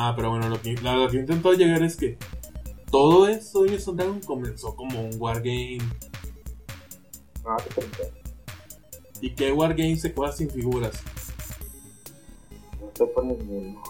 Ah, 0.00 0.12
pero 0.14 0.30
bueno, 0.30 0.48
lo 0.48 0.60
que, 0.62 0.74
la- 0.76 0.94
lo 0.94 1.08
que 1.10 1.16
intentó 1.18 1.52
llegar 1.54 1.82
es 1.82 1.96
que 1.96 2.16
todo 2.90 3.26
eso 3.28 3.64
de 3.64 3.76
Dragon 3.78 4.20
comenzó 4.20 4.74
como 4.76 5.00
un 5.00 5.10
wargame. 5.20 5.78
Ah, 7.44 7.56
pensé. 7.74 8.12
¿Y 9.20 9.30
qué 9.34 9.52
wargame 9.52 9.96
se 9.96 10.12
juega 10.12 10.32
sin 10.32 10.48
figuras? 10.50 11.02
No 12.80 12.90
sé 12.94 13.06
por 13.06 13.24
ninguno. 13.24 13.82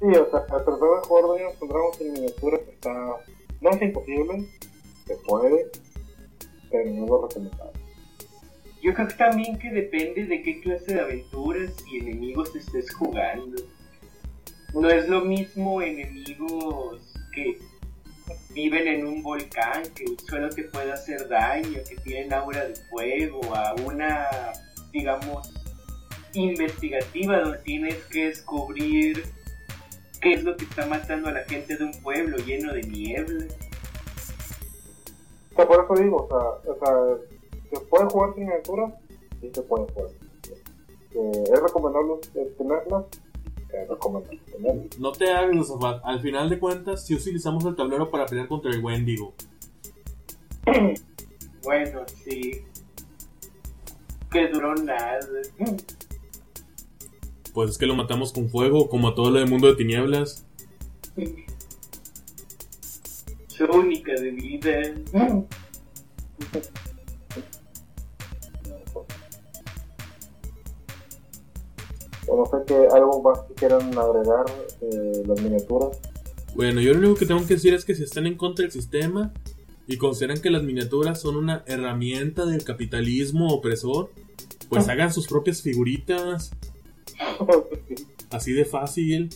Sí, 0.00 0.06
o 0.16 0.30
sea, 0.30 0.46
tratar 0.46 0.74
de 0.74 1.00
jugar 1.06 1.24
Dungeons 1.26 1.58
Dragons 1.60 2.00
en 2.00 2.12
miniaturas 2.12 2.60
está... 2.68 2.90
No 3.60 3.70
es 3.70 3.82
imposible, 3.82 4.48
se 5.06 5.14
puede, 5.16 5.70
pero 6.70 6.90
no 6.90 7.04
es 7.04 7.10
lo 7.10 7.28
recomendable. 7.28 7.79
Yo 8.82 8.94
creo 8.94 9.08
que 9.08 9.14
también 9.14 9.58
que 9.58 9.70
depende 9.70 10.24
de 10.24 10.42
qué 10.42 10.60
clase 10.60 10.94
de 10.94 11.00
aventuras 11.00 11.72
y 11.90 11.98
enemigos 11.98 12.54
estés 12.56 12.92
jugando. 12.94 13.62
No 14.72 14.88
es 14.88 15.06
lo 15.08 15.20
mismo 15.20 15.82
enemigos 15.82 17.14
que 17.34 17.58
viven 18.54 18.88
en 18.88 19.06
un 19.06 19.22
volcán, 19.22 19.82
que 19.94 20.04
solo 20.28 20.48
te 20.48 20.64
puede 20.64 20.92
hacer 20.92 21.28
daño, 21.28 21.80
que 21.86 21.96
tienen 21.96 22.32
aura 22.32 22.64
de 22.64 22.74
fuego, 22.88 23.40
a 23.54 23.74
una, 23.84 24.26
digamos, 24.92 25.52
investigativa 26.32 27.40
donde 27.40 27.58
tienes 27.58 27.96
que 28.04 28.28
descubrir 28.28 29.24
qué 30.22 30.34
es 30.34 30.42
lo 30.44 30.56
que 30.56 30.64
está 30.64 30.86
matando 30.86 31.28
a 31.28 31.32
la 31.32 31.44
gente 31.44 31.76
de 31.76 31.84
un 31.84 32.00
pueblo 32.00 32.38
lleno 32.38 32.72
de 32.72 32.82
niebla. 32.82 33.44
O 35.52 35.56
sea, 35.56 35.66
por 35.66 35.84
eso 35.84 36.02
digo, 36.02 36.28
o 36.30 36.62
sea, 36.62 36.72
o 36.72 36.78
sea 36.78 37.39
¿se 37.70 37.80
puede 37.80 38.06
jugar 38.06 38.34
sin 38.34 38.44
miniaturas? 38.44 38.94
Sí 39.40 39.50
se 39.52 39.62
puede 39.62 39.86
jugar. 39.92 40.10
Eh, 41.14 41.44
¿Es 41.52 41.62
recomendable 41.62 42.14
eh, 42.34 42.54
tenerlas? 42.56 43.04
Es 43.72 43.88
recomendable 43.88 44.40
tenerlas. 44.52 44.98
No 44.98 45.12
te 45.12 45.30
hagas, 45.30 45.56
Josafat. 45.56 46.00
Al 46.04 46.20
final 46.20 46.50
de 46.50 46.58
cuentas, 46.58 47.06
si 47.06 47.14
utilizamos 47.14 47.64
el 47.64 47.76
tablero 47.76 48.10
para 48.10 48.26
pelear 48.26 48.48
contra 48.48 48.70
el 48.70 48.84
Wendigo. 48.84 49.34
Bueno, 51.62 52.00
sí. 52.24 52.62
Que 54.30 54.48
duró 54.48 54.74
nada. 54.74 55.18
Pues 57.52 57.70
es 57.70 57.78
que 57.78 57.86
lo 57.86 57.96
matamos 57.96 58.32
con 58.32 58.48
fuego, 58.48 58.88
como 58.88 59.08
a 59.08 59.14
todo 59.14 59.32
del 59.32 59.48
mundo 59.48 59.66
de 59.66 59.74
tinieblas. 59.74 60.46
Su 63.48 63.64
única 63.64 64.12
debilidad. 64.12 64.94
no 72.36 72.46
sé 72.46 72.56
que 72.66 72.74
algo 72.94 73.22
más 73.22 73.40
que 73.40 73.54
quieran 73.54 73.96
agregar 73.96 74.44
eh, 74.80 75.22
las 75.26 75.40
miniaturas. 75.40 75.98
Bueno, 76.54 76.80
yo 76.80 76.92
lo 76.92 76.98
único 77.00 77.14
que 77.16 77.26
tengo 77.26 77.40
que 77.46 77.54
decir 77.54 77.74
es 77.74 77.84
que 77.84 77.94
si 77.94 78.02
están 78.02 78.26
en 78.26 78.36
contra 78.36 78.64
del 78.64 78.72
sistema 78.72 79.32
y 79.86 79.96
consideran 79.96 80.40
que 80.40 80.50
las 80.50 80.62
miniaturas 80.62 81.20
son 81.20 81.36
una 81.36 81.64
herramienta 81.66 82.44
del 82.46 82.64
capitalismo 82.64 83.48
opresor, 83.52 84.10
pues 84.68 84.88
hagan 84.88 85.12
sus 85.12 85.26
propias 85.26 85.62
figuritas, 85.62 86.52
así 88.30 88.52
de 88.52 88.64
fácil. 88.64 89.30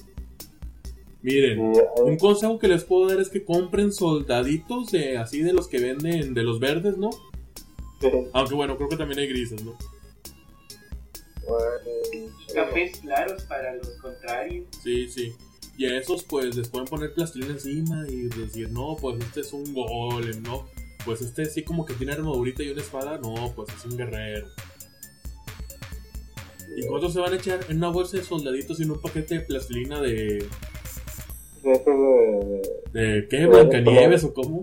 Miren, 1.23 1.73
un 2.05 2.17
consejo 2.19 2.59
que 2.59 2.69
les 2.69 2.85
puedo 2.85 3.09
dar 3.09 3.21
es 3.21 3.31
que 3.31 3.45
compren 3.45 3.93
soldaditos 3.93 4.93
de 4.93 5.17
así 5.17 5.41
de 5.41 5.55
los 5.55 5.69
que 5.69 5.81
venden 5.81 6.35
de 6.35 6.43
los 6.43 6.61
verdes, 6.61 6.99
¿no? 6.99 7.11
Aunque 8.35 8.55
bueno, 8.55 8.77
creo 8.77 8.89
que 8.89 8.97
también 8.97 9.21
hay 9.21 9.29
grises, 9.29 9.65
¿no? 9.65 9.75
bueno, 11.49 11.67
Cafés 12.55 13.01
claros 13.01 13.43
para 13.45 13.75
los 13.75 13.91
contrarios. 14.01 14.67
Sí, 14.83 15.09
sí. 15.09 15.35
Y 15.77 15.87
a 15.87 15.99
esos 15.99 16.23
pues 16.23 16.55
les 16.55 16.69
pueden 16.69 16.87
poner 16.87 17.13
plastilina 17.15 17.53
encima 17.53 18.05
y 18.09 18.29
decir, 18.29 18.71
no, 18.71 18.97
pues 19.01 19.19
este 19.21 19.41
es 19.41 19.53
un 19.53 19.75
golem, 19.75 20.43
¿no? 20.43 20.69
Pues 21.05 21.21
este 21.21 21.45
sí 21.47 21.65
como 21.65 21.85
que 21.85 21.95
tiene 21.95 22.13
armadurita 22.13 22.63
y 22.63 22.71
una 22.71 22.81
espada, 22.81 23.19
no, 23.19 23.53
pues 23.55 23.69
es 23.77 23.85
un 23.85 23.97
guerrero. 23.97 24.47
¿Y 26.77 26.87
cuántos 26.87 27.13
se 27.13 27.21
van 27.21 27.33
a 27.33 27.37
echar 27.37 27.61
en 27.69 27.77
una 27.79 27.89
bolsa 27.89 28.17
de 28.17 28.25
soldaditos 28.25 28.81
y 28.81 28.85
en 28.85 28.93
un 28.93 29.01
paquete 29.01 29.35
de 29.35 29.41
plastilina 29.43 30.01
de... 30.01 30.47
de 31.63 32.63
¿De 32.93 33.29
qué? 33.29 33.47
¿Blancanieves 33.47 34.25
o 34.25 34.33
cómo? 34.33 34.63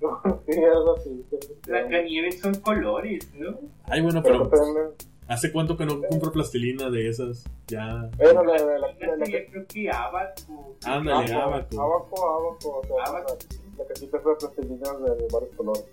sí, 0.48 0.58
algo 0.62 0.96
así. 0.96 1.24
Blancanieves 1.66 2.40
son 2.40 2.54
colores, 2.56 3.30
¿no? 3.34 3.58
Ay, 3.84 4.00
bueno, 4.02 4.22
Pero 4.22 4.48
pero 4.48 4.64
también, 4.64 4.86
¿hace 5.28 5.52
cuánto 5.52 5.76
que 5.76 5.86
no 5.86 6.00
compro 6.02 6.32
plastilina 6.32 6.90
de 6.90 7.08
esas? 7.08 7.44
Ya... 7.68 8.10
bueno, 8.16 8.44
la, 8.44 8.56
la, 8.56 8.92
yo 8.92 9.38
creo 9.50 9.66
que 9.66 9.90
Abaco. 9.90 10.76
Ándale, 10.84 11.32
abaco, 11.32 11.80
abaco. 11.80 11.80
abaco, 11.80 12.28
abaco, 12.28 12.80
o 12.80 12.86
sea, 12.86 13.04
Abaco. 13.04 13.38
la, 13.78 13.84
cajita 13.86 14.18
es 14.18 14.24
de 14.24 14.34
plastilina 14.34 14.92
de, 14.92 15.16
de 15.16 15.28
varios 15.32 15.54
colores. 15.56 15.84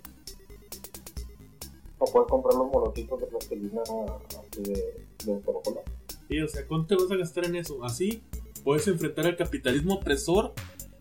O 1.98 2.04
puedes 2.06 2.28
comprar 2.28 2.54
los 2.54 2.70
molotitos 2.72 3.20
de 3.20 3.26
plastilina 3.26 3.82
así 3.82 4.62
de, 4.62 5.04
de 5.24 5.32
un 5.32 5.44
solo 5.44 5.60
color. 5.62 5.82
Sí, 6.28 6.40
o 6.40 6.48
sea, 6.48 6.66
¿cuánto 6.66 6.96
te 6.96 7.02
vas 7.02 7.12
a 7.12 7.16
gastar 7.16 7.44
en 7.46 7.56
eso? 7.56 7.84
Así 7.84 8.22
puedes 8.64 8.86
enfrentar 8.88 9.26
al 9.26 9.36
capitalismo 9.36 9.94
opresor 9.94 10.52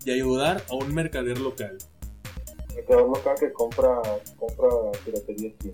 y 0.05 0.11
ayudar 0.11 0.63
a 0.69 0.75
un 0.75 0.93
mercader 0.93 1.39
local. 1.39 1.77
Me 2.75 2.83
quedo 2.83 3.07
loca 3.07 3.35
que 3.35 3.51
compra, 3.51 4.01
compra 4.37 4.67
piratería 5.05 5.51
china. 5.59 5.73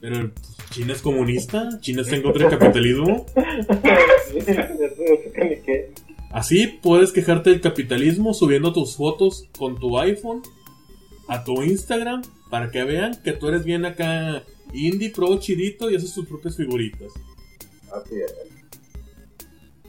Pero 0.00 0.30
pues, 0.32 0.56
China 0.70 0.92
es 0.92 1.02
comunista, 1.02 1.80
China 1.80 2.02
está 2.02 2.16
en 2.16 2.22
contra 2.22 2.48
del 2.48 2.58
capitalismo. 2.58 3.26
Así 6.30 6.66
puedes 6.82 7.12
quejarte 7.12 7.50
del 7.50 7.60
capitalismo 7.60 8.34
subiendo 8.34 8.72
tus 8.72 8.96
fotos 8.96 9.48
con 9.58 9.78
tu 9.78 9.98
iPhone 9.98 10.42
a 11.26 11.42
tu 11.44 11.62
Instagram 11.62 12.22
para 12.50 12.70
que 12.70 12.84
vean 12.84 13.20
que 13.22 13.32
tú 13.32 13.48
eres 13.48 13.64
bien 13.64 13.84
acá 13.84 14.44
indie, 14.72 15.10
pro, 15.10 15.38
chidito 15.38 15.90
y 15.90 15.96
haces 15.96 16.12
tus 16.14 16.26
propias 16.26 16.56
figuritas. 16.56 17.12
Así 17.92 18.16
es. 18.20 18.34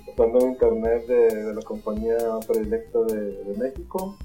Usando 0.08 0.40
el 0.40 0.52
internet 0.52 1.08
de, 1.08 1.46
de 1.46 1.54
la 1.54 1.62
compañía 1.62 2.18
predilecta 2.48 3.00
de, 3.04 3.44
de 3.44 3.58
México. 3.58 4.18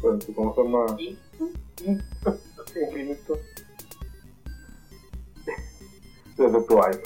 Pues, 0.00 0.26
¿cómo 0.34 0.54
se 0.54 0.62
llama? 0.62 0.96
Sí. 0.98 1.18
Infinito. 2.86 3.38
Desde 6.40 6.62
tu 6.62 6.82
iPhone. 6.82 7.02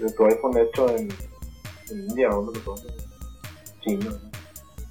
De 0.00 0.12
tu 0.12 0.24
iPhone 0.26 0.56
hecho 0.58 0.88
en, 0.96 1.08
en 1.88 2.10
India, 2.10 2.30
¿dónde 2.30 2.58
lo 2.58 2.64
ponen? 2.64 2.94
China. 3.80 4.10
¿no? 4.10 4.32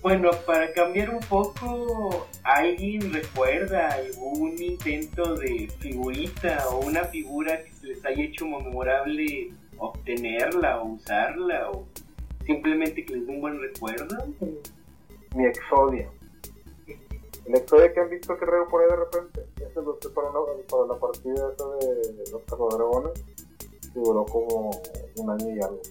Bueno, 0.02 0.32
para 0.46 0.72
cambiar 0.72 1.14
un 1.14 1.20
poco, 1.20 2.26
¿alguien 2.44 3.12
recuerda 3.12 3.90
algún 3.90 4.64
intento 4.64 5.36
de 5.36 5.70
figurita 5.80 6.70
o 6.70 6.86
una 6.86 7.04
figura 7.04 7.62
que 7.66 7.74
se 7.74 7.88
les 7.88 8.06
haya 8.06 8.24
hecho 8.24 8.48
memorable 8.48 9.52
obtenerla 9.78 10.80
o 10.80 10.94
usarla 10.94 11.70
o 11.70 11.86
simplemente 12.46 13.04
que 13.04 13.18
les 13.18 13.28
dé 13.28 13.34
un 13.34 13.42
buen 13.42 13.60
recuerdo? 13.60 14.26
Mi 15.36 15.48
Exodia. 15.48 16.08
El 17.52 17.58
Exodia 17.58 17.92
que 17.92 18.00
han 18.00 18.10
visto 18.10 18.38
que 18.38 18.46
reo 18.46 18.66
por 18.70 18.82
ahí 18.82 18.90
de 18.90 18.96
repente. 18.96 19.46
Ese 19.58 19.82
lo 19.82 19.98
usé 19.98 20.10
para, 20.10 20.30
una- 20.30 20.40
para 20.70 20.86
la 20.88 20.98
partida 20.98 21.52
esa 21.54 21.68
de 21.86 22.32
los 22.32 22.78
dragones. 22.78 23.12
Y 23.94 24.00
duró 24.00 24.26
como 24.26 24.72
un 25.18 25.30
año 25.30 25.54
y 25.56 25.62
algo. 25.62 25.82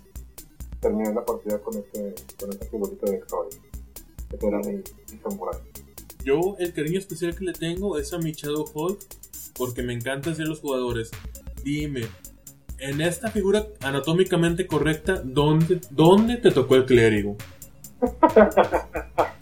Terminé 0.81 1.13
la 1.13 1.23
partida 1.23 1.59
con 1.59 1.75
ese, 1.77 2.15
con 2.39 2.49
esa 2.49 2.65
figurita 2.65 3.11
de 3.11 3.17
Exodia. 3.19 3.61
Ese 4.33 4.47
era 4.47 4.59
mi, 4.61 4.73
mi 4.77 5.19
samurai. 5.23 5.61
Yo 6.25 6.57
el 6.59 6.73
cariño 6.73 6.99
especial 6.99 7.37
que 7.37 7.45
le 7.45 7.53
tengo 7.53 7.99
es 7.99 8.13
a 8.15 8.19
mi 8.19 8.33
Shadow 8.33 8.65
Hulk 8.73 8.99
porque 9.59 9.83
me 9.83 9.93
encanta 9.93 10.31
a 10.31 10.35
los 10.39 10.61
jugadores, 10.61 11.11
dime, 11.63 12.07
en 12.79 13.03
esta 13.03 13.31
figura 13.31 13.67
anatómicamente 13.81 14.67
correcta, 14.67 15.21
¿dónde, 15.23 15.81
dónde 15.91 16.39
te 16.39 16.51
tocó 16.51 16.77
el 16.77 16.87
clérigo? 16.87 17.37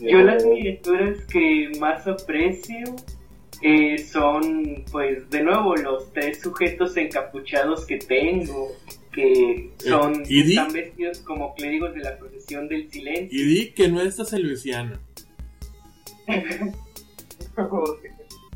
Yo 0.00 0.18
las 0.18 0.44
miniaturas 0.44 1.24
que 1.26 1.70
más 1.78 2.06
aprecio 2.06 2.96
eh, 3.62 3.98
son, 3.98 4.84
pues, 4.90 5.30
de 5.30 5.42
nuevo, 5.44 5.76
los 5.76 6.12
tres 6.12 6.40
sujetos 6.40 6.96
encapuchados 6.96 7.86
que 7.86 7.98
tengo, 7.98 8.72
que 9.12 9.70
son, 9.78 10.24
¿y 10.26 10.42
di? 10.42 10.52
están 10.54 10.72
vestidos 10.72 11.18
como 11.20 11.54
clérigos 11.54 11.94
de 11.94 12.00
la 12.00 12.18
procesión 12.18 12.66
del 12.68 12.90
silencio. 12.90 13.40
Y 13.40 13.44
di 13.44 13.70
que 13.70 13.88
no 13.88 14.00
estás 14.00 14.32
en 14.32 14.42
Luisiana. 14.42 15.00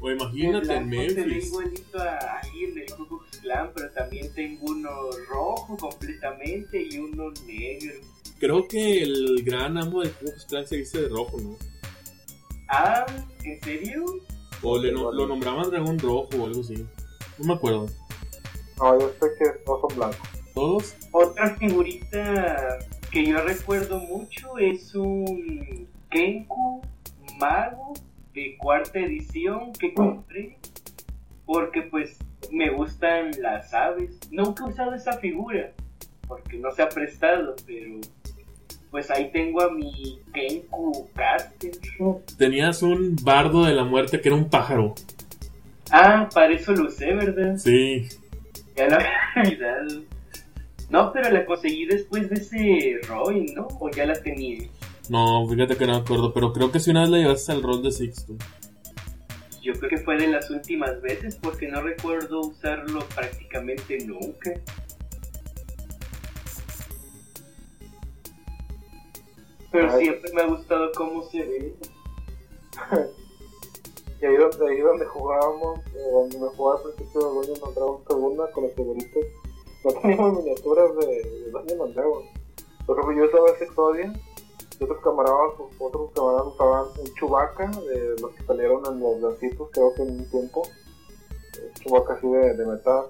O 0.00 0.10
imagínate 0.10 0.74
en 0.74 0.82
El 0.82 0.88
blanco 0.88 1.08
se 1.08 1.14
ve 1.14 1.24
Memphis. 1.24 1.46
igualito 1.48 1.98
a 1.98 2.16
alguien 2.40 2.74
del 2.74 2.86
Ku 2.94 3.06
Klux 3.08 3.35
Klan, 3.46 3.70
pero 3.74 3.90
también 3.92 4.32
tengo 4.34 4.66
uno 4.66 4.90
rojo 5.28 5.76
completamente 5.76 6.82
y 6.90 6.98
uno 6.98 7.30
negro. 7.46 7.92
Creo 8.40 8.66
que 8.66 9.02
el 9.02 9.42
gran 9.44 9.78
amo 9.78 10.00
del 10.02 10.10
Ku 10.12 10.24
Klux 10.24 10.44
Klan 10.46 10.66
se 10.66 10.76
viste 10.78 11.02
de 11.02 11.08
rojo, 11.08 11.38
¿no? 11.40 11.56
Ah, 12.68 13.06
¿en 13.44 13.62
serio? 13.62 14.04
O 14.62 14.78
le 14.78 14.90
no- 14.90 15.12
lo 15.12 15.26
nombraban 15.28 15.70
dragón 15.70 15.98
rojo 16.00 16.28
o 16.40 16.46
algo 16.46 16.60
así. 16.60 16.74
No 17.38 17.46
me 17.46 17.54
acuerdo. 17.54 17.86
No, 18.78 18.98
yo 18.98 19.10
sé 19.20 19.26
que 19.38 19.44
no 19.66 19.80
son 19.80 19.96
blancos. 19.96 20.28
¿Todos? 20.54 20.94
Otra 21.12 21.54
figurita 21.56 22.78
que 23.12 23.26
yo 23.26 23.40
recuerdo 23.42 24.00
mucho 24.00 24.58
es 24.58 24.92
un 24.94 25.86
Kenku 26.10 26.82
Mago 27.38 27.94
de 28.34 28.56
cuarta 28.58 28.98
edición 28.98 29.72
que 29.74 29.94
compré 29.94 30.58
porque 31.44 31.82
pues 31.82 32.16
me 32.52 32.70
gustan 32.70 33.30
las 33.40 33.72
aves. 33.74 34.18
Nunca 34.30 34.64
he 34.64 34.68
usado 34.68 34.94
esa 34.94 35.12
figura 35.18 35.72
porque 36.26 36.58
no 36.58 36.70
se 36.72 36.82
ha 36.82 36.88
prestado, 36.88 37.54
pero 37.66 38.00
pues 38.90 39.10
ahí 39.10 39.30
tengo 39.30 39.62
a 39.62 39.70
mi 39.72 40.18
Kenku 40.32 41.08
Caster. 41.14 41.72
Tenías 42.38 42.82
un 42.82 43.16
bardo 43.22 43.64
de 43.64 43.74
la 43.74 43.84
muerte 43.84 44.20
que 44.20 44.28
era 44.28 44.36
un 44.36 44.48
pájaro. 44.48 44.94
Ah, 45.90 46.28
para 46.32 46.52
eso 46.52 46.72
lo 46.72 46.88
usé, 46.88 47.12
¿verdad? 47.14 47.56
Sí. 47.56 48.08
Ya 48.76 48.88
lo 48.88 48.96
había 48.96 49.10
olvidado. 49.44 50.02
No, 50.88 51.12
pero 51.12 51.30
la 51.30 51.44
conseguí 51.44 51.86
después 51.86 52.28
de 52.28 52.36
ese 52.36 53.06
Roy, 53.08 53.52
¿no? 53.54 53.66
O 53.80 53.90
ya 53.90 54.06
la 54.06 54.14
tenía. 54.14 54.68
No, 55.08 55.46
fíjate 55.48 55.76
que 55.76 55.86
no 55.86 55.94
me 55.94 56.00
acuerdo, 56.00 56.32
pero 56.32 56.52
creo 56.52 56.70
que 56.70 56.80
si 56.80 56.90
una 56.90 57.02
vez 57.02 57.10
la 57.10 57.18
llevaste 57.18 57.52
al 57.52 57.62
rol 57.62 57.82
de 57.82 57.92
Sixto. 57.92 58.34
Yo 59.66 59.72
creo 59.72 59.90
que 59.90 59.98
fue 59.98 60.16
de 60.16 60.28
las 60.28 60.48
últimas 60.48 61.02
veces 61.02 61.40
porque 61.42 61.66
no 61.66 61.82
recuerdo 61.82 62.38
usarlo 62.38 63.00
prácticamente 63.16 63.98
nunca. 64.06 64.52
Pero 69.72 69.90
Ay. 69.90 70.04
siempre 70.04 70.32
me 70.34 70.42
ha 70.42 70.46
gustado 70.46 70.92
cómo 70.96 71.28
se 71.30 71.42
ve. 71.42 71.74
Y 74.18 74.24
ahí 74.24 74.34
donde, 74.36 74.66
ahí 74.66 74.78
donde 74.78 75.04
jugábamos, 75.04 75.80
eh, 75.94 76.10
donde 76.10 76.38
me 76.38 76.46
jugaba 76.46 76.80
al 76.80 76.94
principio 76.94 77.42
de 77.42 77.52
and 77.52 77.74
Dragons 77.74 78.06
segunda 78.08 78.50
con 78.50 78.64
los 78.64 78.72
figuritas, 78.72 79.24
no 79.84 79.92
teníamos 79.92 80.38
miniaturas 80.38 80.96
de, 80.96 81.50
de 81.50 81.82
and 81.84 81.94
Dragons. 81.94 82.26
Por 82.86 82.98
ejemplo, 82.98 83.14
yo 83.14 83.28
usaba 83.28 83.50
ese 83.50 83.64
Exodia 83.64 84.14
Y 84.78 84.84
otros 84.84 85.00
camaradas, 85.02 85.54
otros 85.78 86.10
camaradas 86.14 86.46
usaban 86.48 86.86
un 86.98 87.14
chubaca 87.14 87.66
de 87.68 88.20
los 88.20 88.34
que 88.34 88.44
salieron 88.44 88.82
en 88.86 89.00
los 89.00 89.20
lancitos, 89.20 89.68
creo 89.72 89.94
que 89.94 90.02
en 90.02 90.10
un 90.10 90.30
tiempo. 90.30 90.62
Un 90.62 91.82
chubaca 91.82 92.14
así 92.14 92.28
de, 92.28 92.54
de 92.54 92.66
metal. 92.66 93.06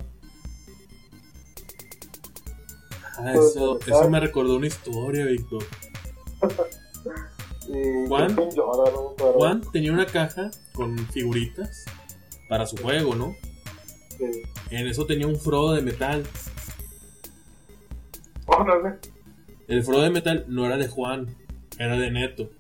Ah, 3.19 3.33
eso, 3.33 3.79
eso 3.81 4.11
me 4.11 4.21
recordó 4.21 4.57
una 4.57 4.67
historia, 4.67 5.25
Víctor. 5.25 5.65
Juan, 8.09 8.37
Juan 9.17 9.61
tenía 9.73 9.93
una 9.93 10.07
caja 10.07 10.51
con 10.73 10.97
figuritas 11.09 11.85
para 12.49 12.67
su 12.67 12.77
juego, 12.77 13.15
¿no? 13.15 13.35
sí. 14.17 14.43
En 14.71 14.87
eso 14.87 15.07
tenía 15.07 15.27
un 15.27 15.37
Frodo 15.37 15.75
de 15.75 15.83
metal. 15.83 16.25
Órale. 18.47 18.99
El 19.69 19.83
Frodo 19.83 20.03
de 20.03 20.11
metal 20.11 20.45
no 20.49 20.65
era 20.67 20.77
de 20.77 20.89
Juan, 20.89 21.35
era 21.79 21.97
de 21.97 22.11
Neto, 22.11 22.51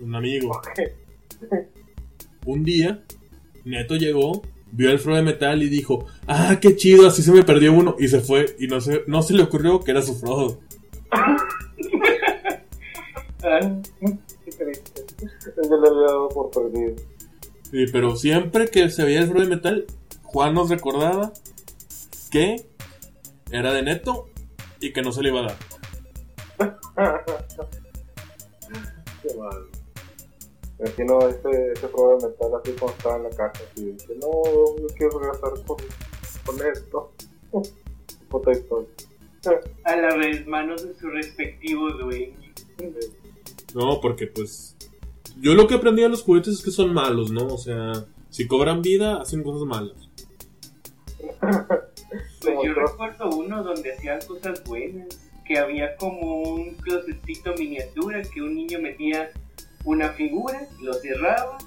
un 0.00 0.14
amigo. 0.14 0.60
Un 2.44 2.62
día, 2.62 3.02
Neto 3.64 3.96
llegó, 3.96 4.42
vio 4.70 4.90
el 4.90 5.00
Frodo 5.00 5.16
de 5.16 5.22
metal 5.24 5.62
y 5.62 5.68
dijo, 5.68 6.06
ah, 6.28 6.58
qué 6.60 6.76
chido, 6.76 7.08
así 7.08 7.22
se 7.22 7.32
me 7.32 7.42
perdió 7.42 7.72
uno. 7.72 7.96
Y 7.98 8.06
se 8.06 8.20
fue, 8.20 8.54
y 8.60 8.68
no 8.68 8.80
se, 8.80 9.02
no 9.08 9.22
se 9.22 9.34
le 9.34 9.42
ocurrió 9.42 9.80
que 9.80 9.90
era 9.90 10.02
su 10.02 10.14
Frodo. 10.14 10.60
Qué 14.44 14.50
triste. 14.50 15.04
Yo 15.18 15.80
le 15.80 15.88
había 15.88 16.06
dado 16.06 16.28
por 16.28 16.50
perdido. 16.50 16.96
Sí, 17.70 17.86
pero 17.92 18.16
siempre 18.16 18.68
que 18.68 18.90
se 18.90 19.04
veía 19.04 19.20
el 19.20 19.28
Frodo 19.28 19.42
de 19.42 19.48
metal, 19.56 19.86
Juan 20.22 20.54
nos 20.54 20.70
recordaba 20.70 21.32
que 22.30 22.66
era 23.50 23.72
de 23.72 23.82
Neto 23.82 24.28
y 24.80 24.92
que 24.92 25.02
no 25.02 25.12
se 25.12 25.22
le 25.22 25.28
iba 25.30 25.40
a 25.40 25.56
dar. 26.58 26.78
Me 30.78 30.86
imagino 30.86 31.28
ese, 31.28 31.72
ese 31.72 31.88
prueba 31.88 32.16
de 32.16 32.28
metal 32.28 32.50
así 32.54 32.72
cuando 32.72 32.96
estaba 32.96 33.16
en 33.16 33.22
la 33.24 33.30
casa. 33.30 33.64
Así 33.72 33.92
dice, 33.92 34.14
no, 34.20 34.78
yo 34.78 34.86
quiero 34.96 35.18
regresar 35.18 35.52
con, 35.66 35.76
con 36.44 36.66
esto. 36.66 37.12
Puta 38.28 38.52
historia. 38.52 38.88
a 39.84 39.96
las 39.96 40.46
manos 40.46 40.86
de 40.86 40.94
su 40.94 41.08
respectivo 41.08 41.90
dueño. 41.92 42.36
No, 43.74 44.00
porque 44.00 44.26
pues 44.26 44.76
yo 45.40 45.54
lo 45.54 45.66
que 45.66 45.74
aprendí 45.74 46.02
de 46.02 46.08
los 46.08 46.22
juguetes 46.22 46.54
es 46.54 46.62
que 46.62 46.70
son 46.70 46.92
malos, 46.92 47.30
¿no? 47.30 47.46
O 47.46 47.58
sea, 47.58 47.92
si 48.30 48.46
cobran 48.46 48.82
vida, 48.82 49.20
hacen 49.20 49.42
cosas 49.42 49.62
malas. 49.62 49.96
Pues 52.40 52.56
yo 52.64 52.74
recuerdo 52.74 53.30
uno 53.30 53.62
donde 53.62 53.92
hacían 53.92 54.20
cosas 54.26 54.62
buenas, 54.64 55.25
que 55.46 55.58
había 55.58 55.96
como 55.96 56.42
un 56.42 56.74
closetcito 56.74 57.54
miniatura 57.54 58.22
que 58.22 58.42
un 58.42 58.54
niño 58.54 58.80
metía 58.80 59.30
una 59.84 60.10
figura, 60.10 60.60
lo 60.80 60.92
cerraba, 60.94 61.58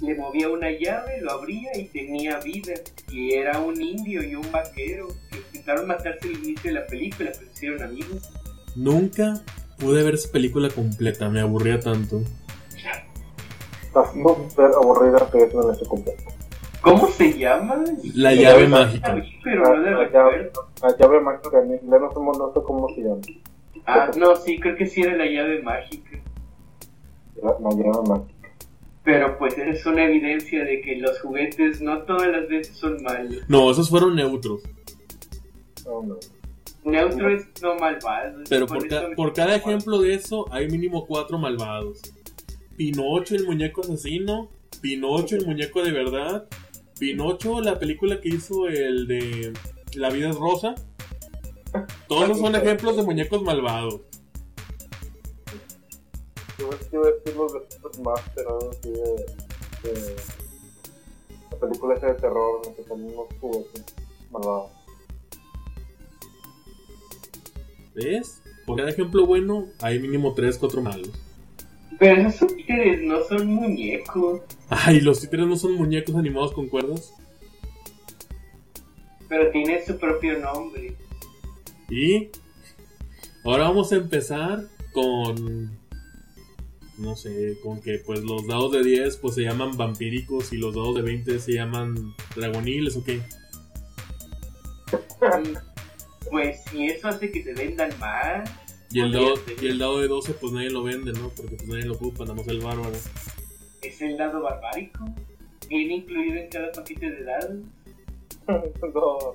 le 0.00 0.14
movía 0.16 0.48
una 0.48 0.70
llave, 0.70 1.20
lo 1.20 1.32
abría 1.32 1.76
y 1.76 1.84
tenía 1.84 2.38
vida. 2.40 2.74
Y 3.10 3.34
era 3.34 3.60
un 3.60 3.80
indio 3.80 4.22
y 4.22 4.34
un 4.34 4.50
vaquero 4.50 5.08
que 5.30 5.38
intentaron 5.38 5.86
matarse 5.86 6.28
al 6.28 6.32
inicio 6.32 6.72
de 6.72 6.80
la 6.80 6.86
película, 6.86 7.30
pero 7.32 7.46
se 7.46 7.52
hicieron 7.52 7.82
amigos. 7.82 8.30
Nunca 8.74 9.40
pude 9.78 10.02
ver 10.02 10.14
esa 10.14 10.30
película 10.32 10.68
completa, 10.68 11.28
me 11.28 11.40
aburría 11.40 11.78
tanto. 11.78 12.22
Está 13.82 14.12
súper 14.12 14.72
aburrida, 14.74 15.28
pero 15.30 15.44
eso 15.46 15.62
no 15.62 15.72
me 15.72 15.88
completo. 15.88 16.33
¿Cómo 16.84 17.08
se 17.08 17.32
llama? 17.38 17.82
La 18.14 18.34
llave 18.34 18.62
la- 18.62 18.68
mágica. 18.68 19.16
Pero 19.42 19.62
no 19.62 19.76
le 19.78 19.90
La, 19.90 20.10
llave, 20.10 20.50
la 20.82 20.96
llave 20.98 21.20
mágica 21.20 21.58
en 21.62 21.70
inglés 21.74 22.00
no 22.00 22.10
sé, 22.10 22.38
no 22.38 22.52
sé 22.54 22.60
cómo 22.64 22.88
se 22.94 23.00
llama. 23.02 23.20
Ah, 23.86 24.10
no, 24.16 24.36
sí, 24.36 24.58
creo 24.60 24.76
que 24.76 24.86
sí 24.86 25.02
era 25.02 25.16
la 25.16 25.26
llave 25.26 25.62
mágica. 25.62 26.18
La, 27.42 27.50
la 27.60 27.70
llave 27.70 28.08
mágica. 28.08 28.34
Pero 29.02 29.36
pues 29.38 29.58
es 29.58 29.84
una 29.84 30.04
evidencia 30.04 30.64
de 30.64 30.80
que 30.80 30.96
los 30.96 31.20
juguetes 31.20 31.80
no 31.82 32.02
todas 32.02 32.28
las 32.28 32.48
veces 32.48 32.76
son 32.76 33.02
malos. 33.02 33.42
No, 33.48 33.70
esos 33.70 33.90
fueron 33.90 34.14
neutros. 34.16 34.62
No, 35.84 36.02
no. 36.02 36.16
Neutro 36.84 37.30
es 37.30 37.46
no 37.62 37.74
malvado. 37.76 38.40
Pero 38.48 38.66
Por 38.66 38.88
ca- 38.88 39.08
por 39.16 39.32
cada 39.34 39.56
ejemplo 39.56 39.98
de 40.00 40.14
eso 40.14 40.46
hay 40.52 40.68
mínimo 40.68 41.06
cuatro 41.06 41.38
malvados. 41.38 42.00
Pinocho, 42.76 43.34
el 43.36 43.46
muñeco 43.46 43.82
asesino. 43.82 44.48
Pinocho, 44.80 45.36
el 45.36 45.46
muñeco 45.46 45.82
de 45.82 45.92
verdad. 45.92 46.46
Pinocho, 46.98 47.60
la 47.60 47.78
película 47.78 48.20
que 48.20 48.28
hizo 48.28 48.68
el 48.68 49.06
de 49.06 49.52
La 49.94 50.10
vida 50.10 50.30
es 50.30 50.36
rosa. 50.36 50.74
Todos 52.08 52.38
son 52.38 52.54
ejemplos 52.54 52.96
de 52.96 53.02
muñecos 53.02 53.42
malvados. 53.42 54.00
Yo 56.58 56.70
iba 56.92 57.08
a 57.08 57.10
decir 57.10 57.36
los 57.36 57.52
de 57.52 57.60
Supermaster, 57.68 58.46
de, 58.82 58.90
de. 59.90 60.16
La 61.50 61.58
película 61.58 61.94
esa 61.96 62.06
de 62.06 62.14
terror, 62.14 62.62
la 62.64 62.74
que 62.74 62.84
salen 62.84 63.06
unos 63.06 63.26
juguetes 63.40 63.84
malvados. 64.30 64.70
¿Ves? 67.94 68.42
Por 68.66 68.76
cada 68.76 68.90
ejemplo 68.90 69.26
bueno 69.26 69.66
hay 69.80 69.98
mínimo 69.98 70.34
tres, 70.34 70.58
cuatro 70.58 70.80
malos. 70.80 71.10
Pero 71.98 72.20
esos 72.20 72.34
son 72.36 72.56
títeres, 72.56 73.02
no 73.02 73.22
son 73.24 73.46
muñecos. 73.46 74.42
Ay, 74.68 75.00
los 75.00 75.20
títeres 75.20 75.46
no 75.46 75.56
son 75.56 75.74
muñecos 75.74 76.14
animados 76.16 76.52
con 76.52 76.68
cuerdas. 76.68 77.12
Pero 79.28 79.50
tienen 79.50 79.84
su 79.84 79.98
propio 79.98 80.38
nombre. 80.38 80.96
Y 81.88 82.28
ahora 83.44 83.64
vamos 83.64 83.92
a 83.92 83.96
empezar 83.96 84.64
con 84.92 85.70
no 86.98 87.16
sé, 87.16 87.58
con 87.62 87.80
que 87.80 87.98
pues 87.98 88.20
los 88.20 88.46
dados 88.46 88.72
de 88.72 88.84
10 88.84 89.16
pues 89.16 89.34
se 89.34 89.42
llaman 89.42 89.76
vampíricos 89.76 90.52
y 90.52 90.58
los 90.58 90.74
dados 90.74 90.94
de 90.96 91.02
20 91.02 91.38
se 91.38 91.52
llaman 91.52 92.14
dragoniles 92.36 92.96
o 92.96 93.04
qué. 93.04 93.20
Pues 96.30 96.62
si 96.70 96.86
eso 96.86 97.08
hace 97.08 97.30
que 97.30 97.42
se 97.42 97.52
vendan 97.54 97.90
más. 97.98 98.50
Y 98.90 99.00
el, 99.00 99.12
dado, 99.12 99.34
y 99.60 99.66
el 99.66 99.78
dado 99.78 100.00
de 100.00 100.08
12 100.08 100.34
pues 100.34 100.52
nadie 100.52 100.70
lo 100.70 100.82
vende, 100.82 101.12
¿no? 101.12 101.30
Porque 101.30 101.56
pues 101.56 101.68
nadie 101.68 101.84
lo 101.84 101.94
ocupa, 101.94 102.24
nada 102.24 102.34
más 102.34 102.46
el 102.48 102.60
bárbaro. 102.60 102.92
Es 103.82 104.00
el 104.02 104.16
lado 104.16 104.42
barbárico. 104.42 105.04
Viene 105.68 105.96
incluido 105.96 106.36
en 106.36 106.48
cada 106.48 106.70
paquete 106.72 107.10
de 107.10 107.24
dados. 107.24 107.56
no, 108.48 108.88
no. 108.88 109.34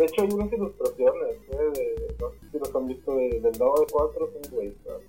De 0.00 0.06
hecho, 0.06 0.22
hay 0.22 0.28
unas 0.32 0.52
ilustraciones, 0.52 1.36
¿eh? 1.50 1.56
de, 1.74 2.16
no 2.18 2.30
sé 2.30 2.38
si 2.50 2.58
los 2.58 2.74
han 2.74 2.86
visto, 2.86 3.16
de, 3.16 3.40
del 3.40 3.52
dado 3.52 3.74
de 3.80 3.86
4 3.92 4.28
es 4.28 4.50
un 4.50 4.58
Wizard, 4.58 5.02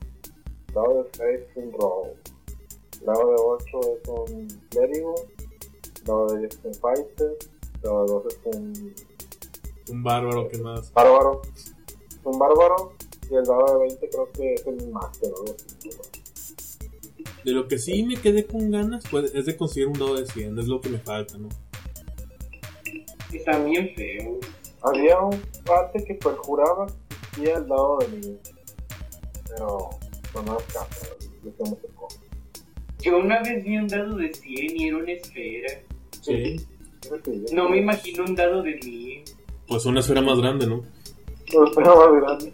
dado 0.73 1.03
de 1.03 1.09
6 1.13 1.39
es 1.39 1.63
un 1.63 1.71
Rogue, 1.71 2.13
dado 3.05 3.29
de 3.29 3.35
8 3.37 3.79
es 3.79 4.09
un 4.09 4.47
Clérigo, 4.69 5.15
dado 6.03 6.27
de 6.27 6.39
10 6.39 6.51
es 6.51 6.65
un 6.65 6.73
Fighter, 6.73 7.37
dado 7.81 8.05
de 8.05 8.11
12 8.11 8.27
es 8.27 8.55
un 8.57 8.95
Un 9.91 10.03
bárbaro, 10.03 10.49
¿qué 10.49 10.57
más? 10.57 10.91
Bárbaro, 10.91 11.41
un 12.25 12.39
Bárbaro, 12.39 12.93
y 13.31 13.35
el 13.35 13.45
dado 13.45 13.79
de 13.79 13.85
20 13.87 14.09
creo 14.09 14.31
que 14.33 14.53
es 14.53 14.67
el 14.67 14.91
Master 14.91 15.31
o 15.31 15.39
algo. 15.39 15.55
De 17.43 17.51
lo 17.51 17.67
que 17.67 17.77
sí 17.77 18.03
me 18.03 18.15
quedé 18.17 18.45
con 18.45 18.69
ganas 18.69 19.03
pues, 19.09 19.33
es 19.33 19.45
de 19.45 19.55
conseguir 19.55 19.87
un 19.87 19.93
dado 19.93 20.15
de 20.15 20.25
100, 20.25 20.59
es 20.59 20.67
lo 20.67 20.81
que 20.81 20.89
me 20.89 20.99
falta, 20.99 21.37
¿no? 21.37 21.49
Están 23.33 23.65
bien 23.65 23.93
feos. 23.95 24.37
Había 24.83 25.19
un 25.19 25.41
parte 25.65 26.03
que 26.03 26.15
perjuraba 26.15 26.87
que 26.87 27.15
existía 27.15 27.57
el 27.57 27.67
dado 27.67 27.99
de 27.99 28.07
nivel, 28.09 28.39
pero 29.47 29.89
no 30.35 30.41
nos 30.43 30.63
caso, 30.63 31.15
lo 31.43 31.55
que 31.55 31.63
me 31.63 31.75
tocó. 31.77 32.07
Yo 32.99 33.17
una 33.17 33.41
vez 33.41 33.63
vi 33.63 33.77
un 33.77 33.87
dado 33.87 34.15
de 34.17 34.33
100 34.33 34.77
y 34.77 34.87
era 34.87 34.97
una 34.97 35.11
esfera. 35.11 35.79
Sí. 36.21 36.67
No 37.53 37.69
me 37.69 37.79
imagino 37.79 38.25
un 38.25 38.35
dado 38.35 38.61
de 38.61 38.75
1000. 38.83 39.23
Pues 39.67 39.85
una 39.85 40.01
esfera 40.01 40.21
más 40.21 40.37
grande, 40.37 40.67
¿no? 40.67 40.83
Lo 41.53 41.65
esperaba 41.65 42.11
grande. 42.11 42.53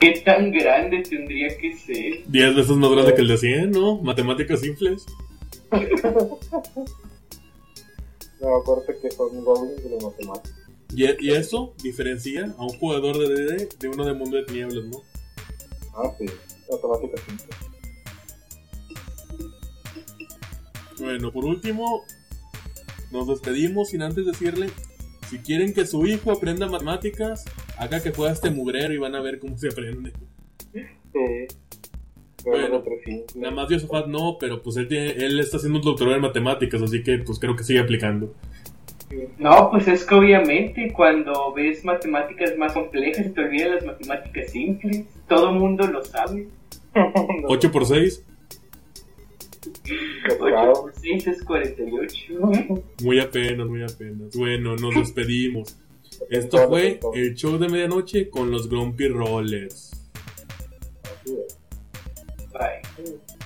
¿Qué 0.00 0.22
tan 0.24 0.52
grande 0.52 1.02
tendría 1.02 1.48
que 1.58 1.76
ser? 1.76 2.24
10 2.26 2.56
veces 2.56 2.76
más 2.76 2.90
grande 2.90 3.14
que 3.14 3.20
el 3.22 3.28
de 3.28 3.38
100, 3.38 3.70
¿no? 3.72 3.96
Matemáticas 3.98 4.60
simples. 4.60 5.06
No, 8.40 8.54
acuérdate 8.54 8.96
que 9.02 9.10
son 9.10 9.44
goblins 9.44 9.82
de 9.82 9.90
la 9.90 9.96
matemática. 10.00 10.54
Y, 10.94 11.26
y 11.26 11.32
eso 11.32 11.74
diferencia 11.82 12.54
a 12.56 12.62
un 12.62 12.78
jugador 12.78 13.18
de 13.18 13.26
DD 13.34 13.78
de 13.78 13.88
uno 13.88 14.04
de 14.04 14.14
Mundo 14.14 14.36
de 14.36 14.44
Tinieblas, 14.44 14.84
¿no? 14.84 15.02
Ah, 15.96 16.14
sí, 16.16 16.26
matemática 16.70 17.20
simple. 17.26 17.46
Bueno, 21.00 21.32
por 21.32 21.44
último, 21.44 22.04
nos 23.10 23.26
despedimos 23.26 23.88
sin 23.88 24.02
antes 24.02 24.24
decirle, 24.26 24.70
si 25.28 25.38
quieren 25.38 25.74
que 25.74 25.86
su 25.86 26.06
hijo 26.06 26.32
aprenda 26.32 26.66
matemáticas, 26.66 27.44
haga 27.78 28.02
que 28.02 28.12
juegue 28.12 28.32
este 28.32 28.50
mugrero 28.50 28.92
y 28.94 28.98
van 28.98 29.14
a 29.14 29.20
ver 29.20 29.38
cómo 29.38 29.56
se 29.58 29.68
aprende. 29.68 30.12
Sí. 30.72 30.80
Pero 32.44 32.56
Bueno, 32.56 32.76
otro 32.76 32.92
simple. 33.04 33.26
Nada 33.40 33.54
más 33.54 33.68
Yosafat 33.68 34.06
no, 34.06 34.36
pero 34.38 34.62
pues 34.62 34.76
él, 34.76 34.88
tiene, 34.88 35.10
él 35.10 35.38
está 35.40 35.56
haciendo 35.56 35.78
un 35.78 35.84
doctorado 35.84 36.16
en 36.16 36.22
matemáticas, 36.22 36.80
así 36.80 37.02
que 37.02 37.18
pues 37.18 37.38
creo 37.38 37.56
que 37.56 37.64
sigue 37.64 37.80
aplicando. 37.80 38.32
Sí, 39.10 39.16
No, 39.38 39.70
pues 39.70 39.88
es 39.88 40.04
que 40.04 40.14
obviamente 40.14 40.92
cuando 40.92 41.52
ves 41.52 41.84
matemáticas 41.84 42.56
más 42.56 42.72
complejas 42.72 43.32
te 43.34 43.40
olvidan 43.40 43.74
las 43.74 43.84
matemáticas 43.84 44.50
simples. 44.50 45.04
Todo 45.28 45.52
mundo 45.52 45.86
lo 45.86 46.04
sabe. 46.04 46.48
8 47.44 47.72
por 47.72 47.86
6. 47.86 48.24
8 50.40 50.72
por 50.80 50.92
6 50.94 51.26
es 51.26 51.44
48. 51.44 52.16
Muy 53.02 53.20
apenas, 53.20 53.66
muy 53.66 53.82
apenas. 53.82 54.36
Bueno, 54.36 54.76
nos 54.76 54.94
despedimos. 54.94 55.76
Esto 56.30 56.68
fue 56.68 57.00
el 57.14 57.34
show 57.34 57.58
de 57.58 57.68
medianoche 57.68 58.28
con 58.28 58.50
los 58.50 58.68
Grumpy 58.68 59.08
Rollers. 59.08 59.92
Bye. 62.52 63.37